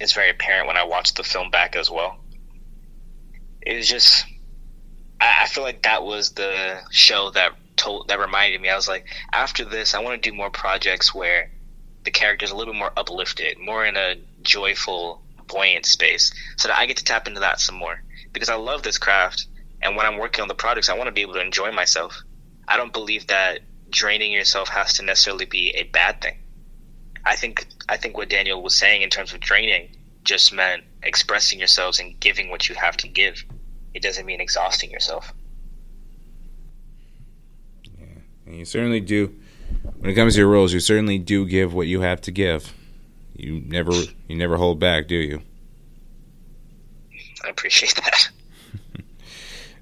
is 0.00 0.12
very 0.12 0.30
apparent 0.30 0.66
when 0.66 0.76
I 0.76 0.84
watched 0.84 1.16
the 1.16 1.24
film 1.24 1.50
back 1.50 1.76
as 1.76 1.90
well. 1.90 2.18
It 3.60 3.76
was 3.76 3.88
just, 3.88 4.24
I, 5.20 5.42
I 5.42 5.46
feel 5.46 5.64
like 5.64 5.82
that 5.82 6.02
was 6.04 6.32
the 6.32 6.80
show 6.90 7.30
that 7.30 7.52
told 7.82 8.08
that 8.08 8.18
reminded 8.18 8.60
me. 8.60 8.68
I 8.68 8.76
was 8.76 8.88
like, 8.88 9.06
after 9.32 9.64
this, 9.64 9.94
I 9.94 10.00
want 10.00 10.22
to 10.22 10.30
do 10.30 10.36
more 10.36 10.50
projects 10.50 11.14
where 11.14 11.50
the 12.04 12.10
character's 12.10 12.50
a 12.50 12.56
little 12.56 12.72
bit 12.72 12.78
more 12.78 12.92
uplifted, 12.96 13.58
more 13.58 13.84
in 13.84 13.96
a 13.96 14.16
joyful, 14.42 15.22
buoyant 15.46 15.86
space, 15.86 16.32
so 16.56 16.68
that 16.68 16.78
I 16.78 16.86
get 16.86 16.96
to 16.98 17.04
tap 17.04 17.26
into 17.26 17.40
that 17.40 17.60
some 17.60 17.76
more 17.76 18.02
because 18.32 18.48
I 18.48 18.54
love 18.54 18.82
this 18.82 18.98
craft. 18.98 19.46
And 19.80 19.96
when 19.96 20.06
I'm 20.06 20.18
working 20.18 20.42
on 20.42 20.48
the 20.48 20.54
projects, 20.54 20.88
I 20.88 20.96
want 20.96 21.08
to 21.08 21.12
be 21.12 21.22
able 21.22 21.34
to 21.34 21.40
enjoy 21.40 21.72
myself. 21.72 22.22
I 22.68 22.76
don't 22.76 22.92
believe 22.92 23.26
that 23.26 23.60
draining 23.90 24.32
yourself 24.32 24.68
has 24.68 24.94
to 24.94 25.02
necessarily 25.02 25.44
be 25.44 25.70
a 25.70 25.82
bad 25.84 26.22
thing. 26.22 26.38
I 27.24 27.36
think 27.36 27.66
I 27.88 27.96
think 27.96 28.16
what 28.16 28.28
Daniel 28.28 28.62
was 28.62 28.74
saying 28.74 29.02
in 29.02 29.10
terms 29.10 29.32
of 29.32 29.40
draining 29.40 29.96
just 30.24 30.52
meant 30.52 30.84
expressing 31.02 31.58
yourselves 31.58 31.98
and 32.00 32.18
giving 32.18 32.48
what 32.48 32.68
you 32.68 32.74
have 32.74 32.96
to 32.98 33.08
give. 33.08 33.44
It 33.94 34.02
doesn't 34.02 34.26
mean 34.26 34.40
exhausting 34.40 34.90
yourself. 34.90 35.32
Yeah, 37.84 38.06
and 38.46 38.56
you 38.56 38.64
certainly 38.64 39.00
do. 39.00 39.34
When 39.98 40.10
it 40.10 40.14
comes 40.14 40.34
to 40.34 40.40
your 40.40 40.48
roles, 40.48 40.72
you 40.72 40.80
certainly 40.80 41.18
do 41.18 41.46
give 41.46 41.72
what 41.72 41.86
you 41.86 42.00
have 42.02 42.20
to 42.22 42.30
give. 42.30 42.72
You 43.34 43.62
never 43.66 43.92
you 44.28 44.36
never 44.36 44.56
hold 44.56 44.78
back, 44.78 45.08
do 45.08 45.16
you? 45.16 45.42
I 47.44 47.48
appreciate 47.48 47.94
that. 47.96 48.30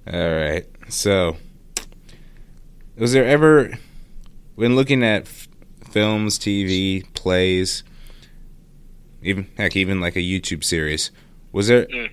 All 0.13 0.35
right. 0.35 0.67
So, 0.89 1.37
was 2.97 3.13
there 3.13 3.27
ever, 3.27 3.73
when 4.55 4.77
looking 4.77 5.05
at 5.05 5.27
films, 5.91 6.39
TV, 6.39 7.05
plays, 7.15 7.83
even 9.23 9.47
heck, 9.57 9.77
even 9.77 10.01
like 10.01 10.17
a 10.17 10.21
YouTube 10.21 10.65
series. 10.65 11.11
Was 11.53 11.69
there, 11.69 11.87
mm. 11.87 12.11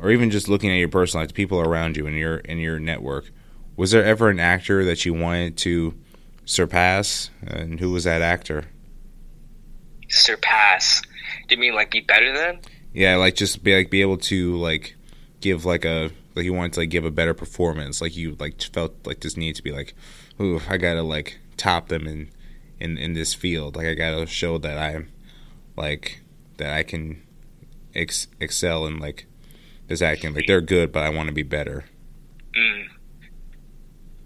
or 0.00 0.10
even 0.10 0.30
just 0.30 0.48
looking 0.48 0.70
at 0.70 0.76
your 0.76 0.88
personal 0.88 1.24
life, 1.24 1.34
people 1.34 1.60
around 1.60 1.96
you 1.96 2.06
in 2.06 2.14
your 2.14 2.36
in 2.38 2.58
your 2.58 2.78
network, 2.78 3.30
was 3.78 3.92
there 3.92 4.04
ever 4.04 4.28
an 4.28 4.40
actor 4.40 4.84
that 4.84 5.06
you 5.06 5.14
wanted 5.14 5.56
to 5.58 5.94
surpass, 6.44 7.30
and 7.46 7.78
who 7.78 7.92
was 7.92 8.02
that 8.04 8.20
actor? 8.20 8.64
Surpass? 10.08 11.00
Do 11.46 11.54
you 11.54 11.60
mean 11.60 11.76
like 11.76 11.92
be 11.92 12.00
better 12.00 12.36
than? 12.36 12.60
Yeah, 12.92 13.16
like 13.16 13.36
just 13.36 13.62
be 13.62 13.76
like 13.76 13.88
be 13.88 14.00
able 14.00 14.18
to 14.18 14.56
like 14.56 14.96
give 15.40 15.64
like 15.64 15.84
a 15.84 16.10
like 16.34 16.44
you 16.44 16.52
wanted 16.52 16.72
to 16.72 16.80
like 16.80 16.90
give 16.90 17.04
a 17.04 17.10
better 17.12 17.34
performance, 17.34 18.00
like 18.00 18.16
you 18.16 18.36
like 18.40 18.60
felt 18.60 18.94
like 19.06 19.20
this 19.20 19.36
need 19.36 19.54
to 19.54 19.62
be 19.62 19.70
like, 19.70 19.94
ooh, 20.40 20.60
I 20.68 20.76
gotta 20.76 21.02
like 21.02 21.38
top 21.56 21.86
them 21.86 22.08
in 22.08 22.30
in 22.80 22.98
in 22.98 23.12
this 23.12 23.32
field. 23.32 23.76
Like 23.76 23.86
I 23.86 23.94
gotta 23.94 24.26
show 24.26 24.58
that 24.58 24.76
I'm 24.76 25.08
like 25.76 26.20
that 26.56 26.72
I 26.72 26.82
can 26.82 27.22
ex- 27.94 28.26
excel 28.40 28.86
in 28.86 28.98
like 28.98 29.26
this 29.86 30.02
acting. 30.02 30.34
Like 30.34 30.48
they're 30.48 30.60
good, 30.60 30.90
but 30.90 31.04
I 31.04 31.10
want 31.10 31.28
to 31.28 31.34
be 31.34 31.44
better. 31.44 31.84
Mm. 32.56 32.88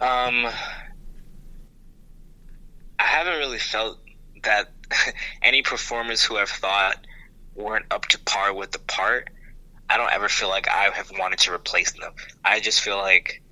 Um, 0.03 0.46
I 2.98 3.05
haven't 3.05 3.38
really 3.38 3.61
felt 3.61 4.00
that 4.42 4.72
any 5.42 5.62
performers 5.62 6.24
who 6.24 6.34
have 6.34 6.48
thought 6.48 7.07
weren't 7.55 7.86
up 7.92 8.07
to 8.07 8.18
par 8.18 8.53
with 8.53 8.72
the 8.72 8.80
part. 8.80 9.30
I 9.88 9.96
don't 9.98 10.11
ever 10.11 10.28
feel 10.28 10.48
like 10.48 10.68
I 10.68 10.90
have 10.92 11.12
wanted 11.16 11.38
to 11.40 11.53
replace 11.53 11.92
them. 11.92 12.12
I 12.44 12.59
just 12.59 12.80
feel 12.80 12.96
like 12.96 13.44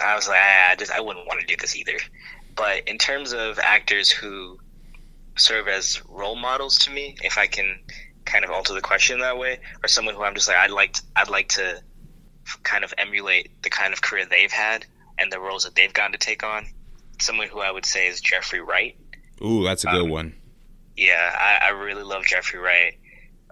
I 0.00 0.14
was 0.14 0.28
like, 0.28 0.38
I 0.38 0.76
just 0.76 0.92
I 0.92 1.00
wouldn't 1.00 1.26
want 1.26 1.40
to 1.40 1.46
do 1.46 1.56
this 1.60 1.74
either. 1.74 1.98
But 2.54 2.86
in 2.86 2.98
terms 2.98 3.32
of 3.32 3.58
actors 3.58 4.08
who 4.08 4.60
serve 5.36 5.66
as 5.66 6.00
role 6.08 6.36
models 6.36 6.78
to 6.84 6.92
me, 6.92 7.16
if 7.24 7.36
I 7.36 7.48
can 7.48 7.80
kind 8.24 8.44
of 8.44 8.52
alter 8.52 8.74
the 8.74 8.80
question 8.80 9.18
that 9.20 9.38
way, 9.38 9.58
or 9.82 9.88
someone 9.88 10.14
who 10.14 10.22
I'm 10.22 10.34
just 10.34 10.46
like 10.46 10.58
I'd 10.58 10.70
like 10.70 10.92
to, 10.92 11.02
I'd 11.16 11.30
like 11.30 11.48
to 11.48 11.82
kind 12.62 12.84
of 12.84 12.94
emulate 12.96 13.50
the 13.62 13.70
kind 13.70 13.92
of 13.92 14.02
career 14.02 14.24
they've 14.24 14.52
had 14.52 14.86
and 15.18 15.32
the 15.32 15.40
roles 15.40 15.64
that 15.64 15.74
they've 15.74 15.92
gotten 15.92 16.12
to 16.12 16.18
take 16.18 16.42
on. 16.42 16.66
Someone 17.20 17.48
who 17.48 17.60
I 17.60 17.70
would 17.70 17.86
say 17.86 18.08
is 18.08 18.20
Jeffrey 18.20 18.60
Wright. 18.60 18.96
Ooh, 19.42 19.64
that's 19.64 19.84
a 19.84 19.88
good 19.88 20.02
um, 20.02 20.10
one. 20.10 20.34
Yeah, 20.96 21.34
I, 21.38 21.66
I, 21.66 21.70
really 21.70 22.02
love 22.02 22.24
Jeffrey 22.24 22.58
Wright. 22.58 22.98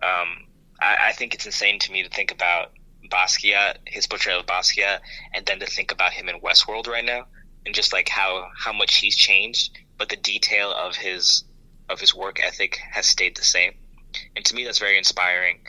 Um, 0.02 0.46
I, 0.80 1.08
I, 1.08 1.12
think 1.12 1.34
it's 1.34 1.46
insane 1.46 1.78
to 1.80 1.92
me 1.92 2.02
to 2.02 2.08
think 2.08 2.30
about 2.30 2.72
Basquiat, 3.10 3.76
his 3.86 4.06
portrayal 4.06 4.40
of 4.40 4.46
Basquiat, 4.46 5.00
and 5.34 5.44
then 5.44 5.60
to 5.60 5.66
think 5.66 5.92
about 5.92 6.12
him 6.12 6.28
in 6.28 6.40
Westworld 6.40 6.88
right 6.88 7.04
now, 7.04 7.26
and 7.66 7.74
just 7.74 7.92
like 7.92 8.08
how 8.08 8.48
how 8.56 8.72
much 8.72 8.96
he's 8.96 9.16
changed, 9.16 9.78
but 9.98 10.08
the 10.08 10.16
detail 10.16 10.72
of 10.72 10.96
his 10.96 11.44
of 11.88 12.00
his 12.00 12.14
work 12.14 12.42
ethic 12.42 12.78
has 12.92 13.06
stayed 13.06 13.36
the 13.36 13.44
same. 13.44 13.74
And 14.36 14.44
to 14.44 14.54
me, 14.54 14.64
that's 14.64 14.78
very 14.78 14.96
inspiring. 14.96 15.60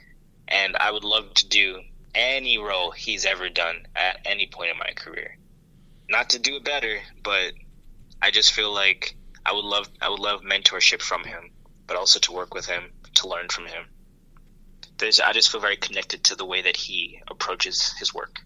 And 0.48 0.76
I 0.78 0.92
would 0.92 1.04
love 1.04 1.34
to 1.36 1.48
do 1.48 1.82
any 2.14 2.58
role 2.58 2.92
he's 2.92 3.26
ever 3.26 3.50
done 3.50 3.88
at 3.96 4.20
any 4.26 4.48
point 4.48 4.72
in 4.72 4.78
my 4.78 4.92
career. 4.96 5.38
Not 6.10 6.30
to 6.32 6.40
do 6.40 6.56
it 6.58 6.64
better, 6.64 6.98
but 7.24 7.54
I 8.22 8.32
just 8.32 8.54
feel 8.54 8.74
like 8.74 9.16
I 9.46 9.54
would 9.54 9.66
love 9.66 9.90
I 10.02 10.10
would 10.10 10.20
love 10.20 10.42
mentorship 10.42 11.02
from 11.02 11.24
him, 11.24 11.52
but 11.88 11.98
also 11.98 12.20
to 12.20 12.32
work 12.32 12.54
with 12.54 12.66
him, 12.66 12.92
to 13.16 13.28
learn 13.28 13.50
from 13.50 13.66
him. 13.66 13.86
There's 14.98 15.20
I 15.20 15.34
just 15.34 15.52
feel 15.52 15.62
very 15.62 15.78
connected 15.78 16.24
to 16.26 16.36
the 16.36 16.46
way 16.46 16.62
that 16.62 16.76
he 16.76 17.22
approaches 17.30 17.94
his 18.00 18.14
work. 18.14 18.40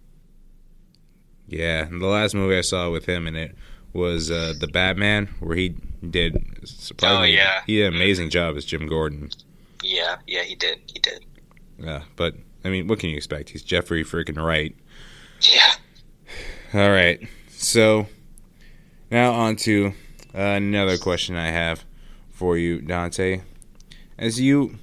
Yeah, 1.47 1.85
the 1.85 2.05
last 2.05 2.35
movie 2.35 2.57
I 2.57 2.61
saw 2.61 2.89
with 2.91 3.05
him 3.05 3.27
in 3.27 3.35
it 3.35 3.55
was 3.91 4.29
uh, 4.29 4.53
the 4.59 4.67
Batman, 4.67 5.27
where 5.39 5.55
he 5.55 5.69
did 6.07 6.37
surprisingly. 6.63 7.39
Oh 7.39 7.41
yeah, 7.41 7.61
he 7.65 7.77
did 7.77 7.87
an 7.87 7.95
amazing 7.95 8.29
job 8.29 8.55
as 8.55 8.65
Jim 8.65 8.87
Gordon. 8.87 9.31
Yeah, 9.83 10.17
yeah, 10.27 10.43
he 10.43 10.55
did. 10.55 10.79
He 10.93 10.99
did. 10.99 11.25
Yeah, 11.77 12.03
but 12.15 12.35
I 12.63 12.69
mean, 12.69 12.87
what 12.87 12.99
can 12.99 13.09
you 13.09 13.17
expect? 13.17 13.49
He's 13.49 13.63
Jeffrey 13.63 14.03
freaking 14.03 14.43
Wright. 14.43 14.75
Yeah. 15.41 15.71
All 16.73 16.91
right. 16.91 17.27
So 17.61 18.07
now 19.11 19.33
on 19.33 19.57
to 19.57 19.91
another 20.33 20.97
question 20.97 21.35
I 21.35 21.47
have 21.47 21.83
for 22.29 22.57
you, 22.57 22.79
Danté. 22.79 23.41
As 24.17 24.39
you 24.39 24.77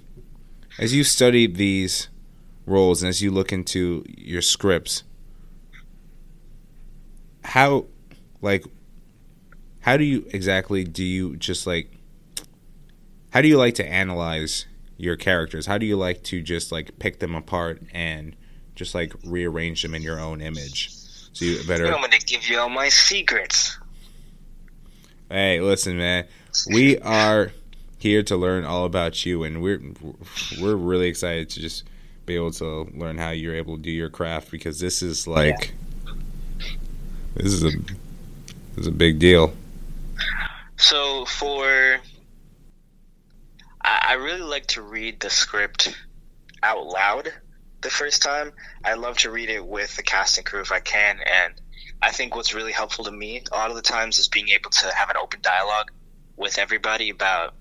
as 0.78 0.94
you 0.94 1.02
study 1.02 1.46
these 1.46 2.10
roles 2.66 3.02
and 3.02 3.08
as 3.08 3.22
you 3.22 3.30
look 3.30 3.50
into 3.50 4.04
your 4.06 4.42
scripts, 4.42 5.04
how 7.44 7.86
like 8.42 8.66
how 9.80 9.96
do 9.96 10.04
you 10.04 10.26
exactly 10.34 10.84
do 10.84 11.02
you 11.02 11.34
just 11.36 11.66
like 11.66 11.90
how 13.30 13.40
do 13.40 13.48
you 13.48 13.56
like 13.56 13.74
to 13.76 13.86
analyze 13.86 14.66
your 14.98 15.16
characters? 15.16 15.64
How 15.64 15.78
do 15.78 15.86
you 15.86 15.96
like 15.96 16.22
to 16.24 16.42
just 16.42 16.70
like 16.70 16.98
pick 16.98 17.20
them 17.20 17.34
apart 17.34 17.80
and 17.94 18.36
just 18.74 18.94
like 18.94 19.14
rearrange 19.24 19.82
them 19.82 19.94
in 19.94 20.02
your 20.02 20.20
own 20.20 20.42
image? 20.42 20.95
So 21.36 21.44
you 21.44 21.62
better. 21.64 21.84
I'm 21.84 22.00
gonna 22.00 22.16
give 22.16 22.48
you 22.48 22.58
all 22.58 22.70
my 22.70 22.88
secrets. 22.88 23.76
Hey, 25.28 25.60
listen, 25.60 25.98
man. 25.98 26.24
We 26.72 26.98
are 27.00 27.52
here 27.98 28.22
to 28.22 28.38
learn 28.38 28.64
all 28.64 28.86
about 28.86 29.26
you, 29.26 29.44
and 29.44 29.60
we're 29.60 29.82
we're 30.58 30.76
really 30.76 31.08
excited 31.08 31.50
to 31.50 31.60
just 31.60 31.84
be 32.24 32.36
able 32.36 32.52
to 32.52 32.90
learn 32.94 33.18
how 33.18 33.32
you're 33.32 33.54
able 33.54 33.76
to 33.76 33.82
do 33.82 33.90
your 33.90 34.08
craft 34.08 34.50
because 34.50 34.80
this 34.80 35.02
is 35.02 35.26
like 35.26 35.74
yeah. 36.06 36.12
this 37.34 37.52
is 37.52 37.64
a 37.64 37.68
this 37.68 38.78
is 38.78 38.86
a 38.86 38.92
big 38.92 39.18
deal. 39.18 39.52
So 40.78 41.26
for 41.26 41.98
I, 43.82 44.14
really 44.14 44.40
like 44.40 44.68
to 44.68 44.80
read 44.80 45.20
the 45.20 45.28
script 45.28 45.94
out 46.62 46.86
loud 46.86 47.30
the 47.86 47.90
first 47.92 48.20
time. 48.20 48.52
I 48.84 48.94
love 48.94 49.18
to 49.18 49.30
read 49.30 49.48
it 49.48 49.64
with 49.64 49.94
the 49.94 50.02
cast 50.02 50.38
and 50.38 50.44
crew 50.44 50.60
if 50.60 50.72
I 50.72 50.80
can, 50.80 51.20
and 51.24 51.54
I 52.02 52.10
think 52.10 52.34
what's 52.34 52.52
really 52.52 52.72
helpful 52.72 53.04
to 53.04 53.12
me 53.12 53.44
a 53.52 53.54
lot 53.54 53.70
of 53.70 53.76
the 53.76 53.82
times 53.82 54.18
is 54.18 54.26
being 54.26 54.48
able 54.48 54.70
to 54.70 54.92
have 54.92 55.08
an 55.08 55.16
open 55.16 55.38
dialogue 55.40 55.92
with 56.36 56.58
everybody 56.58 57.10
about 57.10 57.54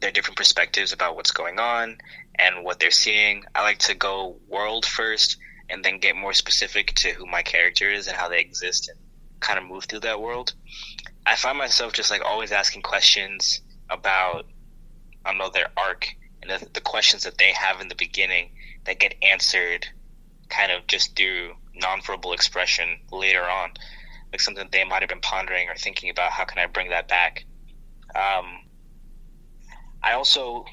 their 0.00 0.10
different 0.10 0.36
perspectives 0.36 0.92
about 0.92 1.16
what's 1.16 1.30
going 1.30 1.58
on 1.58 1.96
and 2.34 2.62
what 2.62 2.78
they're 2.78 2.90
seeing. 2.90 3.44
I 3.54 3.62
like 3.62 3.78
to 3.78 3.94
go 3.94 4.36
world 4.48 4.84
first 4.84 5.38
and 5.70 5.82
then 5.82 5.98
get 5.98 6.14
more 6.14 6.34
specific 6.34 6.92
to 6.96 7.12
who 7.12 7.24
my 7.24 7.40
character 7.40 7.88
is 7.88 8.06
and 8.06 8.16
how 8.16 8.28
they 8.28 8.40
exist 8.40 8.90
and 8.90 8.98
kind 9.40 9.58
of 9.58 9.64
move 9.64 9.84
through 9.84 10.00
that 10.00 10.20
world. 10.20 10.52
I 11.24 11.36
find 11.36 11.56
myself 11.56 11.94
just 11.94 12.10
like 12.10 12.22
always 12.22 12.52
asking 12.52 12.82
questions 12.82 13.62
about 13.88 14.44
I 15.24 15.30
don't 15.30 15.38
know 15.38 15.50
their 15.50 15.70
arc 15.74 16.06
and 16.42 16.50
the, 16.50 16.68
the 16.74 16.80
questions 16.82 17.24
that 17.24 17.38
they 17.38 17.52
have 17.52 17.80
in 17.80 17.88
the 17.88 17.94
beginning 17.94 18.50
that 18.86 18.98
get 18.98 19.14
answered 19.22 19.86
kind 20.48 20.72
of 20.72 20.86
just 20.86 21.16
through 21.16 21.52
nonverbal 21.80 22.34
expression 22.34 22.98
later 23.12 23.42
on, 23.42 23.70
like 24.32 24.40
something 24.40 24.68
they 24.72 24.84
might 24.84 25.02
have 25.02 25.08
been 25.08 25.20
pondering 25.20 25.68
or 25.68 25.74
thinking 25.74 26.10
about. 26.10 26.32
How 26.32 26.44
can 26.44 26.58
I 26.58 26.66
bring 26.66 26.90
that 26.90 27.08
back? 27.08 27.44
Um, 28.14 28.46
I 30.02 30.14
also, 30.14 30.64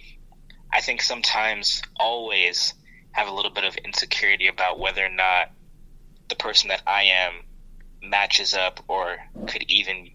I 0.73 0.81
think 0.81 1.01
sometimes, 1.01 1.81
always 1.99 2.73
have 3.11 3.27
a 3.27 3.33
little 3.33 3.51
bit 3.51 3.63
of 3.63 3.75
insecurity 3.77 4.47
about 4.47 4.79
whether 4.79 5.05
or 5.05 5.09
not 5.09 5.51
the 6.29 6.35
person 6.35 6.69
that 6.69 6.83
I 6.85 7.03
am 7.03 7.33
matches 8.01 8.53
up 8.53 8.83
or 8.87 9.17
could 9.47 9.63
even 9.69 10.11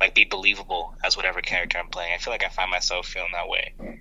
like 0.00 0.14
be 0.14 0.24
believable 0.24 0.96
as 1.04 1.16
whatever 1.16 1.40
character 1.40 1.78
I'm 1.78 1.88
playing. 1.88 2.12
I 2.12 2.18
feel 2.18 2.32
like 2.32 2.44
I 2.44 2.48
find 2.48 2.70
myself 2.70 3.06
feeling 3.06 3.30
that 3.32 3.48
way 3.48 4.00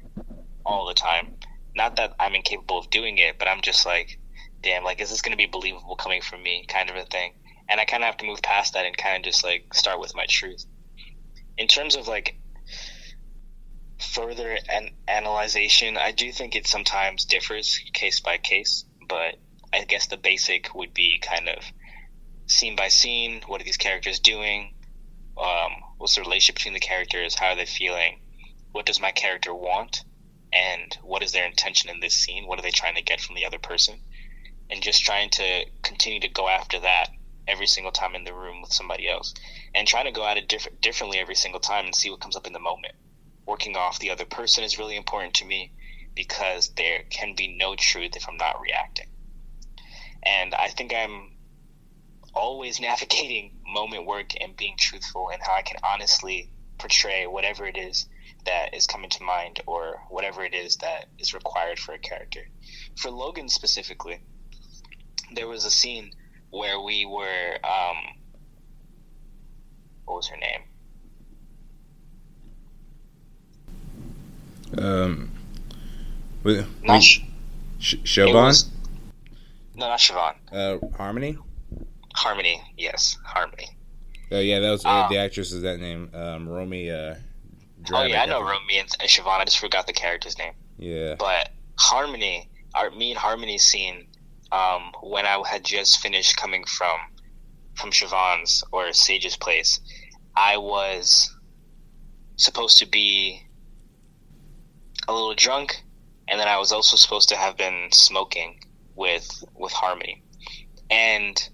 all 0.65 0.87
the 0.87 0.93
time. 0.93 1.35
Not 1.75 1.95
that 1.97 2.15
I'm 2.19 2.35
incapable 2.35 2.79
of 2.79 2.89
doing 2.89 3.17
it, 3.17 3.39
but 3.39 3.47
I'm 3.47 3.61
just 3.61 3.85
like, 3.85 4.19
damn, 4.61 4.83
like 4.83 5.01
is 5.01 5.09
this 5.09 5.21
going 5.21 5.31
to 5.31 5.37
be 5.37 5.45
believable 5.45 5.95
coming 5.95 6.21
from 6.21 6.43
me, 6.43 6.65
kind 6.67 6.89
of 6.89 6.95
a 6.95 7.03
thing. 7.03 7.33
And 7.69 7.79
I 7.79 7.85
kind 7.85 8.03
of 8.03 8.07
have 8.07 8.17
to 8.17 8.25
move 8.25 8.41
past 8.41 8.73
that 8.73 8.85
and 8.85 8.97
kind 8.97 9.17
of 9.17 9.23
just 9.23 9.43
like 9.43 9.73
start 9.73 9.99
with 9.99 10.15
my 10.15 10.25
truth. 10.27 10.65
In 11.57 11.67
terms 11.67 11.95
of 11.95 12.07
like 12.07 12.35
further 13.99 14.57
an 14.69 14.89
analyzation, 15.07 15.97
I 15.97 16.11
do 16.11 16.31
think 16.31 16.55
it 16.55 16.67
sometimes 16.67 17.25
differs 17.25 17.79
case 17.93 18.19
by 18.19 18.37
case, 18.37 18.85
but 19.07 19.35
I 19.73 19.85
guess 19.85 20.07
the 20.07 20.17
basic 20.17 20.73
would 20.75 20.93
be 20.93 21.21
kind 21.21 21.47
of 21.47 21.63
scene 22.47 22.75
by 22.75 22.89
scene. 22.89 23.41
What 23.47 23.61
are 23.61 23.65
these 23.65 23.77
characters 23.77 24.19
doing? 24.19 24.73
Um, 25.41 25.71
what's 25.97 26.15
the 26.15 26.21
relationship 26.21 26.55
between 26.55 26.73
the 26.73 26.79
characters? 26.79 27.35
How 27.35 27.47
are 27.47 27.55
they 27.55 27.65
feeling? 27.65 28.19
What 28.73 28.85
does 28.85 28.99
my 28.99 29.11
character 29.11 29.53
want? 29.53 30.03
And 30.53 30.97
what 31.01 31.23
is 31.23 31.31
their 31.31 31.45
intention 31.45 31.89
in 31.89 31.99
this 31.99 32.15
scene? 32.15 32.45
What 32.45 32.59
are 32.59 32.61
they 32.61 32.71
trying 32.71 32.95
to 32.95 33.01
get 33.01 33.21
from 33.21 33.35
the 33.35 33.45
other 33.45 33.59
person? 33.59 34.01
And 34.69 34.83
just 34.83 35.03
trying 35.03 35.29
to 35.31 35.65
continue 35.83 36.19
to 36.19 36.27
go 36.27 36.47
after 36.47 36.79
that 36.79 37.09
every 37.47 37.67
single 37.67 37.91
time 37.91 38.15
in 38.15 38.23
the 38.23 38.33
room 38.33 38.61
with 38.61 38.71
somebody 38.71 39.09
else, 39.09 39.33
and 39.73 39.87
trying 39.87 40.05
to 40.05 40.11
go 40.11 40.25
at 40.25 40.37
it 40.37 40.47
diff- 40.47 40.67
differently 40.81 41.19
every 41.19 41.35
single 41.35 41.59
time 41.59 41.85
and 41.85 41.95
see 41.95 42.09
what 42.09 42.21
comes 42.21 42.35
up 42.35 42.47
in 42.47 42.53
the 42.53 42.59
moment. 42.59 42.93
Working 43.45 43.75
off 43.75 43.99
the 43.99 44.11
other 44.11 44.25
person 44.25 44.63
is 44.63 44.77
really 44.77 44.95
important 44.95 45.33
to 45.35 45.45
me 45.45 45.71
because 46.15 46.71
there 46.77 47.03
can 47.09 47.35
be 47.35 47.57
no 47.57 47.75
truth 47.75 48.15
if 48.15 48.27
I'm 48.27 48.37
not 48.37 48.61
reacting. 48.61 49.07
And 50.23 50.53
I 50.53 50.67
think 50.67 50.93
I'm 50.93 51.31
always 52.33 52.79
navigating 52.89 53.51
moment 53.65 54.05
work 54.05 54.31
and 54.39 54.55
being 54.55 54.75
truthful 54.77 55.29
and 55.31 55.41
how 55.41 55.53
I 55.55 55.61
can 55.61 55.77
honestly 55.83 56.51
portray 56.77 57.27
whatever 57.27 57.65
it 57.65 57.77
is 57.77 58.07
that 58.45 58.73
is 58.73 58.87
coming 58.87 59.09
to 59.09 59.23
mind 59.23 59.61
or 59.65 60.01
whatever 60.09 60.43
it 60.43 60.53
is 60.53 60.77
that 60.77 61.05
is 61.19 61.33
required 61.33 61.79
for 61.79 61.93
a 61.93 61.99
character. 61.99 62.41
For 62.95 63.09
Logan 63.09 63.49
specifically, 63.49 64.19
there 65.33 65.47
was 65.47 65.65
a 65.65 65.71
scene 65.71 66.11
where 66.49 66.79
we 66.81 67.05
were 67.05 67.57
um, 67.63 67.97
what 70.05 70.17
was 70.17 70.27
her 70.27 70.37
name? 70.37 70.61
Um, 74.77 75.31
with, 76.43 76.65
not 76.83 77.01
Sh- 77.01 77.21
Siobhan? 77.79 78.67
No, 79.75 79.87
not 79.87 79.99
Siobhan. 79.99 80.35
Uh, 80.51 80.77
Harmony. 80.95 81.37
Harmony, 82.13 82.61
yes, 82.77 83.17
Harmony. 83.23 83.69
Oh 84.31 84.39
yeah, 84.39 84.59
that 84.59 84.71
was 84.71 84.85
uh, 84.85 85.07
the 85.09 85.17
actress 85.17 85.51
is 85.51 85.61
that 85.63 85.79
name. 85.79 86.09
Um, 86.13 86.47
Romy. 86.47 86.89
Uh, 86.89 87.15
oh 87.91 88.03
yeah, 88.03 88.23
I 88.23 88.25
know 88.25 88.41
and, 88.41 88.89
and 88.99 89.09
Siobhan. 89.09 89.39
I 89.39 89.45
just 89.45 89.59
forgot 89.59 89.87
the 89.87 89.93
character's 89.93 90.37
name. 90.37 90.53
Yeah. 90.77 91.15
But 91.15 91.49
Harmony, 91.77 92.49
our 92.73 92.91
me 92.91 93.11
and 93.11 93.19
Harmony 93.19 93.57
scene, 93.57 94.07
um, 94.51 94.91
when 95.01 95.25
I 95.25 95.41
had 95.47 95.63
just 95.63 95.99
finished 95.99 96.37
coming 96.37 96.65
from 96.65 96.97
from 97.75 97.91
Siobhan's 97.91 98.63
or 98.71 98.91
Sage's 98.93 99.37
place, 99.37 99.79
I 100.35 100.57
was 100.57 101.33
supposed 102.35 102.79
to 102.79 102.85
be 102.85 103.47
a 105.07 105.13
little 105.13 105.33
drunk, 105.35 105.83
and 106.27 106.39
then 106.39 106.47
I 106.47 106.57
was 106.57 106.71
also 106.71 106.97
supposed 106.97 107.29
to 107.29 107.35
have 107.35 107.57
been 107.57 107.89
smoking 107.91 108.59
with 108.95 109.43
with 109.55 109.71
Harmony, 109.71 110.23
and 110.89 111.49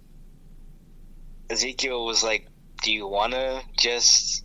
Ezekiel 1.50 2.06
was 2.06 2.24
like, 2.24 2.48
"Do 2.84 2.92
you 2.92 3.08
want 3.08 3.34
to 3.34 3.62
just 3.78 4.44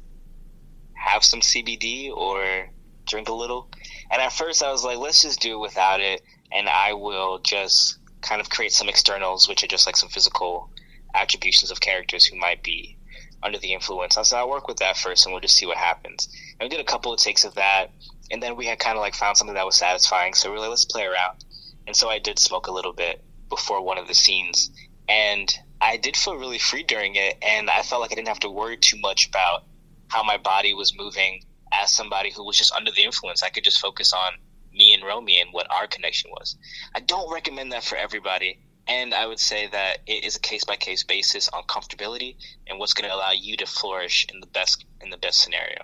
have 1.03 1.25
some 1.25 1.41
CBD, 1.41 2.11
or 2.11 2.69
drink 3.07 3.29
a 3.29 3.35
little. 3.35 3.69
And 4.11 4.23
at 4.23 4.33
first, 4.33 4.63
I 4.63 4.71
was 4.71 4.85
like, 4.85 4.99
let's 4.99 5.23
just 5.23 5.41
do 5.41 5.55
it 5.55 5.61
without 5.61 6.01
it, 6.01 6.23
and 6.53 6.69
I 6.69 6.93
will 6.95 7.39
just 7.41 7.99
kind 8.21 8.41
of 8.41 8.49
create 8.49 8.73
some 8.73 8.89
externals, 8.89 9.49
which 9.49 9.65
are 9.65 9.69
just 9.69 9.87
like 9.87 9.97
some 9.97 10.09
physical 10.09 10.71
attributions 11.15 11.71
of 11.71 11.81
characters 11.81 12.25
who 12.25 12.39
might 12.39 12.63
be 12.63 12.97
under 13.43 13.59
the 13.59 13.73
influence. 13.73 14.17
I 14.17 14.23
said, 14.23 14.39
I'll 14.39 14.49
work 14.49 14.69
with 14.69 14.79
that 14.79 14.97
first, 14.97 15.27
and 15.27 15.33
we'll 15.33 15.41
just 15.41 15.57
see 15.57 15.67
what 15.67 15.77
happens. 15.77 16.29
And 16.61 16.71
we 16.71 16.77
did 16.77 16.81
a 16.81 16.89
couple 16.89 17.13
of 17.13 17.19
takes 17.19 17.45
of 17.45 17.55
that, 17.57 17.91
and 18.31 18.43
then 18.43 18.57
we 18.57 18.67
had 18.67 18.79
kind 18.79 18.97
of 18.97 19.01
like 19.01 19.15
found 19.15 19.37
something 19.37 19.55
that 19.55 19.67
was 19.67 19.77
satisfying. 19.77 20.35
So 20.35 20.51
we 20.51 20.57
are 20.57 20.61
like, 20.61 20.71
let's 20.71 20.85
play 20.85 21.05
around. 21.05 21.45
And 21.87 21.97
so 21.97 22.09
I 22.09 22.21
did 22.21 22.39
smoke 22.39 22.69
a 22.69 22.73
little 22.73 22.93
bit 22.93 23.23
before 23.49 23.83
one 23.83 23.99
of 23.99 24.07
the 24.07 24.15
scenes, 24.15 24.71
and 25.09 25.53
I 25.81 25.97
did 25.97 26.17
feel 26.17 26.37
really 26.37 26.59
free 26.59 26.85
during 26.85 27.17
it, 27.17 27.37
and 27.43 27.69
I 27.69 27.83
felt 27.83 28.01
like 28.01 28.13
I 28.13 28.15
didn't 28.15 28.29
have 28.29 28.41
to 28.41 28.51
worry 28.51 28.77
too 28.77 28.99
much 29.01 29.29
about 29.29 29.65
how 30.13 30.23
my 30.23 30.37
body 30.37 30.75
was 30.75 30.97
moving 30.97 31.43
as 31.73 31.91
somebody 31.91 32.31
who 32.31 32.45
was 32.45 32.59
just 32.59 32.73
under 32.73 32.91
the 32.91 33.03
influence. 33.03 33.43
I 33.43 33.49
could 33.49 33.65
just 33.65 33.81
focus 33.81 34.13
on 34.13 34.33
me 34.73 34.93
and 34.93 35.03
Romy 35.03 35.41
and 35.41 35.51
what 35.53 35.67
our 35.71 35.87
connection 35.87 36.31
was. 36.31 36.57
I 36.95 37.01
don't 37.01 37.33
recommend 37.33 37.73
that 37.73 37.83
for 37.83 37.97
everybody. 37.97 38.59
And 38.87 39.15
I 39.15 39.27
would 39.27 39.39
say 39.39 39.69
that 39.69 39.99
it 40.07 40.25
is 40.25 40.37
a 40.37 40.41
case 40.41 40.65
by 40.65 40.77
case 40.77 41.05
basis 41.05 41.49
on 41.49 41.63
comfortability 41.65 42.37
and 42.67 42.79
what's 42.79 42.95
going 42.95 43.09
to 43.09 43.15
allow 43.15 43.31
you 43.31 43.57
to 43.59 43.67
flourish 43.67 44.27
in 44.33 44.41
the 44.41 44.47
best 44.49 44.85
in 45.01 45.09
the 45.11 45.17
best 45.17 45.41
scenario. 45.41 45.79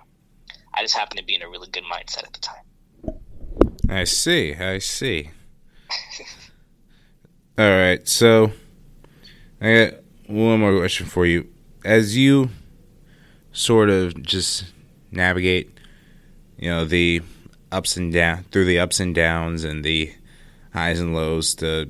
I 0.73 0.81
just 0.81 0.95
happened 0.95 1.19
to 1.19 1.25
be 1.25 1.33
in 1.33 1.41
a 1.41 1.49
really 1.49 1.69
good 1.69 1.85
mindset 1.91 2.25
at 2.25 2.33
the 2.33 2.39
time. 2.39 3.19
I 3.89 4.03
see. 4.03 4.53
I 4.53 4.79
see. 4.79 5.31
All 7.57 7.69
right. 7.69 8.07
So 8.07 8.51
I 9.61 9.73
got 9.73 9.93
one 10.27 10.59
more 10.59 10.77
question 10.77 11.07
for 11.07 11.25
you. 11.25 11.47
As 11.85 12.17
you 12.17 12.49
sort 13.51 13.89
of 13.89 14.21
just 14.21 14.65
navigate, 15.11 15.77
you 16.57 16.69
know, 16.69 16.85
the 16.85 17.21
ups 17.71 17.97
and 17.97 18.11
down 18.11 18.43
through 18.51 18.65
the 18.65 18.79
ups 18.79 18.99
and 18.99 19.13
downs 19.13 19.63
and 19.63 19.83
the 19.83 20.13
highs 20.73 20.99
and 20.99 21.13
lows, 21.15 21.55
the 21.55 21.89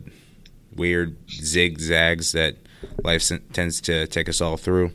weird 0.76 1.18
zigzags 1.30 2.32
that 2.32 2.56
life 3.04 3.32
tends 3.54 3.82
to 3.82 4.08
take 4.08 4.30
us 4.30 4.42
all 4.42 4.58
through. 4.58 4.92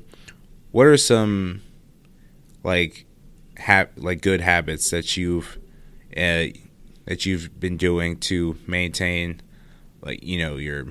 What 0.71 0.87
are 0.87 0.97
some 0.97 1.62
like 2.62 3.07
ha- 3.59 3.89
like 3.97 4.21
good 4.23 4.41
habits 4.41 4.91
that 4.91 5.17
you've 5.17 5.59
uh, 6.17 6.47
that 7.05 7.27
you've 7.27 7.61
been 7.61 7.77
doing 7.77 8.19
to 8.19 8.57
maintain 8.67 9.41
like 10.01 10.23
you 10.23 10.39
know 10.39 10.57
your 10.57 10.87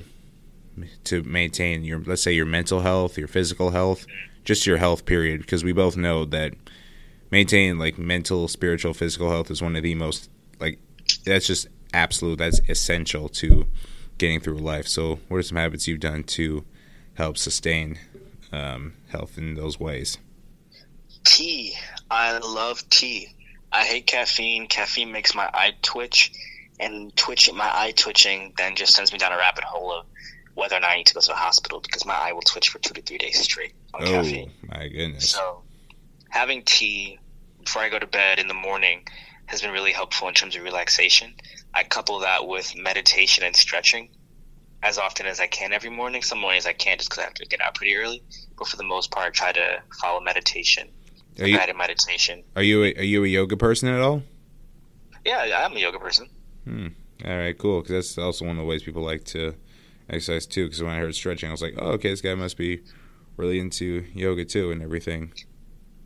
to 1.04 1.24
maintain 1.24 1.84
your 1.84 2.00
let's 2.00 2.22
say 2.22 2.34
your 2.34 2.46
mental 2.46 2.82
health, 2.82 3.18
your 3.18 3.28
physical 3.28 3.72
health, 3.72 4.06
just 4.44 4.66
your 4.66 4.78
health 4.78 5.06
period 5.06 5.42
because 5.42 5.64
we 5.64 5.72
both 5.72 5.96
know 5.96 6.26
that 6.26 6.54
maintaining 7.32 7.78
like 7.78 7.98
mental, 7.98 8.48
spiritual, 8.48 8.94
physical 8.94 9.30
health 9.30 9.50
is 9.50 9.62
one 9.62 9.76
of 9.76 9.84
the 9.84 9.96
most 9.96 10.30
like 10.60 10.80
that's 11.26 11.48
just 11.48 11.68
absolute 11.94 12.38
that's 12.40 12.60
essential 12.68 13.30
to 13.30 13.66
getting 14.18 14.40
through 14.40 14.58
life. 14.58 14.88
So, 14.88 15.20
what 15.28 15.38
are 15.38 15.44
some 15.44 15.58
habits 15.58 15.88
you've 15.88 16.00
done 16.00 16.24
to 16.24 16.66
help 17.16 17.38
sustain 17.38 18.00
um, 18.52 18.94
health 19.10 19.38
in 19.38 19.56
those 19.56 19.80
ways? 19.80 20.18
Tea. 21.24 21.76
I 22.10 22.38
love 22.38 22.88
tea. 22.90 23.30
I 23.72 23.86
hate 23.86 24.06
caffeine. 24.06 24.68
Caffeine 24.68 25.12
makes 25.12 25.34
my 25.34 25.50
eye 25.54 25.74
twitch, 25.82 26.32
and 26.80 27.16
twitching 27.16 27.56
my 27.56 27.70
eye 27.74 27.94
twitching 27.96 28.54
then 28.58 28.76
just 28.76 28.94
sends 28.94 29.12
me 29.12 29.18
down 29.18 29.32
a 29.32 29.38
rabbit 29.38 29.64
hole 29.64 29.92
of 29.92 30.06
whether 30.56 30.76
or 30.76 30.80
not 30.80 30.92
I 30.92 30.98
need 30.98 31.08
to 31.08 31.14
go 31.14 31.20
to 31.20 31.28
the 31.28 31.36
hospital 31.36 31.80
because 31.80 32.06
my 32.06 32.14
eye 32.14 32.34
will 32.34 32.42
twitch 32.42 32.70
for 32.70 32.80
two 32.80 32.94
to 32.94 33.02
three 33.02 33.18
days 33.18 33.40
straight 33.40 33.74
on 33.94 34.04
oh, 34.04 34.06
caffeine. 34.06 34.52
my 34.68 34.88
goodness! 34.88 35.30
So 35.30 35.64
having 36.30 36.64
tea 36.64 37.20
before 37.64 37.82
I 37.82 37.90
go 37.90 38.00
to 38.00 38.08
bed 38.08 38.40
in 38.40 38.48
the 38.48 38.54
morning 38.54 39.08
has 39.46 39.62
been 39.62 39.72
really 39.72 39.92
helpful 39.92 40.28
in 40.28 40.34
terms 40.34 40.56
of 40.56 40.64
relaxation. 40.64 41.34
I 41.74 41.84
couple 41.84 42.20
that 42.20 42.48
with 42.48 42.76
meditation 42.76 43.44
and 43.44 43.56
stretching 43.56 44.10
as 44.82 44.98
often 44.98 45.26
as 45.26 45.40
I 45.40 45.48
can 45.48 45.74
every 45.74 45.90
morning. 45.90 46.22
Some 46.22 46.40
mornings 46.40 46.66
I 46.66 46.74
can't 46.74 47.00
just 47.00 47.10
because 47.10 47.22
I 47.22 47.26
have 47.26 47.34
to 47.36 47.46
get 47.46 47.62
out 47.62 47.76
pretty 47.76 47.96
early, 47.96 48.22
but 48.58 48.68
for 48.68 48.78
the 48.78 48.84
most 48.84 49.12
part, 49.12 49.28
I 49.28 49.30
try 49.32 49.52
to 49.54 49.82
follow 50.02 50.20
meditation, 50.20 50.90
are 51.40 51.48
you, 51.48 51.58
guided 51.58 51.78
meditation. 51.78 52.44
Are 52.56 52.64
you 52.64 52.84
a, 52.84 52.94
are 52.96 53.04
you 53.04 53.24
a 53.24 53.28
yoga 53.28 53.58
person 53.58 53.90
at 53.90 54.02
all? 54.02 54.24
Yeah, 55.26 55.64
I'm 55.66 55.76
a 55.76 55.80
yoga 55.80 56.00
person. 56.00 56.30
Hmm. 56.66 56.88
All 57.26 57.38
right, 57.38 57.58
cool. 57.58 57.82
Because 57.82 58.16
that's 58.16 58.18
also 58.18 58.46
one 58.46 58.58
of 58.58 58.62
the 58.62 58.68
ways 58.68 58.84
people 58.84 59.04
like 59.04 59.24
to 59.26 59.56
exercise 60.10 60.46
too. 60.46 60.66
Because 60.66 60.82
when 60.82 60.92
I 60.92 61.00
heard 61.00 61.16
stretching, 61.16 61.50
I 61.50 61.52
was 61.52 61.62
like, 61.62 61.76
oh, 61.78 61.92
okay, 61.94 62.10
this 62.10 62.22
guy 62.22 62.36
must 62.36 62.58
be 62.58 62.82
really 63.38 63.60
into 63.60 64.06
yoga 64.14 64.46
too 64.46 64.72
and 64.72 64.82
everything. 64.82 65.34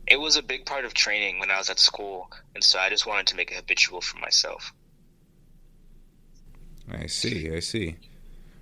It 0.06 0.18
was 0.18 0.36
a 0.36 0.42
big 0.42 0.64
part 0.64 0.84
of 0.84 0.94
training 0.94 1.38
when 1.38 1.50
I 1.50 1.58
was 1.58 1.68
at 1.68 1.78
school, 1.78 2.30
and 2.54 2.64
so 2.64 2.78
I 2.78 2.88
just 2.88 3.06
wanted 3.06 3.26
to 3.28 3.36
make 3.36 3.50
it 3.50 3.56
habitual 3.56 4.00
for 4.00 4.16
myself. 4.18 4.72
I 6.90 7.06
see. 7.06 7.54
I 7.54 7.60
see. 7.60 7.96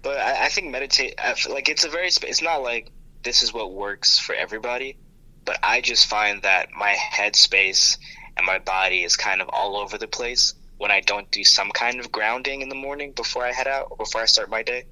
But 0.02 0.18
I, 0.18 0.46
I 0.46 0.48
think 0.48 0.72
meditate, 0.72 1.14
like 1.48 1.68
it's 1.68 1.84
a 1.84 1.88
very, 1.88 2.08
it's 2.08 2.42
not 2.42 2.62
like 2.62 2.90
this 3.22 3.42
is 3.42 3.52
what 3.52 3.72
works 3.72 4.18
for 4.18 4.34
everybody, 4.34 4.96
but 5.44 5.58
I 5.62 5.80
just 5.80 6.06
find 6.06 6.42
that 6.42 6.70
my 6.76 6.94
headspace 6.94 7.98
and 8.36 8.44
my 8.44 8.58
body 8.58 9.04
is 9.04 9.16
kind 9.16 9.40
of 9.40 9.48
all 9.48 9.76
over 9.76 9.98
the 9.98 10.08
place 10.08 10.54
when 10.78 10.90
I 10.90 11.00
don't 11.00 11.30
do 11.30 11.44
some 11.44 11.70
kind 11.70 12.00
of 12.00 12.12
grounding 12.12 12.62
in 12.62 12.68
the 12.68 12.74
morning 12.74 13.12
before 13.16 13.44
I 13.44 13.52
head 13.52 13.66
out 13.66 13.86
or 13.90 13.96
before 13.96 14.22
I 14.22 14.26
start 14.26 14.50
my 14.50 14.62
day. 14.62 14.84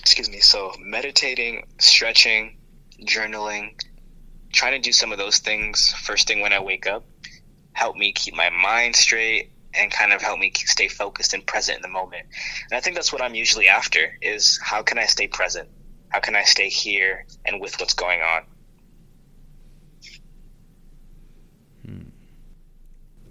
Excuse 0.00 0.30
me. 0.30 0.40
So 0.40 0.72
meditating, 0.80 1.64
stretching, 1.78 2.54
journaling, 3.04 3.70
trying 4.52 4.72
to 4.72 4.78
do 4.78 4.92
some 4.92 5.12
of 5.12 5.18
those 5.18 5.38
things 5.38 5.94
first 6.02 6.28
thing 6.28 6.40
when 6.40 6.52
I 6.52 6.60
wake 6.60 6.86
up 6.86 7.04
help 7.72 7.96
me 7.96 8.12
keep 8.12 8.34
my 8.34 8.50
mind 8.50 8.96
straight 8.96 9.50
and 9.74 9.90
kind 9.90 10.12
of 10.12 10.20
help 10.20 10.38
me 10.38 10.52
stay 10.54 10.88
focused 10.88 11.32
and 11.32 11.46
present 11.46 11.76
in 11.76 11.82
the 11.82 11.88
moment. 11.88 12.24
And 12.70 12.76
I 12.76 12.80
think 12.80 12.96
that's 12.96 13.12
what 13.12 13.22
I'm 13.22 13.34
usually 13.34 13.68
after 13.68 14.00
is 14.20 14.58
how 14.62 14.82
can 14.82 14.98
I 14.98 15.06
stay 15.06 15.26
present? 15.26 15.68
How 16.08 16.20
can 16.20 16.36
I 16.36 16.42
stay 16.42 16.68
here 16.68 17.24
and 17.46 17.60
with 17.60 17.80
what's 17.80 17.94
going 17.94 18.20
on? 18.20 18.42
Hmm. 21.86 22.02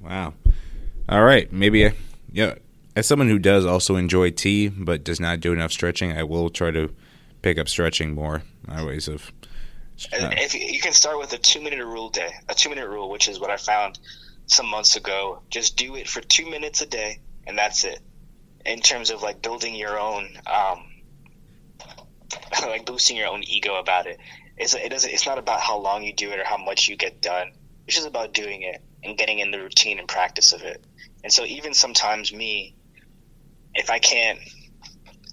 Wow. 0.01 0.33
All 1.11 1.23
right. 1.23 1.51
Maybe, 1.51 1.91
yeah. 2.31 2.55
As 2.95 3.05
someone 3.05 3.29
who 3.29 3.39
does 3.39 3.65
also 3.65 3.95
enjoy 3.95 4.31
tea 4.31 4.69
but 4.69 5.03
does 5.03 5.19
not 5.19 5.39
do 5.39 5.53
enough 5.53 5.71
stretching, 5.71 6.11
I 6.11 6.23
will 6.23 6.49
try 6.49 6.71
to 6.71 6.93
pick 7.41 7.57
up 7.57 7.69
stretching 7.69 8.13
more. 8.13 8.43
My 8.65 8.83
ways 8.85 9.07
of 9.07 9.31
if 10.11 10.55
you 10.55 10.79
can 10.79 10.93
start 10.93 11.19
with 11.19 11.33
a 11.33 11.37
two 11.37 11.61
minute 11.61 11.85
rule 11.85 12.09
day, 12.09 12.31
a 12.49 12.55
two 12.55 12.69
minute 12.69 12.87
rule, 12.87 13.09
which 13.09 13.27
is 13.27 13.39
what 13.39 13.49
I 13.49 13.57
found 13.57 13.99
some 14.47 14.67
months 14.67 14.95
ago. 14.95 15.41
Just 15.49 15.77
do 15.77 15.95
it 15.95 16.09
for 16.09 16.21
two 16.21 16.49
minutes 16.49 16.81
a 16.81 16.85
day, 16.85 17.19
and 17.45 17.57
that's 17.57 17.83
it. 17.83 17.99
In 18.65 18.79
terms 18.79 19.09
of 19.09 19.21
like 19.21 19.41
building 19.41 19.75
your 19.75 19.99
own, 19.99 20.29
um, 20.47 20.85
like 22.63 22.85
boosting 22.85 23.17
your 23.17 23.27
own 23.27 23.43
ego 23.43 23.75
about 23.75 24.07
it. 24.07 24.19
It's 24.57 24.73
it 24.73 24.89
doesn't. 24.89 25.11
It's 25.11 25.25
not 25.25 25.37
about 25.37 25.59
how 25.59 25.77
long 25.77 26.03
you 26.03 26.13
do 26.13 26.31
it 26.31 26.39
or 26.39 26.45
how 26.45 26.57
much 26.57 26.87
you 26.87 26.95
get 26.95 27.21
done. 27.21 27.51
It's 27.87 27.95
just 27.95 28.07
about 28.07 28.33
doing 28.33 28.61
it 28.61 28.81
and 29.03 29.17
getting 29.17 29.39
in 29.39 29.51
the 29.51 29.59
routine 29.59 29.99
and 29.99 30.07
practice 30.07 30.51
of 30.51 30.61
it. 30.61 30.83
And 31.23 31.31
so 31.31 31.45
even 31.45 31.73
sometimes 31.73 32.33
me, 32.33 32.75
if 33.73 33.89
I 33.89 33.99
can't 33.99 34.39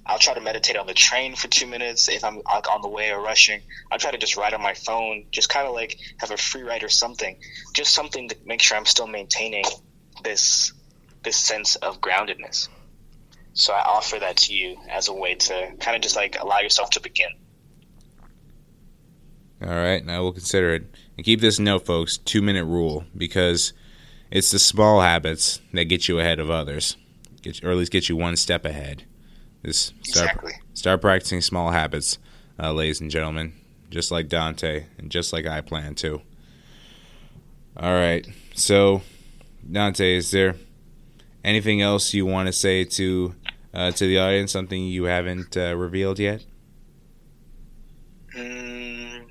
I'll 0.09 0.19
try 0.19 0.33
to 0.33 0.41
meditate 0.41 0.77
on 0.77 0.87
the 0.87 0.95
train 0.95 1.37
for 1.37 1.49
two 1.49 1.67
minutes. 1.67 2.09
If 2.09 2.25
I'm 2.25 2.41
like 2.47 2.71
on 2.73 2.81
the 2.81 2.89
way 2.89 3.11
or 3.13 3.21
rushing, 3.21 3.61
I'll 3.93 3.99
try 3.99 4.11
to 4.11 4.17
just 4.17 4.39
write 4.39 4.55
on 4.55 4.63
my 4.63 4.73
phone, 4.73 5.27
just 5.31 5.51
kind 5.51 5.67
of 5.69 5.75
like 5.75 5.99
have 6.19 6.31
a 6.31 6.39
free 6.39 6.63
write 6.63 6.83
or 6.83 6.89
something, 6.89 7.39
just 7.75 7.95
something 7.95 8.31
to 8.31 8.37
make 8.47 8.63
sure 8.63 8.79
I'm 8.79 8.87
still 8.87 9.07
maintaining 9.07 9.65
this 10.25 10.73
this 11.25 11.37
sense 11.37 11.77
of 11.77 12.01
groundedness. 12.01 12.69
So 13.53 13.75
I 13.75 13.81
offer 13.81 14.19
that 14.19 14.39
to 14.39 14.55
you 14.55 14.79
as 14.89 15.09
a 15.09 15.13
way 15.13 15.35
to 15.35 15.73
kind 15.79 15.95
of 15.95 16.01
just 16.01 16.17
like 16.17 16.41
allow 16.41 16.61
yourself 16.61 16.91
to 16.91 17.01
begin. 17.01 17.31
All 19.61 19.69
right, 19.69 20.03
now 20.03 20.23
we'll 20.23 20.33
consider 20.33 20.75
it. 20.75 20.85
And 21.17 21.27
keep 21.27 21.41
this 21.41 21.59
note, 21.59 21.85
folks 21.85 22.17
two 22.17 22.41
minute 22.41 22.65
rule, 22.65 23.05
because 23.15 23.75
it's 24.31 24.51
the 24.51 24.59
small 24.59 25.01
habits 25.01 25.61
that 25.73 25.85
get 25.85 26.09
you 26.09 26.19
ahead 26.19 26.39
of 26.39 26.51
others, 26.51 26.97
get, 27.43 27.63
or 27.65 27.71
at 27.71 27.77
least 27.77 27.93
get 27.93 28.09
you 28.09 28.17
one 28.17 28.37
step 28.37 28.65
ahead. 28.65 29.05
Just 29.65 29.95
start, 30.05 30.31
exactly. 30.31 30.53
start 30.75 31.01
practicing 31.01 31.41
small 31.41 31.71
habits, 31.71 32.19
uh, 32.61 32.73
ladies 32.73 33.01
and 33.01 33.11
gentlemen, 33.11 33.55
just 33.91 34.11
like 34.11 34.29
Danté 34.29 34.87
and 34.99 35.11
just 35.11 35.33
like 35.33 35.47
I 35.47 35.61
plan 35.61 35.95
to. 35.97 36.23
All 37.77 37.93
right. 37.93 38.27
So, 38.55 39.03
Danté, 39.69 40.17
is 40.17 40.31
there 40.31 40.57
anything 41.45 41.81
else 41.81 42.13
you 42.15 42.27
want 42.27 42.47
to 42.47 42.53
say 42.53 42.85
to 42.85 43.35
uh, 43.73 43.91
to 43.93 44.07
the 44.07 44.19
audience? 44.19 44.53
Something 44.53 44.85
you 44.85 45.05
haven't 45.05 45.57
uh, 45.57 45.77
revealed 45.77 46.19
yet? 46.19 46.45
Mm, 48.37 49.27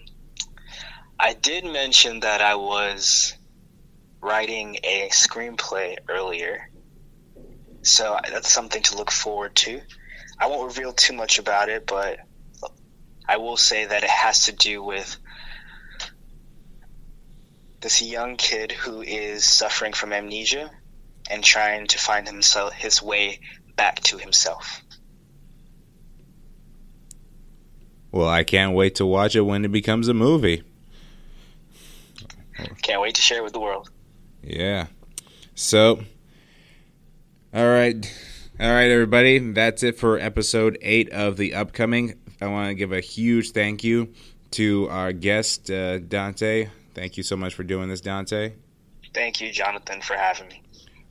I 1.20 1.34
did 1.34 1.66
mention 1.66 2.22
that 2.22 2.42
I 2.42 2.56
was 2.56 3.37
writing 4.22 4.78
a 4.84 5.10
screenplay 5.12 5.98
earlier, 6.10 6.70
so 7.82 8.18
that's 8.30 8.52
something 8.52 8.82
to 8.84 8.98
look 8.98 9.12
forward 9.12 9.56
to. 9.56 9.82
I 10.40 10.48
won't 10.48 10.68
reveal 10.68 10.94
too 10.94 11.14
much 11.14 11.40
about 11.40 11.70
it, 11.70 11.86
but 11.88 12.20
I 13.28 13.38
will 13.38 13.58
say 13.58 13.86
that 13.86 14.04
it 14.04 14.10
has 14.10 14.46
to 14.46 14.52
do 14.52 14.84
with 14.84 15.18
this 17.82 18.02
young 18.02 18.38
kid 18.38 18.72
who 18.72 19.02
is 19.02 19.46
suffering 19.46 19.94
from 19.94 20.14
amnesia 20.14 20.72
and 21.30 21.44
trying 21.44 21.88
to 21.88 21.98
find 21.98 22.28
himself 22.28 22.74
his 22.74 23.02
way 23.02 23.40
back 23.76 24.00
to 24.02 24.18
himself. 24.18 24.82
Well, 28.12 28.28
I 28.28 28.44
can't 28.44 28.74
wait 28.74 28.96
to 28.96 29.06
watch 29.06 29.36
it 29.36 29.42
when 29.42 29.66
it 29.66 29.72
becomes 29.72 30.08
a 30.08 30.14
movie. 30.14 30.64
Can't 32.82 33.02
wait 33.02 33.16
to 33.16 33.22
share 33.22 33.40
it 33.40 33.44
with 33.44 33.54
the 33.54 33.60
world. 33.60 33.92
Yeah. 34.44 34.88
So, 35.56 36.04
all 37.54 37.68
right. 37.68 38.06
All 38.60 38.72
right, 38.72 38.90
everybody. 38.90 39.38
That's 39.38 39.84
it 39.84 40.00
for 40.00 40.18
episode 40.18 40.78
eight 40.82 41.12
of 41.12 41.38
the 41.38 41.54
upcoming. 41.54 42.16
I 42.42 42.48
want 42.48 42.70
to 42.70 42.76
give 42.76 42.92
a 42.92 43.02
huge 43.02 43.52
thank 43.52 43.84
you 43.84 44.14
to 44.52 44.88
our 44.90 45.14
guest, 45.14 45.70
uh, 45.70 46.00
Danté. 46.00 46.70
Thank 46.94 47.18
you 47.18 47.24
so 47.24 47.36
much 47.36 47.54
for 47.54 47.64
doing 47.64 47.90
this, 47.90 48.02
Danté. 48.02 48.54
Thank 49.14 49.42
you, 49.42 49.52
Jonathan, 49.52 50.02
for 50.02 50.16
having 50.16 50.48
me. 50.48 50.62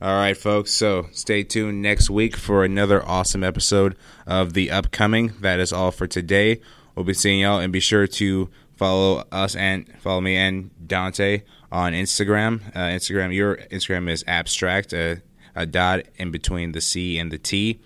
All 0.03 0.15
right, 0.15 0.37
folks. 0.37 0.73
So 0.73 1.07
stay 1.13 1.43
tuned 1.43 1.83
next 1.83 2.11
week 2.11 2.37
for 2.37 2.65
another 2.65 3.05
awesome 3.07 3.43
episode 3.43 3.97
of 4.27 4.53
the 4.53 4.71
upcoming. 4.71 5.33
That 5.41 5.61
is 5.61 5.73
all 5.73 5.91
for 5.91 6.07
today. 6.07 6.61
We'll 6.95 7.05
be 7.05 7.15
seeing 7.15 7.41
y'all, 7.41 7.61
and 7.61 7.73
be 7.73 7.81
sure 7.81 8.07
to 8.07 8.51
follow 8.77 9.25
us 9.33 9.57
and 9.57 9.89
follow 10.01 10.21
me 10.21 10.37
and 10.37 10.71
Danté 10.87 11.43
on 11.71 11.93
Instagram. 11.93 12.61
Uh, 12.75 12.89
Instagram, 12.95 13.35
your 13.35 13.57
Instagram 13.57 14.09
is 14.09 14.25
abstract, 14.27 14.93
uh, 14.93 15.17
a 15.55 15.67
dot 15.67 16.03
in 16.17 16.31
between 16.31 16.73
the 16.73 16.81
C 16.81 17.19
and 17.19 17.31
the 17.31 17.39
T. 17.39 17.81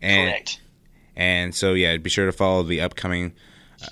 And, 0.00 0.30
Correct. 0.30 0.60
And 1.16 1.54
so, 1.54 1.74
yeah, 1.74 1.96
be 1.98 2.10
sure 2.10 2.26
to 2.26 2.32
follow 2.32 2.62
the 2.62 2.80
upcoming 2.80 3.32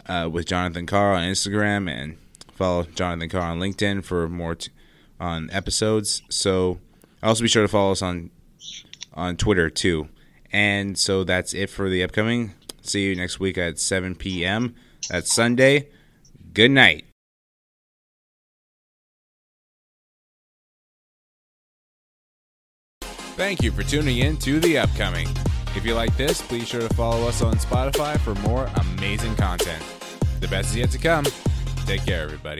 uh, 0.06 0.28
with 0.30 0.46
Jonathan 0.46 0.86
Carr 0.86 1.14
on 1.14 1.22
Instagram 1.24 1.90
and 1.90 2.16
follow 2.52 2.84
Jonathan 2.84 3.28
Carr 3.28 3.42
on 3.42 3.60
LinkedIn 3.60 4.04
for 4.04 4.28
more 4.28 4.54
t- 4.54 4.70
on 5.20 5.50
episodes. 5.50 6.22
So, 6.28 6.78
also 7.22 7.42
be 7.42 7.48
sure 7.48 7.62
to 7.62 7.68
follow 7.68 7.92
us 7.92 8.02
on 8.02 8.30
on 9.14 9.36
Twitter 9.36 9.68
too. 9.68 10.08
And 10.52 10.96
so 10.96 11.24
that's 11.24 11.52
it 11.52 11.68
for 11.68 11.90
the 11.90 12.02
upcoming. 12.02 12.54
See 12.80 13.06
you 13.06 13.16
next 13.16 13.38
week 13.38 13.58
at 13.58 13.78
7 13.78 14.14
p.m. 14.14 14.74
That's 15.10 15.32
Sunday. 15.32 15.88
Good 16.54 16.70
night. 16.70 17.07
Thank 23.38 23.62
you 23.62 23.70
for 23.70 23.84
tuning 23.84 24.18
in 24.18 24.36
to 24.38 24.58
the 24.58 24.78
upcoming. 24.78 25.28
If 25.76 25.86
you 25.86 25.94
like 25.94 26.16
this, 26.16 26.42
please 26.42 26.66
sure 26.66 26.80
to 26.80 26.92
follow 26.96 27.28
us 27.28 27.40
on 27.40 27.54
Spotify 27.54 28.18
for 28.18 28.34
more 28.40 28.68
amazing 28.74 29.36
content. 29.36 29.80
The 30.40 30.48
best 30.48 30.70
is 30.70 30.76
yet 30.78 30.90
to 30.90 30.98
come. 30.98 31.24
Take 31.86 32.04
care, 32.04 32.24
everybody. 32.24 32.56